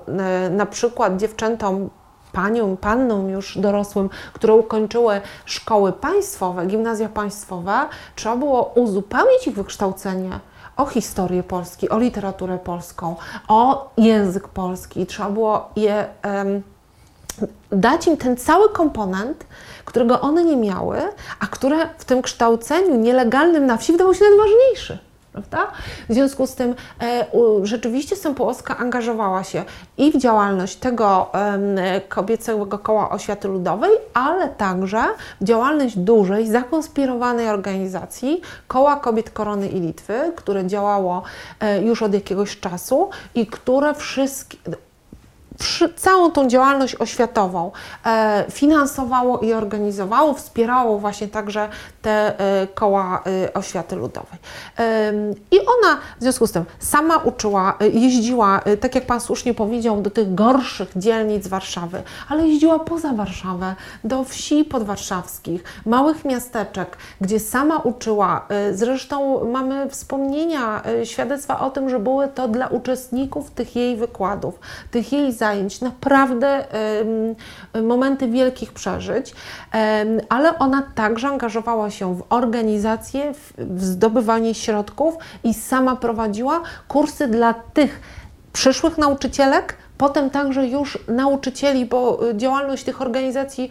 na 0.51 0.65
przykład 0.65 1.17
dziewczętom, 1.17 1.89
paniom, 2.31 2.77
pannom 2.77 3.29
już 3.29 3.57
dorosłym, 3.57 4.09
które 4.33 4.53
ukończyły 4.53 5.21
szkoły 5.45 5.93
państwowe, 5.93 6.65
gimnazja 6.65 7.09
państwowe, 7.09 7.73
trzeba 8.15 8.35
było 8.35 8.71
uzupełnić 8.75 9.47
ich 9.47 9.55
wykształcenie 9.55 10.39
o 10.79 10.85
historię 10.85 11.43
Polski, 11.43 11.89
o 11.89 11.99
literaturę 11.99 12.57
polską, 12.57 13.15
o 13.47 13.89
język 13.97 14.47
polski. 14.47 15.05
Trzeba 15.05 15.29
było 15.29 15.69
je 15.75 16.07
em, 16.21 16.63
dać 17.71 18.07
im 18.07 18.17
ten 18.17 18.37
cały 18.37 18.69
komponent, 18.69 19.45
którego 19.85 20.21
one 20.21 20.43
nie 20.43 20.57
miały, 20.57 20.97
a 21.39 21.47
które 21.47 21.89
w 21.97 22.05
tym 22.05 22.21
kształceniu 22.21 22.95
nielegalnym 22.95 23.65
na 23.65 23.77
wsi 23.77 23.91
wydawał 23.91 24.13
się 24.13 24.25
najważniejszy. 24.25 25.08
Prawda? 25.41 25.71
W 26.09 26.13
związku 26.13 26.47
z 26.47 26.55
tym 26.55 26.75
e, 27.01 27.25
rzeczywiście 27.63 28.15
Sępołowska 28.15 28.77
angażowała 28.77 29.43
się 29.43 29.63
i 29.97 30.11
w 30.11 30.17
działalność 30.17 30.75
tego 30.75 31.31
kobiecego 32.09 32.77
koła 32.77 33.09
oświaty 33.09 33.47
ludowej, 33.47 33.91
ale 34.13 34.49
także 34.49 35.03
w 35.41 35.43
działalność 35.43 35.97
dużej, 35.97 36.47
zakonspirowanej 36.47 37.49
organizacji 37.49 38.41
Koła 38.67 38.95
Kobiet 38.95 39.29
Korony 39.29 39.67
i 39.67 39.79
Litwy, 39.79 40.31
które 40.35 40.67
działało 40.67 41.23
e, 41.59 41.81
już 41.81 42.01
od 42.01 42.13
jakiegoś 42.13 42.59
czasu 42.59 43.09
i 43.35 43.47
które 43.47 43.93
wszystkie, 43.93 44.57
całą 45.95 46.31
tą 46.31 46.47
działalność 46.47 46.95
oświatową 46.95 47.71
e, 48.05 48.45
finansowało 48.51 49.39
i 49.39 49.53
organizowało, 49.53 50.33
wspierało 50.33 50.99
właśnie 50.99 51.27
także 51.27 51.69
te 52.01 52.39
e, 52.39 52.67
koła 52.67 53.23
e, 53.45 53.53
oświaty 53.53 53.95
ludowej. 53.95 54.39
I 55.51 55.59
ona 55.59 55.97
w 56.19 56.21
związku 56.21 56.47
z 56.47 56.51
tym 56.51 56.65
sama 56.79 57.17
uczyła, 57.17 57.77
jeździła, 57.93 58.61
tak 58.79 58.95
jak 58.95 59.05
Pan 59.05 59.21
słusznie 59.21 59.53
powiedział, 59.53 60.01
do 60.01 60.09
tych 60.09 60.35
gorszych 60.35 60.89
dzielnic 60.95 61.47
Warszawy, 61.47 62.03
ale 62.29 62.47
jeździła 62.47 62.79
poza 62.79 63.13
Warszawę, 63.13 63.75
do 64.03 64.23
wsi 64.23 64.65
podwarszawskich, 64.65 65.63
małych 65.85 66.25
miasteczek, 66.25 66.97
gdzie 67.21 67.39
sama 67.39 67.77
uczyła. 67.77 68.47
Zresztą 68.71 69.45
mamy 69.45 69.89
wspomnienia, 69.89 70.81
świadectwa 71.03 71.59
o 71.59 71.69
tym, 71.69 71.89
że 71.89 71.99
były 71.99 72.27
to 72.27 72.47
dla 72.47 72.67
uczestników 72.67 73.51
tych 73.51 73.75
jej 73.75 73.97
wykładów, 73.97 74.59
tych 74.91 75.13
jej 75.13 75.33
zajęć, 75.33 75.48
naprawdę 75.81 76.71
em, 77.73 77.87
momenty 77.87 78.27
wielkich 78.27 78.73
przeżyć, 78.73 79.33
ale 80.29 80.59
ona 80.59 80.83
także 80.95 81.27
angażowała 81.27 81.89
się 81.89 82.15
w 82.15 82.23
organizację, 82.29 83.33
w 83.57 83.83
zdobywanie 83.83 84.55
środków 84.55 85.15
i 85.43 85.53
sama 85.53 85.95
prowadziła 85.95 86.61
kursy 86.87 87.27
dla 87.27 87.53
tych 87.53 88.01
przyszłych 88.53 88.97
nauczycielek, 88.97 89.77
potem 89.99 90.29
także 90.29 90.67
już 90.67 90.97
nauczycieli, 91.07 91.85
bo 91.85 92.29
y, 92.29 92.37
działalność 92.37 92.83
tych 92.83 93.01
organizacji 93.01 93.69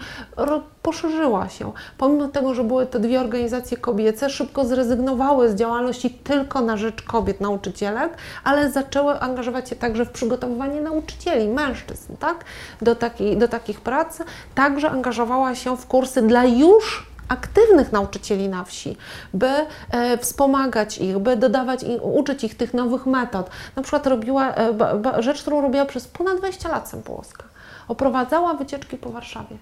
poszerzyła 0.82 1.48
się. 1.48 1.72
Pomimo 1.98 2.28
tego, 2.28 2.54
że 2.54 2.64
były 2.64 2.86
to 2.86 2.98
dwie 2.98 3.20
organizacje 3.20 3.76
kobiece, 3.76 4.30
szybko 4.30 4.64
zrezygnowały 4.64 5.50
z 5.50 5.54
działalności 5.54 6.10
tylko 6.10 6.60
na 6.60 6.76
rzecz 6.76 7.02
kobiet, 7.02 7.40
nauczycielek, 7.40 8.16
ale 8.44 8.70
zaczęły 8.70 9.20
angażować 9.20 9.68
się 9.68 9.76
także 9.76 10.04
w 10.04 10.10
przygotowywanie 10.10 10.80
nauczycieli, 10.80 11.48
mężczyzn, 11.48 12.16
tak? 12.16 12.44
do, 12.82 12.94
takiej, 12.94 13.36
do 13.36 13.48
takich 13.48 13.80
prac. 13.80 14.18
Także 14.54 14.90
angażowała 14.90 15.54
się 15.54 15.76
w 15.76 15.86
kursy 15.86 16.22
dla 16.22 16.44
już 16.44 17.08
aktywnych 17.28 17.92
nauczycieli 17.92 18.48
na 18.48 18.64
wsi, 18.64 18.96
by 19.34 19.50
e, 19.90 20.18
wspomagać 20.18 20.98
ich, 20.98 21.18
by 21.18 21.36
dodawać 21.36 21.82
i 21.82 21.98
uczyć 22.02 22.44
ich 22.44 22.56
tych 22.56 22.74
nowych 22.74 23.06
metod. 23.06 23.50
Na 23.76 23.82
przykład 23.82 24.06
robiła 24.06 24.54
e, 24.54 25.22
rzecz, 25.22 25.42
którą 25.42 25.60
robiła 25.60 25.84
przez 25.84 26.08
ponad 26.08 26.38
20 26.38 26.68
lat 26.68 26.88
Sępołowska. 26.88 27.44
Oprowadzała 27.88 28.54
wycieczki 28.54 28.96
po 28.96 29.10
Warszawie. 29.10 29.56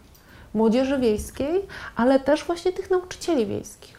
Młodzieży 0.55 0.99
wiejskiej, 0.99 1.67
ale 1.97 2.21
też 2.21 2.45
właśnie 2.45 2.73
tych 2.73 2.91
nauczycieli 2.91 3.47
wiejskich. 3.47 3.97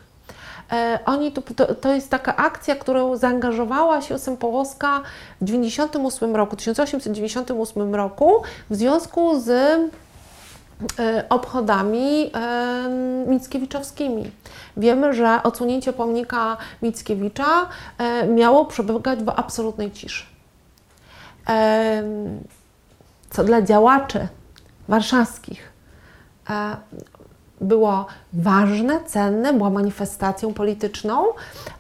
E, 0.72 1.00
oni 1.06 1.32
tu, 1.32 1.42
to, 1.42 1.76
to 1.76 1.94
jest 1.94 2.10
taka 2.10 2.36
akcja, 2.36 2.76
którą 2.76 3.18
zaangażowała 3.18 4.02
się 4.02 4.20
Sempołoska 4.20 5.02
w 5.42 5.46
98 5.46 6.36
roku, 6.36 6.56
1898 6.56 7.96
roku 7.96 8.44
w 8.70 8.76
związku 8.76 9.40
z 9.40 9.80
obchodami 11.30 12.32
e, 12.34 12.90
Mickiewiczowskimi. 13.28 14.32
Wiemy, 14.78 15.14
że 15.14 15.44
odsunięcie 15.44 15.94
pomnika 15.94 16.58
Mickiewicza 16.82 17.68
e, 17.98 18.28
miało 18.28 18.66
przebiegać 18.66 19.20
w 19.20 19.30
absolutnej 19.30 19.92
ciszy. 19.92 20.26
Co 23.30 23.44
dla 23.44 23.62
działaczy 23.62 24.28
warszawskich 24.88 25.72
e, 26.50 26.78
było 27.62 28.06
ważne, 28.34 29.00
cenne, 29.06 29.54
była 29.54 29.70
manifestacją 29.70 30.54
polityczną, 30.54 31.26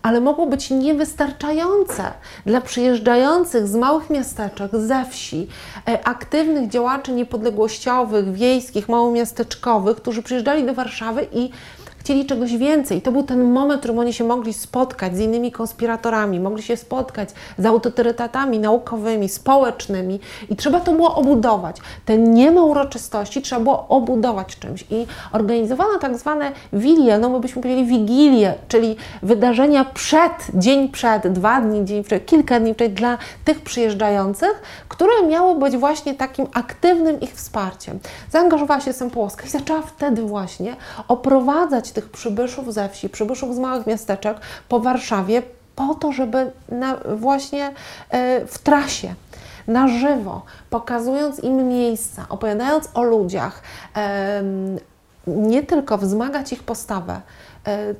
ale 0.01 0.21
mogło 0.21 0.47
być 0.47 0.69
niewystarczające 0.69 2.11
dla 2.45 2.61
przyjeżdżających 2.61 3.67
z 3.67 3.75
małych 3.75 4.09
miasteczek, 4.09 4.71
ze 4.73 5.05
wsi, 5.05 5.47
e, 5.87 6.07
aktywnych 6.07 6.69
działaczy 6.69 7.11
niepodległościowych, 7.11 8.33
wiejskich, 8.33 8.89
małomiasteczkowych, 8.89 9.97
którzy 9.97 10.23
przyjeżdżali 10.23 10.65
do 10.65 10.73
Warszawy 10.73 11.27
i 11.31 11.49
chcieli 12.07 12.25
czegoś 12.25 12.57
więcej. 12.57 13.01
To 13.01 13.11
był 13.11 13.23
ten 13.23 13.51
moment, 13.51 13.79
w 13.79 13.81
którym 13.81 13.99
oni 13.99 14.13
się 14.13 14.23
mogli 14.23 14.53
spotkać 14.53 15.17
z 15.17 15.19
innymi 15.19 15.51
konspiratorami, 15.51 16.39
mogli 16.39 16.63
się 16.63 16.77
spotkać 16.77 17.29
z 17.57 17.65
autorytetami 17.65 18.59
naukowymi, 18.59 19.29
społecznymi 19.29 20.19
i 20.49 20.55
trzeba 20.55 20.79
to 20.79 20.93
było 20.93 21.15
obudować. 21.15 21.77
Te 22.05 22.17
nieme 22.17 22.61
uroczystości 22.61 23.41
trzeba 23.41 23.61
było 23.61 23.85
obudować 23.87 24.59
czymś 24.59 24.85
i 24.89 25.07
organizowano 25.31 25.99
tak 25.99 26.17
zwane 26.17 26.51
wilie, 26.73 27.17
no 27.17 27.29
my 27.29 27.39
byśmy 27.39 27.61
powiedzieli 27.61 27.87
wigilie, 27.87 28.53
czyli 28.67 28.95
wydarzenia 29.23 29.85
przed, 29.85 30.31
dzień 30.53 30.89
przed, 30.89 31.27
dwa 31.27 31.61
dni, 31.61 31.85
dzień 31.85 32.03
przed, 32.03 32.25
kilka 32.25 32.59
dni 32.59 32.75
przed 32.75 32.93
dla 32.93 33.17
tych 33.45 33.61
przyjeżdżających, 33.61 34.61
które 34.89 35.23
miały 35.27 35.59
być 35.59 35.77
właśnie 35.77 36.13
takim 36.13 36.47
aktywnym 36.53 37.19
ich 37.19 37.33
wsparciem. 37.33 37.99
Zaangażowała 38.31 38.81
się 38.81 38.93
Sempołoska 38.93 39.45
i 39.45 39.49
zaczęła 39.49 39.81
wtedy 39.81 40.21
właśnie 40.21 40.75
oprowadzać 41.07 41.91
tych 41.97 42.09
przybyszów 42.09 42.73
ze 42.73 42.89
wsi, 42.89 43.09
przybyszów 43.09 43.55
z 43.55 43.59
małych 43.59 43.87
miasteczek 43.87 44.37
po 44.69 44.79
Warszawie 44.79 45.41
po 45.75 45.95
to, 45.95 46.11
żeby 46.11 46.51
na, 46.69 46.97
właśnie 47.15 47.73
e, 48.09 48.45
w 48.45 48.57
trasie 48.57 49.13
na 49.67 49.87
żywo, 49.87 50.41
pokazując 50.69 51.43
im 51.43 51.67
miejsca, 51.67 52.25
opowiadając 52.29 52.89
o 52.93 53.03
ludziach, 53.03 53.61
nie 55.27 55.63
tylko 55.63 55.97
wzmagać 55.97 56.53
ich 56.53 56.63
postawę, 56.63 57.21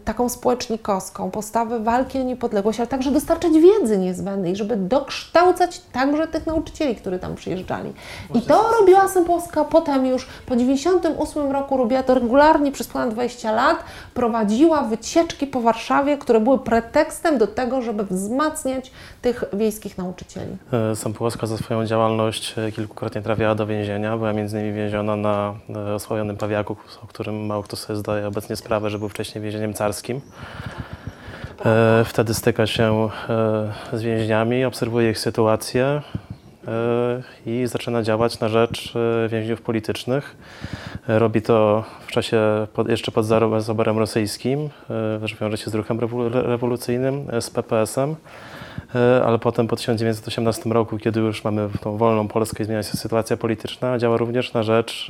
taką 0.06 0.30
społecznikowską, 0.30 1.32
postawę 1.32 1.80
walki 1.80 2.20
o 2.20 2.24
niepodległość, 2.24 2.80
ale 2.80 2.88
także 2.88 3.12
dostarczać 3.12 3.52
wiedzy 3.54 3.98
niezbędnej, 3.98 4.56
żeby 4.56 4.76
dokształcać 4.78 5.82
także 5.92 6.28
tych 6.28 6.46
nauczycieli, 6.46 6.96
którzy 6.96 7.20
tam 7.20 7.36
przyjeżdżali. 7.36 7.94
I 8.36 8.42
to 8.42 8.72
robiła 8.80 9.08
Sempolska 9.08 9.64
potem 9.64 10.06
już 10.06 10.28
po 10.46 10.56
98 10.56 11.52
roku, 11.52 11.78
robiła 11.78 12.04
to 12.04 12.14
regularnie 12.14 12.72
przez 12.72 12.88
ponad 12.88 13.10
20 13.10 13.52
lat, 13.52 13.78
prowadziła 14.18 14.82
wycieczki 14.82 15.48
po 15.48 15.62
Warszawie, 15.62 16.18
które 16.18 16.40
były 16.40 16.60
pretekstem 16.60 17.38
do 17.38 17.48
tego, 17.48 17.82
żeby 17.82 18.04
wzmacniać 18.04 18.92
tych 19.22 19.44
wiejskich 19.54 19.98
nauczycieli. 19.98 20.58
E, 20.92 20.96
Sampułowska 20.96 21.48
za 21.48 21.58
swoją 21.58 21.86
działalność 21.86 22.54
e, 22.58 22.72
kilkukrotnie 22.72 23.22
trafiała 23.22 23.56
do 23.56 23.68
więzienia. 23.68 24.18
Była 24.18 24.34
między 24.34 24.58
innymi 24.60 24.74
więziona 24.74 25.16
na 25.16 25.54
e, 25.76 25.94
osłajonym 25.96 26.38
Pawiaku, 26.38 26.76
o 27.04 27.08
którym 27.08 27.46
mało 27.46 27.64
kto 27.64 27.76
sobie 27.76 28.00
zdaje 28.00 28.28
obecnie 28.28 28.56
sprawę, 28.56 28.90
że 28.90 29.00
był 29.00 29.10
wcześniej 29.10 29.44
więzieniem 29.44 29.74
carskim. 29.74 30.22
Wtedy 32.06 32.34
styka 32.34 32.68
się 32.68 33.10
z 33.94 34.02
więźniami, 34.02 34.66
obserwuje 34.66 35.10
ich 35.10 35.20
sytuację 35.20 36.02
i 37.46 37.68
zaczyna 37.68 38.04
działać 38.04 38.40
na 38.40 38.50
rzecz 38.50 38.94
więźniów 39.30 39.62
politycznych. 39.62 40.36
Robi 41.08 41.42
to 41.42 41.84
w 42.08 42.12
czasie 42.12 42.40
pod, 42.74 42.90
jeszcze 42.90 43.12
pod 43.12 43.26
zaborem 43.60 43.98
rosyjskim, 43.98 44.70
e, 45.24 45.28
że 45.28 45.36
wiąże 45.42 45.58
się 45.58 45.72
z 45.72 45.76
ruchem 45.76 46.00
rewolucyjnym, 46.34 47.28
e, 47.32 47.42
z 47.42 47.50
PPS-em. 47.50 48.16
E, 48.96 49.24
ale 49.26 49.40
potem 49.40 49.68
po 49.68 49.76
1918 49.76 50.72
roku, 50.72 50.98
kiedy 50.98 51.20
już 51.20 51.44
mamy 51.44 51.70
tą 51.82 51.98
wolną 51.98 52.28
Polskę 52.28 52.64
i 52.64 52.66
zmienia 52.66 52.84
się 52.84 52.98
sytuacja 52.98 53.38
polityczna, 53.38 53.98
działa 53.98 54.18
również 54.18 54.54
na 54.54 54.64
rzecz 54.64 55.08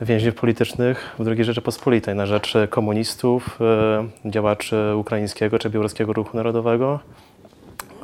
więźniów 0.00 0.34
politycznych 0.34 1.16
w 1.18 1.28
II 1.28 1.44
Rzeczypospolitej, 1.44 2.14
na 2.14 2.26
rzecz 2.26 2.54
komunistów, 2.70 3.58
działaczy 4.24 4.96
ukraińskiego 4.96 5.58
czy 5.58 5.70
białoruskiego 5.70 6.12
ruchu 6.12 6.36
narodowego. 6.36 7.00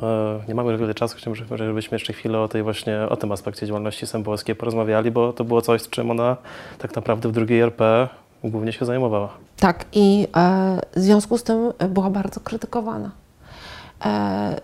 E, 0.01 0.39
Nie 0.47 0.55
mamy 0.55 0.77
wiele 0.77 0.93
czasu, 0.93 1.17
chciałbym, 1.17 1.45
żebyśmy 1.57 1.95
jeszcze 1.95 2.13
chwilę 2.13 2.39
o, 2.39 2.47
tej 2.47 2.63
właśnie, 2.63 2.99
o 3.09 3.17
tym 3.17 3.31
aspekcie 3.31 3.67
działalności 3.67 4.07
Sębowskiej 4.07 4.55
porozmawiali, 4.55 5.11
bo 5.11 5.33
to 5.33 5.43
było 5.43 5.61
coś, 5.61 5.89
czym 5.89 6.11
ona 6.11 6.37
tak 6.77 6.95
naprawdę 6.95 7.29
w 7.29 7.31
drugiej 7.31 7.59
RP 7.59 8.09
głównie 8.43 8.73
się 8.73 8.85
zajmowała. 8.85 9.29
Tak, 9.57 9.85
i 9.93 10.27
e, 10.35 10.79
w 10.95 10.99
związku 10.99 11.37
z 11.37 11.43
tym 11.43 11.73
była 11.89 12.09
bardzo 12.09 12.39
krytykowana. 12.39 13.11
E, 14.05 14.61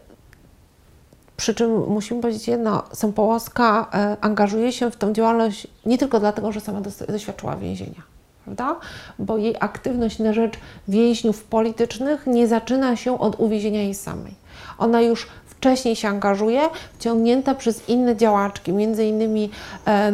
przy 1.38 1.56
czym 1.56 1.88
musimy 1.88 2.22
powiedzieć 2.22 2.48
jedno, 2.48 2.84
Sępołowska 2.94 3.88
e, 3.94 4.18
angażuje 4.22 4.72
się 4.72 4.92
w 4.92 4.96
tą 4.96 5.14
działalność 5.14 5.68
nie 5.86 5.98
tylko 5.98 6.20
dlatego, 6.20 6.52
że 6.52 6.60
sama 6.60 6.82
doświadczyła 7.10 7.56
więzienia, 7.56 8.02
prawda? 8.46 8.76
Bo 9.20 9.38
jej 9.38 9.56
aktywność 9.60 10.20
na 10.20 10.34
rzecz 10.34 10.54
więźniów 10.88 11.44
politycznych 11.44 12.28
nie 12.28 12.48
zaczyna 12.48 12.96
się 12.96 13.20
od 13.20 13.40
uwięzienia 13.40 13.82
jej 13.82 13.94
samej. 13.96 14.34
Ona 14.80 15.02
już 15.02 15.28
wcześniej 15.60 15.96
się 15.96 16.08
angażuje, 16.08 16.62
wciągnięta 17.00 17.56
przez 17.56 17.90
inne 17.90 18.16
działaczki, 18.16 18.74
między 18.74 19.06
innymi, 19.06 19.50
e, 19.86 20.12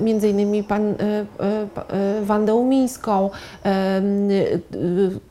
między 0.00 0.28
innymi 0.28 0.64
pan, 0.64 0.82
e, 0.82 0.94
e, 0.94 2.22
Wandę 2.22 2.54
Umińską, 2.54 3.30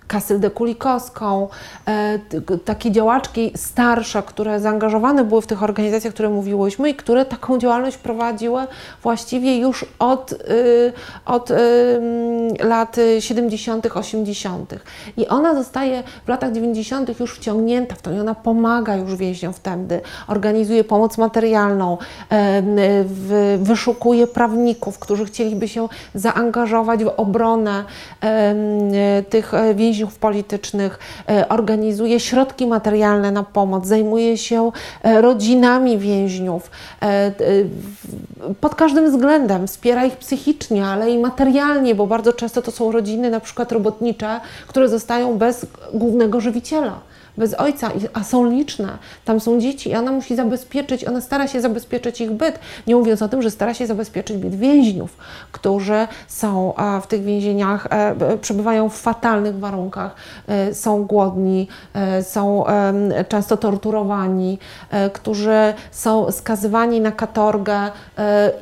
Kasyldę 0.07 0.49
Kulikowską, 0.49 1.47
e, 1.87 2.19
takie 2.65 2.91
działaczki 2.91 3.51
starsze, 3.55 4.23
które 4.23 4.59
zaangażowane 4.59 5.23
były 5.23 5.41
w 5.41 5.47
tych 5.47 5.63
organizacjach, 5.63 6.13
które 6.13 6.29
mówiłyśmy 6.29 6.89
i 6.89 6.95
które 6.95 7.25
taką 7.25 7.57
działalność 7.57 7.97
prowadziły 7.97 8.61
właściwie 9.03 9.57
już 9.57 9.85
od, 9.99 10.31
y, 10.31 10.93
od 11.25 11.49
lat 12.59 12.95
70., 13.19 13.85
80. 13.95 14.73
I 15.17 15.27
ona 15.27 15.55
zostaje 15.55 16.03
w 16.25 16.27
latach 16.27 16.51
90. 16.51 17.19
już 17.19 17.35
wciągnięta 17.35 17.95
w 17.95 18.01
to 18.01 18.11
i 18.11 18.19
ona 18.19 18.35
pomaga 18.35 18.95
już 18.95 19.15
więźniom 19.15 19.53
wtedy, 19.53 20.01
organizuje 20.27 20.83
pomoc 20.83 21.17
materialną, 21.17 21.97
wyszukuje 23.57 24.27
prawników, 24.27 24.99
którzy 24.99 25.25
chcieliby 25.25 25.67
się 25.67 25.87
zaangażować 26.15 27.03
w 27.03 27.11
obronę 27.17 27.83
tych 29.29 29.53
e, 29.53 29.75
więźniów 29.97 30.19
politycznych, 30.19 30.99
e, 31.29 31.49
organizuje 31.49 32.19
środki 32.19 32.67
materialne 32.67 33.31
na 33.31 33.43
pomoc, 33.43 33.85
zajmuje 33.85 34.37
się 34.37 34.71
e, 35.03 35.21
rodzinami 35.21 35.97
więźniów, 35.97 36.71
e, 37.01 37.31
pod 38.61 38.75
każdym 38.75 39.11
względem 39.11 39.67
wspiera 39.67 40.05
ich 40.05 40.17
psychicznie, 40.17 40.85
ale 40.85 41.11
i 41.11 41.17
materialnie, 41.17 41.95
bo 41.95 42.07
bardzo 42.07 42.33
często 42.33 42.61
to 42.61 42.71
są 42.71 42.91
rodziny 42.91 43.29
na 43.29 43.39
przykład 43.39 43.71
robotnicze, 43.71 44.39
które 44.67 44.89
zostają 44.89 45.37
bez 45.37 45.65
głównego 45.93 46.41
żywiciela 46.41 46.99
bez 47.37 47.53
ojca, 47.53 47.91
a 48.13 48.23
są 48.23 48.45
liczne. 48.45 48.97
Tam 49.25 49.39
są 49.39 49.59
dzieci 49.59 49.89
i 49.89 49.95
ona 49.95 50.11
musi 50.11 50.35
zabezpieczyć, 50.35 51.05
ona 51.05 51.21
stara 51.21 51.47
się 51.47 51.61
zabezpieczyć 51.61 52.21
ich 52.21 52.31
byt. 52.31 52.59
Nie 52.87 52.95
mówiąc 52.95 53.21
o 53.21 53.29
tym, 53.29 53.41
że 53.41 53.51
stara 53.51 53.73
się 53.73 53.87
zabezpieczyć 53.87 54.37
byt 54.37 54.55
więźniów, 54.55 55.17
którzy 55.51 56.07
są 56.27 56.73
w 57.01 57.07
tych 57.07 57.23
więzieniach, 57.23 57.87
e, 57.89 58.37
przebywają 58.37 58.89
w 58.89 58.97
fatalnych 58.97 59.59
warunkach, 59.59 60.15
e, 60.47 60.73
są 60.73 61.03
głodni, 61.05 61.67
e, 61.93 62.23
są 62.23 62.63
często 63.29 63.57
torturowani, 63.57 64.59
którzy 65.13 65.73
są 65.91 66.31
skazywani 66.31 67.01
na 67.01 67.11
katorgę, 67.11 67.91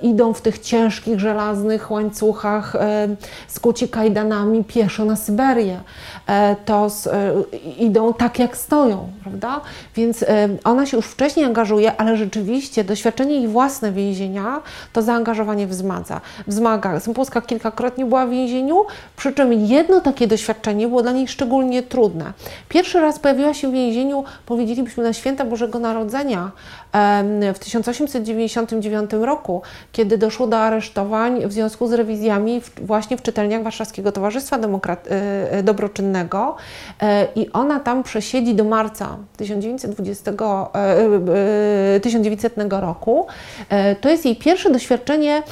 idą 0.02 0.34
w 0.34 0.42
tych 0.42 0.60
ciężkich, 0.60 1.20
żelaznych 1.20 1.92
łańcuchach, 1.92 2.74
skuci 3.48 3.90
kajdanami 3.90 4.64
pieszo 4.64 5.06
na 5.06 5.16
Syberię. 5.16 5.80
To 6.66 6.88
idą 7.78 8.14
tak, 8.14 8.40
jak 8.40 8.58
stoją, 8.66 9.10
prawda? 9.24 9.62
Więc 9.96 10.24
e, 10.24 10.50
ona 10.64 10.86
się 10.86 10.98
już 10.98 11.06
wcześniej 11.06 11.46
angażuje, 11.46 11.98
ale 11.98 12.18
rzeczywiście 12.18 12.84
doświadczenie 12.84 13.36
jej 13.36 13.48
własne 13.48 13.92
więzienia 13.92 14.62
to 14.94 15.02
zaangażowanie 15.02 15.68
wzmaga. 15.68 16.22
wzmaga. 16.48 17.00
Sempolska 17.00 17.42
kilkakrotnie 17.42 18.06
była 18.06 18.26
w 18.26 18.30
więzieniu, 18.30 18.86
przy 19.18 19.34
czym 19.34 19.54
jedno 19.54 20.02
takie 20.02 20.28
doświadczenie 20.28 20.88
było 20.88 21.02
dla 21.02 21.12
niej 21.12 21.28
szczególnie 21.28 21.84
trudne. 21.84 22.34
Pierwszy 22.70 23.00
raz 23.00 23.20
pojawiła 23.20 23.54
się 23.54 23.68
w 23.70 23.72
więzieniu, 23.72 24.24
powiedzielibyśmy, 24.46 25.04
na 25.04 25.14
święta 25.14 25.46
Bożego 25.46 25.80
Narodzenia 25.80 26.52
w 27.54 27.60
1899 27.60 29.12
roku, 29.14 29.62
kiedy 29.92 30.18
doszło 30.18 30.48
do 30.48 30.58
aresztowań 30.58 31.48
w 31.48 31.54
związku 31.54 31.88
z 31.88 31.94
rewizjami 31.94 32.62
właśnie 32.82 33.18
w 33.18 33.22
czytelniach 33.22 33.64
Warszawskiego 33.64 34.12
Towarzystwa 34.12 34.58
Demokrat 34.58 35.08
e, 35.10 35.64
Dobroczynnego 35.64 36.56
i 37.36 37.52
ona 37.52 37.80
tam 37.80 38.04
przesiedzi 38.04 38.56
do 38.56 38.64
marca 38.64 39.18
1920, 39.38 40.32
1900 42.02 42.54
roku. 42.70 43.28
To 44.02 44.10
jest 44.10 44.26
jej 44.26 44.36
pierwsze 44.36 44.72
doświadczenie, 44.72 45.44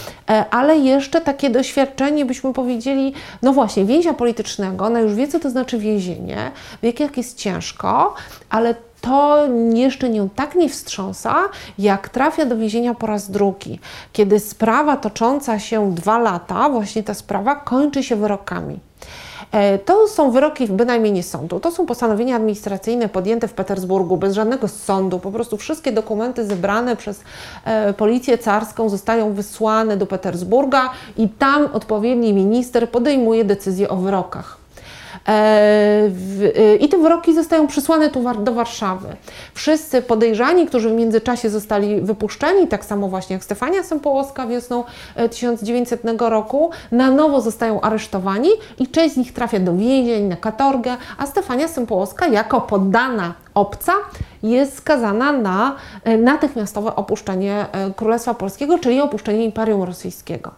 ale 0.52 0.78
jeszcze 0.78 1.22
takie 1.22 1.50
doświadczenie, 1.50 2.26
byśmy 2.26 2.54
powiedzieli, 2.54 3.14
no 3.42 3.54
właśnie, 3.54 3.86
więźnia 3.86 4.14
politycznego, 4.14 4.86
ona 4.86 5.00
już 5.00 5.16
wie, 5.16 5.28
co 5.28 5.40
to 5.40 5.50
znaczy 5.50 5.78
więzienie, 5.78 6.52
wie, 6.84 6.94
jak 7.00 7.18
jest 7.18 7.38
ciężko, 7.38 8.14
ale 8.50 8.76
to 9.04 9.48
jeszcze 9.74 10.10
nią 10.10 10.30
tak 10.30 10.56
nie 10.56 10.70
wstrząsa, 10.70 11.36
jak 11.80 12.10
trafia 12.10 12.46
do 12.46 12.58
więzienia 12.58 12.94
po 12.94 13.08
raz 13.08 13.32
drugi, 13.32 13.80
kiedy 14.14 14.40
sprawa 14.40 14.98
tocząca 14.98 15.60
się 15.60 15.96
dwa 15.96 16.20
lata, 16.20 16.70
właśnie 16.70 17.04
ta 17.04 17.14
sprawa 17.14 17.56
kończy 17.56 18.04
się 18.04 18.16
wyrokami. 18.16 18.80
E, 19.52 19.80
to 19.80 20.08
są 20.08 20.32
wyroki 20.32 20.68
bynajmniej 20.68 21.12
nie 21.12 21.24
sądu. 21.24 21.60
To 21.60 21.72
są 21.72 21.86
postanowienia 21.86 22.36
administracyjne 22.36 23.10
podjęte 23.10 23.48
w 23.48 23.54
Petersburgu 23.54 24.18
bez 24.18 24.34
żadnego 24.36 24.68
sądu. 24.68 25.20
Po 25.20 25.32
prostu 25.32 25.58
wszystkie 25.58 25.92
dokumenty 25.92 26.46
zebrane 26.46 26.96
przez 26.96 27.22
e, 27.66 27.94
policję 27.94 28.38
carską 28.38 28.90
zostają 28.90 29.34
wysłane 29.34 29.98
do 29.98 30.06
Petersburga 30.06 30.90
i 31.18 31.30
tam 31.30 31.66
odpowiedni 31.74 32.34
minister 32.34 32.90
podejmuje 32.90 33.46
decyzję 33.46 33.90
o 33.90 33.96
wyrokach. 33.96 34.63
E, 35.28 36.10
y, 36.58 36.78
I 36.82 36.90
te 36.90 36.98
wyroki 36.98 37.34
zostają 37.34 37.68
przysłane 37.68 38.10
tu 38.10 38.24
do 38.40 38.54
Warszawy. 38.54 39.08
Wszyscy 39.54 40.02
podejrzani, 40.02 40.68
którzy 40.68 40.90
w 40.90 40.94
międzyczasie 40.94 41.50
zostali 41.50 42.02
wypuszczeni, 42.02 42.68
tak 42.68 42.86
samo 42.86 43.08
właśnie 43.08 43.34
jak 43.34 43.44
Stefania 43.44 43.84
Sępołowska 43.84 44.48
wiosną 44.48 44.84
1900 45.32 46.06
e, 46.06 46.30
roku, 46.30 46.70
na 46.92 47.12
nowo 47.12 47.42
zostają 47.42 47.82
aresztowani 47.82 48.50
i 48.80 48.88
część 48.88 49.14
z 49.14 49.18
nich 49.18 49.34
trafia 49.34 49.60
do 49.60 49.76
więzień, 49.76 50.24
na 50.24 50.36
katorgę, 50.36 50.98
a 51.18 51.26
Stefania 51.26 51.68
Sępołowska 51.68 52.28
jako 52.28 52.62
poddana 52.62 53.34
obca 53.54 53.94
jest 54.44 54.78
skazana 54.78 55.32
na 55.32 55.76
e, 56.04 56.18
natychmiastowe 56.18 56.96
opuszczenie 56.96 57.66
Królestwa 57.96 58.34
Polskiego, 58.34 58.80
czyli 58.80 59.02
opuszczenie 59.02 59.46
Imperium 59.46 59.84
Rosyjskiego. 59.84 60.52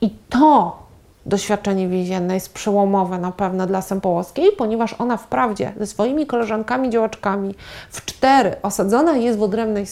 I 0.00 0.10
to 0.28 0.81
doświadczenie 1.26 1.88
więzienne 1.88 2.34
jest 2.34 2.54
przełomowe 2.54 3.18
na 3.18 3.32
pewno 3.32 3.66
dla 3.66 3.82
Sępołowskiej, 3.82 4.52
ponieważ 4.58 4.94
ona 4.98 5.16
wprawdzie 5.16 5.72
ze 5.78 5.86
swoimi 5.86 6.26
koleżankami 6.26 6.90
działaczkami 6.90 7.54
w 7.90 8.04
cztery 8.04 8.56
osadzona 8.62 9.16
jest 9.16 9.38
w 9.38 9.42
odrębnej 9.42 9.86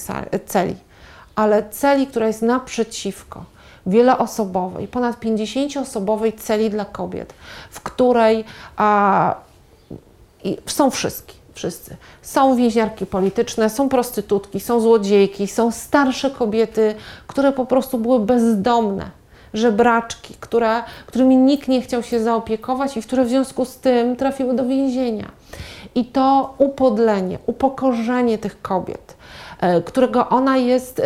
celi, 0.47 0.77
ale 1.35 1.69
celi, 1.71 2.07
która 2.07 2.27
jest 2.27 2.43
naprzeciwko, 2.43 3.45
wieloosobowej, 3.87 4.89
ponad 4.89 5.21
50-osobowej 5.21 6.33
celi 6.39 6.71
dla 6.71 6.85
kobiet, 6.85 7.35
w 7.71 7.81
której 7.81 8.45
a, 8.77 9.35
są 10.67 10.91
wszystkie 10.91 11.35
wszyscy. 11.55 11.97
Są 12.23 12.57
więźniarki 12.57 13.07
polityczne, 13.07 13.71
są 13.71 13.89
prostytutki, 13.89 14.61
są 14.61 14.81
złodziejki, 14.81 15.47
są 15.49 15.71
starsze 15.71 16.31
kobiety, 16.31 16.95
które 17.27 17.53
po 17.53 17.67
prostu 17.67 17.99
były 17.99 18.21
bezdomne 18.21 19.20
żebraczki, 19.55 20.35
które, 20.41 20.83
którymi 21.07 21.37
nikt 21.37 21.69
nie 21.69 21.83
chciał 21.83 22.03
się 22.03 22.21
zaopiekować 22.21 22.97
i 22.97 23.03
które 23.03 23.25
w 23.25 23.29
związku 23.29 23.65
z 23.65 23.77
tym 23.77 24.17
trafiły 24.17 24.55
do 24.55 24.67
więzienia. 24.67 25.31
I 25.95 26.05
to 26.05 26.55
upodlenie, 26.59 27.39
upokorzenie 27.47 28.39
tych 28.39 28.63
kobiet, 28.63 29.17
e, 29.61 29.83
którego 29.83 30.29
ona 30.29 30.57
jest 30.57 31.03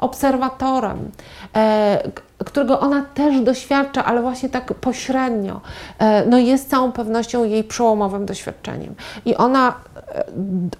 obserwatorem, 0.00 1.10
e, 1.56 2.10
którego 2.46 2.80
ona 2.80 3.02
też 3.14 3.40
doświadcza, 3.40 4.04
ale 4.04 4.22
właśnie 4.22 4.48
tak 4.48 4.74
pośrednio, 4.74 5.60
e, 5.98 6.26
no 6.26 6.38
jest 6.38 6.70
całą 6.70 6.92
pewnością 6.92 7.44
jej 7.44 7.64
przełomowym 7.64 8.26
doświadczeniem. 8.26 8.94
I 9.24 9.34
ona 9.34 9.68
e, 9.68 10.24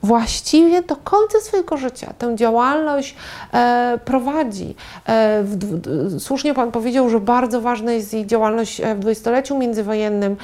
właściwie 0.03 0.83
do 0.83 0.97
końca 0.97 1.41
swojego 1.41 1.77
życia 1.77 2.13
tę 2.19 2.37
działalność 2.37 3.17
e, 3.55 3.99
prowadzi. 4.05 4.75
Słusznie 6.19 6.55
Pan 6.55 6.73
powiedział, 6.73 7.11
że 7.11 7.21
bardzo 7.21 7.61
ważna 7.61 7.93
jest 7.93 8.15
jej 8.15 8.27
działalność 8.27 8.83
w 8.83 8.99
dwudziestoleciu 8.99 9.59
międzywojennym 9.59 10.37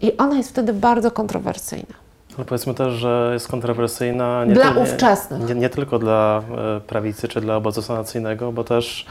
i 0.00 0.16
ona 0.16 0.36
jest 0.36 0.50
wtedy 0.50 0.72
bardzo 0.72 1.10
kontrowersyjna. 1.10 1.94
Ale 2.36 2.44
powiedzmy 2.44 2.74
też, 2.74 2.92
że 2.92 3.30
jest 3.32 3.48
kontrowersyjna 3.48 4.44
nie, 4.44 4.54
dla 4.54 4.70
ówczesnych. 4.70 5.48
Nie, 5.48 5.54
nie, 5.54 5.68
tylko 5.68 5.98
dla 5.98 6.42
prawicy 6.86 7.28
czy 7.28 7.40
dla 7.40 7.56
obozu 7.56 7.82
sanacyjnego, 7.82 8.52
bo 8.52 8.64
też 8.64 9.06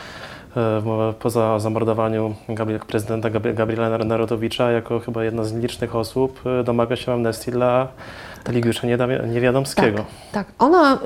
poza 1.19 1.59
zamordowaniu 1.59 2.35
prezydenta 2.87 3.29
Gabriela 3.29 3.97
Narutowicza, 3.97 4.71
jako 4.71 4.99
chyba 4.99 5.23
jedna 5.23 5.43
z 5.43 5.53
licznych 5.53 5.95
osób, 5.95 6.41
e, 6.45 6.63
domaga 6.63 6.95
się 6.95 7.13
amnestii 7.13 7.51
dla 7.51 7.87
Eligiusza 8.45 8.87
Niewiadomskiego. 9.27 9.97
Tak, 9.97 10.05
tak. 10.31 10.47
ona 10.59 10.93
y, 10.95 10.99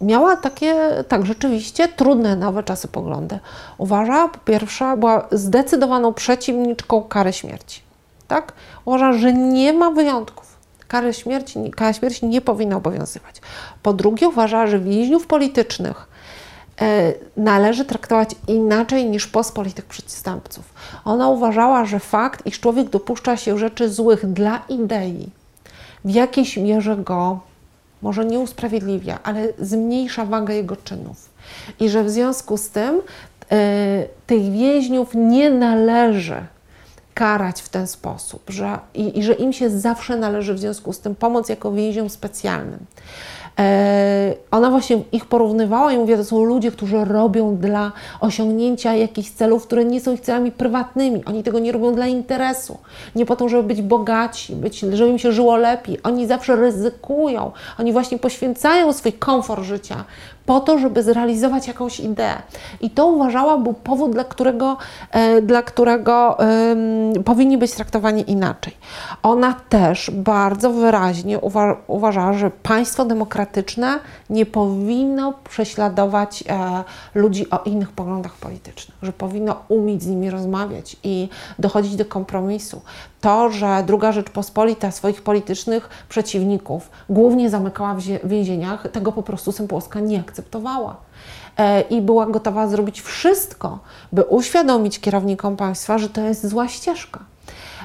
y, 0.00 0.04
miała 0.04 0.36
takie, 0.36 1.04
tak 1.08 1.26
rzeczywiście, 1.26 1.88
trudne 1.88 2.36
nowe 2.36 2.62
czasy 2.62 2.88
poglądy. 2.88 3.38
Uważa, 3.78 4.28
po 4.28 4.38
pierwsze, 4.38 4.96
była 4.96 5.28
zdecydowaną 5.32 6.14
przeciwniczką 6.14 7.02
kary 7.02 7.32
śmierci. 7.32 7.82
Tak? 8.28 8.52
Uważa, 8.84 9.12
że 9.12 9.32
nie 9.32 9.72
ma 9.72 9.90
wyjątków. 9.90 10.50
Kary 10.88 11.14
śmierci, 11.14 11.70
kara 11.70 11.92
śmierci 11.92 12.26
nie 12.26 12.40
powinna 12.40 12.76
obowiązywać. 12.76 13.40
Po 13.82 13.92
drugie, 13.92 14.28
uważa, 14.28 14.66
że 14.66 14.78
więźniów 14.78 15.26
politycznych 15.26 16.09
E, 16.09 16.09
należy 17.36 17.84
traktować 17.84 18.30
inaczej 18.46 19.10
niż 19.10 19.26
pospolitych 19.26 19.84
przestępców. 19.84 20.74
Ona 21.04 21.28
uważała, 21.28 21.84
że 21.84 22.00
fakt, 22.00 22.46
iż 22.46 22.60
człowiek 22.60 22.88
dopuszcza 22.88 23.36
się 23.36 23.58
rzeczy 23.58 23.90
złych 23.90 24.32
dla 24.32 24.62
idei, 24.68 25.30
w 26.04 26.10
jakiejś 26.10 26.56
mierze 26.56 26.96
go 26.96 27.40
może 28.02 28.24
nie 28.24 28.38
usprawiedliwia, 28.38 29.18
ale 29.22 29.48
zmniejsza 29.58 30.24
wagę 30.24 30.54
jego 30.54 30.76
czynów. 30.76 31.30
I 31.80 31.88
że 31.88 32.04
w 32.04 32.10
związku 32.10 32.56
z 32.56 32.68
tym 32.68 32.94
y, 32.96 33.02
tych 34.26 34.52
więźniów 34.52 35.08
nie 35.14 35.50
należy 35.50 36.44
karać 37.14 37.62
w 37.62 37.68
ten 37.68 37.86
sposób, 37.86 38.42
że, 38.48 38.78
i, 38.94 39.18
i 39.18 39.22
że 39.22 39.32
im 39.32 39.52
się 39.52 39.70
zawsze 39.70 40.16
należy 40.16 40.54
w 40.54 40.58
związku 40.58 40.92
z 40.92 41.00
tym 41.00 41.14
pomoc 41.14 41.48
jako 41.48 41.72
więźniom 41.72 42.10
specjalnym. 42.10 42.86
E, 43.60 44.34
ona 44.50 44.70
właśnie 44.70 45.02
ich 45.12 45.26
porównywała 45.26 45.92
i 45.92 45.98
mówiła, 45.98 46.18
to 46.18 46.24
są 46.24 46.44
ludzie, 46.44 46.70
którzy 46.70 47.04
robią 47.04 47.56
dla 47.56 47.92
osiągnięcia 48.20 48.94
jakichś 48.94 49.30
celów, 49.30 49.66
które 49.66 49.84
nie 49.84 50.00
są 50.00 50.12
ich 50.12 50.20
celami 50.20 50.52
prywatnymi. 50.52 51.24
Oni 51.24 51.42
tego 51.42 51.58
nie 51.58 51.72
robią 51.72 51.94
dla 51.94 52.06
interesu, 52.06 52.78
nie 53.14 53.26
po 53.26 53.36
to, 53.36 53.48
żeby 53.48 53.62
być 53.62 53.82
bogaci, 53.82 54.56
być, 54.56 54.78
żeby 54.78 55.10
im 55.10 55.18
się 55.18 55.32
żyło 55.32 55.56
lepiej. 55.56 55.98
Oni 56.02 56.26
zawsze 56.26 56.56
ryzykują, 56.56 57.52
oni 57.78 57.92
właśnie 57.92 58.18
poświęcają 58.18 58.92
swój 58.92 59.12
komfort 59.12 59.62
życia 59.62 60.04
po 60.50 60.60
to, 60.60 60.78
żeby 60.78 61.02
zrealizować 61.02 61.68
jakąś 61.68 62.00
ideę. 62.00 62.42
I 62.80 62.90
to 62.90 63.06
uważała 63.06 63.58
był 63.58 63.72
powód, 63.74 64.12
dla 64.12 64.24
którego, 64.24 64.76
e, 65.10 65.42
dla 65.42 65.62
którego 65.62 66.36
um, 66.38 67.24
powinni 67.24 67.58
być 67.58 67.72
traktowani 67.72 68.30
inaczej. 68.30 68.76
Ona 69.22 69.54
też 69.68 70.10
bardzo 70.10 70.70
wyraźnie 70.70 71.38
uwa 71.38 71.76
uważała, 71.86 72.32
że 72.32 72.50
państwo 72.50 73.04
demokratyczne 73.04 73.98
nie 74.30 74.46
powinno 74.46 75.34
prześladować 75.48 76.44
e, 76.48 76.84
ludzi 77.14 77.50
o 77.50 77.58
innych 77.64 77.92
poglądach 77.92 78.34
politycznych, 78.34 78.98
że 79.02 79.12
powinno 79.12 79.56
umieć 79.68 80.02
z 80.02 80.06
nimi 80.06 80.30
rozmawiać 80.30 80.96
i 81.04 81.28
dochodzić 81.58 81.96
do 81.96 82.04
kompromisu. 82.04 82.82
To, 83.20 83.50
że 83.50 83.82
druga 83.86 84.12
Rzeczpospolita 84.12 84.90
swoich 84.90 85.22
politycznych 85.22 85.88
przeciwników 86.08 86.90
głównie 87.08 87.50
zamykała 87.50 87.94
w 87.94 88.28
więzieniach, 88.28 88.88
tego 88.92 89.12
po 89.12 89.22
prostu 89.22 89.52
Sępłowska 89.52 90.00
nie 90.00 90.20
akceptowała 90.20 90.96
e, 91.56 91.80
i 91.80 92.00
była 92.00 92.26
gotowa 92.26 92.68
zrobić 92.68 93.00
wszystko, 93.00 93.78
by 94.12 94.22
uświadomić 94.24 95.00
kierownikom 95.00 95.56
państwa, 95.56 95.98
że 95.98 96.08
to 96.08 96.20
jest 96.20 96.46
zła 96.46 96.68
ścieżka. 96.68 97.20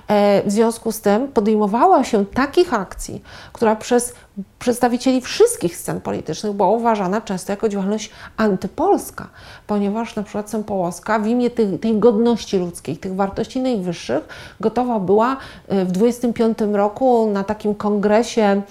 E, 0.08 0.44
w 0.46 0.52
związku 0.52 0.92
z 0.92 1.02
tym 1.02 1.28
podejmowała 1.28 2.04
się 2.04 2.26
takich 2.26 2.74
akcji, 2.74 3.22
która 3.54 3.76
przez 3.76 4.14
przedstawicieli 4.60 5.22
wszystkich 5.22 5.78
scen 5.78 6.02
politycznych 6.02 6.54
była 6.54 6.70
uważana 6.70 7.22
często 7.22 7.54
jako 7.54 7.70
działalność 7.70 8.10
antypolska, 8.38 9.28
ponieważ 9.68 10.16
na 10.16 10.24
przykład 10.24 10.50
Sępołowska 10.50 11.20
w 11.20 11.28
imię 11.28 11.50
tej, 11.50 11.80
tej 11.80 12.00
godności 12.00 12.58
ludzkiej, 12.58 12.98
tych 12.98 13.16
wartości 13.16 13.60
najwyższych 13.60 14.28
gotowa 14.60 15.00
była 15.00 15.38
e, 15.68 15.86
w 15.86 15.92
25 15.92 16.58
roku 16.74 17.30
na 17.34 17.44
takim 17.44 17.76
kongresie 17.76 18.62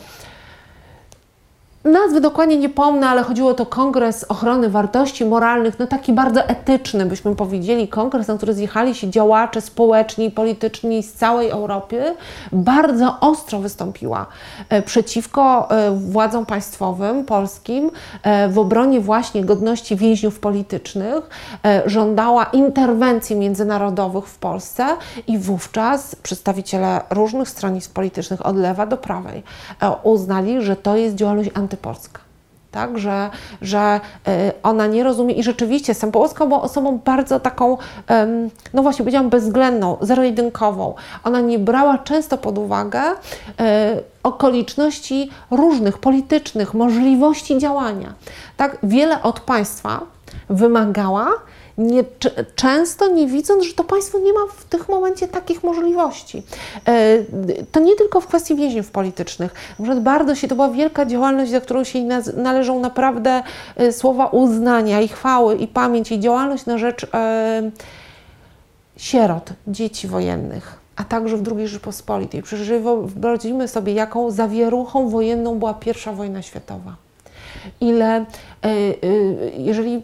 nazwy 1.85 2.21
dokładnie 2.21 2.57
nie 2.57 2.69
pomnę, 2.69 3.09
ale 3.09 3.23
chodziło 3.23 3.55
to 3.55 3.67
Kongres 3.67 4.25
Ochrony 4.29 4.71
Wartości 4.71 5.25
Moralnych, 5.25 5.79
no 5.79 5.87
taki 5.87 6.13
bardzo 6.13 6.49
etyczny, 6.49 7.07
byśmy 7.07 7.37
powiedzieli, 7.37 7.89
kongres, 7.89 8.29
na 8.29 8.37
który 8.37 8.55
zjechali 8.55 8.95
się 8.95 9.11
działacze 9.11 9.61
społeczni 9.61 10.31
polityczni 10.31 11.03
z 11.03 11.13
całej 11.13 11.51
Europy, 11.51 12.15
bardzo 12.53 13.17
ostro 13.21 13.59
wystąpiła 13.59 14.27
e, 14.69 14.83
przeciwko 14.83 15.71
e, 15.71 15.91
władzom 15.91 16.47
państwowym 16.47 17.25
polskim 17.25 17.91
e, 18.23 18.49
w 18.49 18.59
obronie 18.59 19.01
właśnie 19.01 19.45
godności 19.45 19.97
więźniów 19.97 20.41
politycznych, 20.41 21.31
żądała 21.87 22.45
interwencji 22.45 23.37
międzynarodowych 23.37 24.27
w 24.27 24.39
Polsce 24.39 24.87
i 25.27 25.39
wówczas 25.39 26.15
przedstawiciele 26.15 27.01
różnych 27.11 27.49
stronnictw 27.49 27.93
politycznych 27.93 28.47
od 28.47 28.57
lewa 28.57 28.87
do 28.87 28.97
prawej 28.97 29.43
uznali, 30.03 30.63
że 30.63 30.77
to 30.77 30.97
jest 30.97 31.15
działalność 31.15 31.51
anty 31.55 31.74
antypolska. 31.75 32.21
Tak, 32.71 32.99
że, 32.99 33.31
że 33.63 34.01
y, 34.29 34.53
ona 34.63 34.87
nie 34.87 35.05
rozumie 35.05 35.35
i 35.35 35.43
rzeczywiście 35.43 35.95
Sępołowska 35.95 36.47
była 36.47 36.63
osobą 36.63 37.01
bardzo 37.05 37.41
taką, 37.41 37.79
no 38.75 38.83
właśnie 38.83 38.99
powiedziałam, 38.99 39.31
bezwzględną, 39.31 39.97
zero-jedynkową. 40.01 40.95
Ona 41.25 41.41
nie 41.41 41.59
brała 41.59 41.99
często 41.99 42.39
pod 42.39 42.59
uwagę 42.59 43.03
y, 43.11 43.15
okoliczności 44.23 45.31
różnych, 45.51 45.99
politycznych, 45.99 46.75
możliwości 46.75 47.59
działania. 47.59 48.15
Tak, 48.57 48.79
wiele 48.83 49.23
od 49.23 49.41
państwa 49.41 50.01
wymagała, 50.49 51.27
nie, 51.79 52.05
często 52.57 53.09
nie 53.09 53.27
widząc, 53.27 53.65
że 53.65 53.75
to 53.75 53.85
państwo 53.85 54.19
nie 54.19 54.33
ma 54.33 54.41
w 54.57 54.65
tym 54.65 54.81
momencie 54.89 55.29
takich 55.29 55.65
możliwości. 55.65 56.43
E, 56.89 57.19
to 57.73 57.81
nie 57.81 57.97
tylko 57.97 58.21
w 58.21 58.27
kwestii 58.27 58.55
więźniów 58.55 58.91
politycznych. 58.91 59.55
Bardzo 60.01 60.35
się, 60.35 60.49
to 60.49 60.55
była 60.55 60.69
wielka 60.69 61.07
działalność, 61.07 61.51
za 61.51 61.61
którą 61.61 61.85
się 61.85 62.05
należą 62.37 62.81
naprawdę 62.81 63.43
e, 63.77 63.93
słowa 63.93 64.27
uznania 64.27 65.01
i 65.01 65.09
chwały 65.09 65.57
i 65.57 65.69
pamięć 65.69 66.13
i 66.13 66.21
działalność 66.21 66.67
na 66.67 66.79
rzecz 66.79 67.07
e, 67.15 67.71
sierot, 68.97 69.51
dzieci 69.67 70.09
wojennych 70.09 70.85
a 70.97 71.05
także 71.05 71.37
w 71.37 71.57
II 71.57 71.69
Rzeczypospolitej. 71.69 72.43
Przecież 72.43 72.69
wyobraźmy 72.69 73.69
sobie, 73.69 73.93
jaką 73.93 74.31
zawieruchą 74.31 75.09
wojenną 75.09 75.59
była 75.59 75.79
I 75.87 76.17
wojna 76.17 76.43
światowa 76.43 77.04
ile, 77.81 78.17
e, 78.17 78.25
e, 78.63 78.95
jeżeli 79.59 79.95
e, 79.95 80.01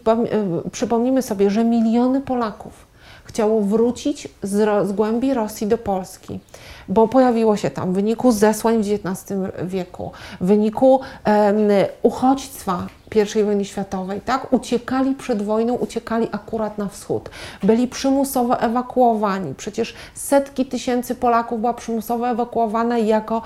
przypomnimy 0.71 1.21
sobie, 1.21 1.49
że 1.49 1.63
miliony 1.63 2.21
Polaków 2.21 2.91
chciało 3.23 3.61
wrócić 3.61 4.27
z, 4.43 4.87
z 4.87 4.91
głębi 4.91 5.33
Rosji 5.33 5.67
do 5.67 5.77
Polski, 5.77 6.39
bo 6.87 7.07
pojawiło 7.07 7.57
się 7.57 7.69
tam 7.69 7.91
w 7.91 7.95
wyniku 7.95 8.31
zesłań 8.31 8.83
w 8.83 8.87
XIX 8.87 9.39
wieku, 9.63 10.11
w 10.41 10.45
wyniku 10.45 10.99
um, 11.25 11.57
uchodźstwa 12.01 12.87
i 13.15 13.43
wojny 13.43 13.65
światowej, 13.65 14.21
tak? 14.21 14.53
Uciekali 14.53 15.15
przed 15.15 15.41
wojną, 15.41 15.73
uciekali 15.73 16.27
akurat 16.31 16.77
na 16.77 16.87
wschód. 16.87 17.29
Byli 17.63 17.87
przymusowo 17.87 18.59
ewakuowani. 18.59 19.53
Przecież 19.55 19.93
setki 20.13 20.65
tysięcy 20.65 21.15
Polaków 21.15 21.59
była 21.59 21.73
przymusowo 21.73 22.29
ewakuowana 22.29 22.97
jako 22.97 23.41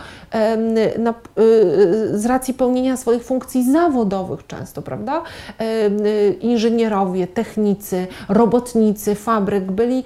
na, 1.00 1.10
y, 1.12 1.14
z 2.20 2.26
racji 2.26 2.54
pełnienia 2.54 2.98
swoich 2.98 3.24
funkcji 3.24 3.72
zawodowych 3.72 4.48
często, 4.48 4.82
prawda? 4.82 5.22
Y, 5.62 6.38
inżynierowie, 6.42 7.28
technicy, 7.28 8.08
robotnicy 8.30 9.16
fabryk 9.16 9.72
byli 9.72 10.04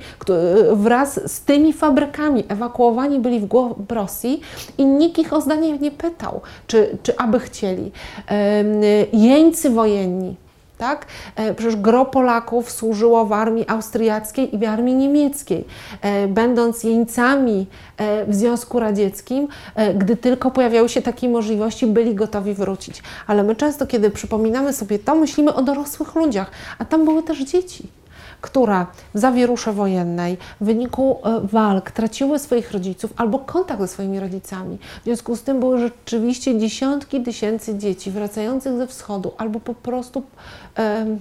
wraz 0.74 1.32
z 1.32 1.41
tymi 1.41 1.74
fabrykami 1.74 2.43
ewakuowani 2.47 3.20
byli 3.20 3.39
w 3.39 3.45
głąb 3.45 3.91
Rosji 3.91 4.41
i 4.78 4.86
nikt 4.86 5.20
ich 5.20 5.34
o 5.34 5.41
zdanie 5.41 5.78
nie 5.78 5.91
pytał, 5.91 6.41
czy, 6.68 6.97
czy 7.03 7.18
aby 7.18 7.39
chcieli. 7.39 7.91
Jeńcy 9.50 9.70
wojenni. 9.70 10.36
Tak? 10.78 11.06
E, 11.36 11.54
przecież 11.54 11.76
gro 11.76 12.06
Polaków 12.06 12.72
służyło 12.72 13.26
w 13.26 13.34
armii 13.34 13.66
austriackiej 13.68 14.56
i 14.56 14.58
w 14.58 14.64
armii 14.64 14.95
niemieckiej. 14.95 15.66
E, 16.02 16.28
będąc 16.28 16.84
jeńcami 16.84 17.68
e, 17.97 18.26
w 18.26 18.36
Związku 18.36 18.80
Radzieckim, 18.80 19.47
gdy 19.95 20.18
tylko 20.18 20.52
pojawiały 20.52 20.89
się 20.89 21.02
takie 21.02 21.30
możliwości, 21.30 21.88
byli 21.88 22.16
gotowi 22.16 22.54
wrócić. 22.54 23.04
Ale 23.28 23.43
my 23.43 23.56
często, 23.56 23.88
kiedy 23.88 24.10
przypominamy 24.10 24.74
sobie 24.74 25.00
to, 25.00 25.16
myślimy 25.16 25.54
o 25.54 25.62
dorosłych 25.62 26.16
ludziach, 26.16 26.52
a 26.80 26.86
tam 26.86 27.06
były 27.06 27.24
też 27.24 27.39
dzieci 27.43 27.99
które 28.41 28.85
w 29.13 29.19
zawierusze 29.19 29.73
wojennej 29.73 30.37
w 30.61 30.65
wyniku 30.65 31.17
e, 31.23 31.41
walk 31.43 31.91
traciły 31.91 32.39
swoich 32.39 32.71
rodziców 32.71 33.13
albo 33.17 33.39
kontakt 33.39 33.81
ze 33.81 33.87
swoimi 33.87 34.19
rodzicami. 34.19 34.77
W 35.01 35.03
związku 35.03 35.35
z 35.35 35.41
tym 35.41 35.59
były 35.59 35.79
rzeczywiście 35.79 36.59
dziesiątki 36.59 37.23
tysięcy 37.23 37.77
dzieci 37.77 38.11
wracających 38.11 38.77
ze 38.77 38.87
wschodu 38.87 39.31
albo 39.37 39.59
po 39.59 39.73
prostu. 39.73 40.23
Um, 40.77 41.19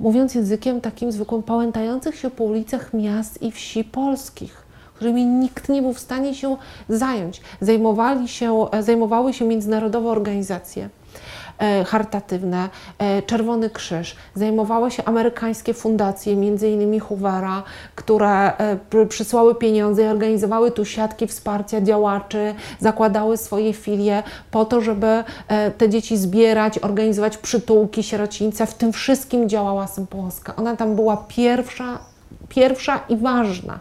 mówiąc 0.00 0.34
językiem 0.34 0.80
takim 0.80 1.12
zwykłym, 1.12 1.42
pałętających 1.42 2.16
się 2.16 2.30
po 2.30 2.44
ulicach 2.44 2.94
miast 2.94 3.42
i 3.42 3.52
wsi 3.52 3.84
polskich, 3.84 4.62
którymi 4.94 5.26
nikt 5.26 5.68
nie 5.68 5.82
był 5.82 5.92
w 5.92 6.00
stanie 6.00 6.34
się 6.34 6.56
zająć. 6.88 7.40
Zajmowali 7.60 8.28
się, 8.28 8.66
e, 8.70 8.82
zajmowały 8.82 9.32
się 9.32 9.44
międzynarodowe 9.44 10.08
organizacje. 10.08 10.88
E, 11.58 11.84
charytatywne, 11.84 12.68
e, 12.98 13.22
Czerwony 13.22 13.70
Krzyż. 13.70 14.16
Zajmowały 14.34 14.90
się 14.90 15.04
amerykańskie 15.04 15.74
fundacje, 15.74 16.32
innymi 16.32 17.00
Hoovera, 17.00 17.62
które 17.94 18.58
e, 18.58 19.06
przysłały 19.08 19.54
pieniądze 19.54 20.04
i 20.04 20.06
organizowały 20.06 20.70
tu 20.70 20.84
siatki 20.84 21.26
wsparcia 21.26 21.80
działaczy, 21.80 22.54
zakładały 22.80 23.36
swoje 23.36 23.72
filie 23.72 24.22
po 24.50 24.64
to, 24.64 24.80
żeby 24.80 25.24
te 25.78 25.88
dzieci 25.88 26.16
zbierać, 26.16 26.78
organizować 26.78 27.38
przytułki, 27.38 28.02
sierocińce. 28.02 28.66
W 28.66 28.74
tym 28.74 28.92
wszystkim 28.92 29.48
działała 29.48 29.86
Sympołska. 29.86 30.56
Ona 30.56 30.76
tam 30.76 30.94
była 30.94 31.16
pierwsza, 31.28 31.98
pierwsza 32.48 33.00
i 33.08 33.16
ważna 33.16 33.78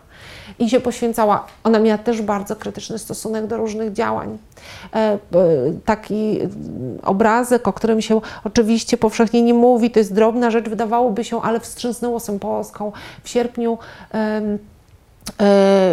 i 0.60 0.70
się 0.70 0.80
poświęcała. 0.80 1.46
Ona 1.64 1.80
miała 1.80 1.98
też 1.98 2.22
bardzo 2.22 2.56
krytyczny 2.56 3.00
stosunek 3.00 3.48
do 3.48 3.58
różnych 3.58 3.94
działań. 3.94 4.38
E, 4.94 5.18
taki 5.86 6.40
obrazek, 7.04 7.68
o 7.68 7.74
którym 7.74 8.02
się 8.02 8.22
oczywiście 8.44 8.98
powszechnie 8.98 9.42
nie 9.42 9.54
mówi, 9.54 9.92
to 9.92 10.00
jest 10.00 10.14
drobna 10.14 10.52
rzecz, 10.52 10.70
wydawałoby 10.70 11.24
się, 11.24 11.42
ale 11.42 11.60
wstrząsnęło 11.60 12.20
Polską 12.40 12.92
w 13.24 13.30
sierpniu 13.30 13.78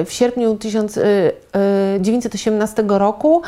w 0.05 0.13
sierpniu 0.13 0.57
1918 0.57 2.83
e, 2.83 2.85
e, 2.85 2.99
roku 2.99 3.43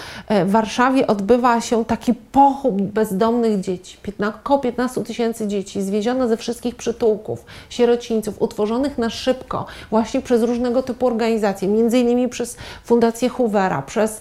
w 0.46 0.50
Warszawie 0.50 1.06
odbywa 1.06 1.60
się 1.60 1.84
taki 1.84 2.14
pochód 2.14 2.82
bezdomnych 2.82 3.60
dzieci. 3.60 3.98
Około 4.28 4.60
15 4.60 5.04
tysięcy 5.04 5.46
dzieci 5.46 5.82
zwieziono 5.82 6.28
ze 6.28 6.36
wszystkich 6.36 6.74
przytułków, 6.74 7.44
sierocińców, 7.70 8.42
utworzonych 8.42 8.98
na 8.98 9.10
szybko 9.10 9.66
właśnie 9.90 10.20
przez 10.20 10.42
różnego 10.42 10.82
typu 10.82 11.06
organizacje, 11.06 11.68
między 11.68 11.98
innymi 11.98 12.28
przez 12.28 12.56
Fundację 12.84 13.28
Hoovera, 13.28 13.82
przez 13.82 14.20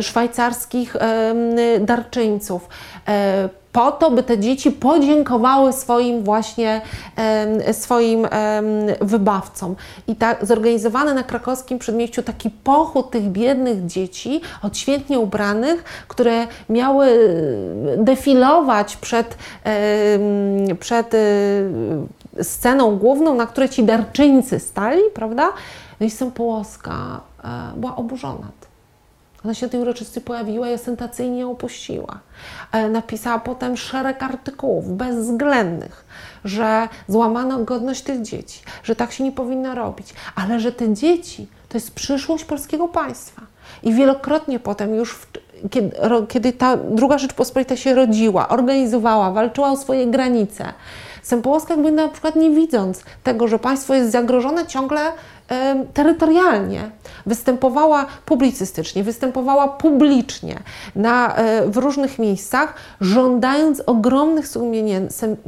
szwajcarskich 0.00 0.96
darczyńców, 1.80 2.68
po 3.72 3.92
to, 3.92 4.10
by 4.10 4.22
te 4.22 4.38
dzieci 4.38 4.70
podziękowały 4.70 5.72
swoim 5.72 6.24
właśnie 6.24 6.80
swoim 7.72 8.28
wybawcom. 9.00 9.76
I 10.06 10.16
tak 10.16 10.46
zorganizowany 10.46 11.14
na 11.14 11.22
krakowskim 11.22 11.78
przedmieściu 11.78 12.22
taki 12.22 12.50
pochód 12.50 13.10
tych 13.10 13.22
biednych 13.22 13.86
dzieci, 13.86 14.40
odświętnie 14.62 15.18
ubranych, 15.18 15.84
które 16.08 16.46
miały 16.68 17.08
defilować 17.96 18.96
przed, 18.96 19.36
przed 20.80 21.14
e, 21.14 21.18
sceną 22.42 22.96
główną, 22.96 23.34
na 23.34 23.46
której 23.46 23.68
ci 23.68 23.84
darczyńcy 23.84 24.60
stali, 24.60 25.00
prawda? 25.14 25.52
No 26.00 26.06
i 26.06 26.10
Sępołowska 26.10 27.20
e, 27.44 27.48
była 27.76 27.96
oburzona 27.96 28.48
ona 29.44 29.54
się 29.54 29.68
tej 29.68 29.80
uroczystości 29.80 30.20
pojawiła 30.20 30.68
i 30.68 30.74
ostentacyjnie 30.74 31.46
opuściła. 31.46 32.18
E, 32.72 32.88
napisała 32.88 33.38
potem 33.38 33.76
szereg 33.76 34.22
artykułów 34.22 34.96
bezwzględnych, 34.96 36.04
że 36.44 36.88
złamano 37.08 37.58
godność 37.58 38.02
tych 38.02 38.22
dzieci, 38.22 38.60
że 38.82 38.96
tak 38.96 39.12
się 39.12 39.24
nie 39.24 39.32
powinno 39.32 39.74
robić, 39.74 40.14
ale 40.34 40.60
że 40.60 40.72
te 40.72 40.94
dzieci 40.94 41.46
to 41.68 41.76
jest 41.76 41.94
przyszłość 41.94 42.44
polskiego 42.44 42.88
państwa. 42.88 43.42
I 43.82 43.94
wielokrotnie 43.94 44.60
potem 44.60 44.94
już, 44.94 45.14
w, 45.14 45.26
kiedy, 45.70 45.96
kiedy 46.28 46.52
ta 46.52 46.76
druga 46.76 47.18
Rzeczpospolita 47.18 47.76
się 47.76 47.94
rodziła, 47.94 48.48
organizowała, 48.48 49.30
walczyła 49.30 49.70
o 49.70 49.76
swoje 49.76 50.06
granice, 50.06 50.72
Sępołowska 51.28 51.74
jakby 51.74 51.92
na 51.92 52.08
przykład 52.08 52.36
nie 52.36 52.50
widząc 52.50 53.02
tego, 53.22 53.48
że 53.48 53.58
państwo 53.58 53.94
jest 53.94 54.12
zagrożone 54.12 54.66
ciągle 54.66 55.00
terytorialnie, 55.94 56.90
występowała 57.26 58.06
publicystycznie, 58.24 59.04
występowała 59.04 59.68
publicznie 59.68 60.58
na, 60.96 61.36
e, 61.36 61.66
w 61.66 61.76
różnych 61.76 62.18
miejscach, 62.18 62.74
żądając 63.00 63.82
ogromnych 63.86 64.48
sum 64.48 64.72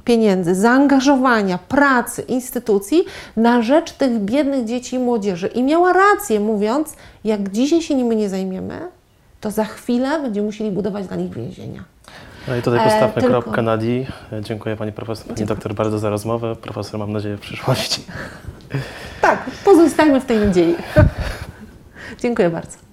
pieniędzy, 0.05 0.55
zaangażowania, 0.55 1.59
pracy, 1.59 2.23
instytucji 2.23 3.05
na 3.37 3.63
rzecz 3.63 3.93
tych 3.93 4.19
biednych 4.19 4.65
dzieci 4.65 4.97
i 4.97 4.99
młodzieży. 4.99 5.47
I 5.47 5.63
miała 5.63 5.93
rację, 5.93 6.41
mówiąc, 6.41 6.95
jak 7.25 7.49
dzisiaj 7.49 7.83
się 7.83 7.95
nimi 7.95 8.17
nie 8.17 8.29
zajmiemy, 8.29 8.81
to 9.41 9.51
za 9.51 9.65
chwilę 9.65 10.23
będziemy 10.23 10.47
musieli 10.47 10.71
budować 10.71 11.07
dla 11.07 11.17
nich 11.17 11.33
więzienia. 11.33 11.85
No 12.49 12.57
i 12.57 12.63
tutaj 12.63 12.81
E, 12.81 12.85
postawmy 12.85 13.23
tylko- 13.23 13.43
kropkę 13.43 13.63
na 13.63 13.77
D. 13.77 13.85
E, 13.87 14.07
Dziękuję 14.43 14.77
Pani 14.77 14.93
Profesor, 14.93 15.27
Pani 15.27 15.37
Dziękuję. 15.39 15.57
Doktor 15.57 15.75
bardzo 15.75 15.99
za 15.99 16.11
rozmowę. 16.11 16.57
Profesor 16.57 17.01
mam 17.01 17.13
nadzieję 17.13 17.37
w 17.37 17.41
przyszłości. 17.41 18.03
Tak, 19.21 19.51
pozostajmy 19.65 20.21
w 20.21 20.25
tej 20.25 20.39
nadziei. 20.39 20.75
Dziękuję 22.23 22.51
bardzo. 22.51 22.90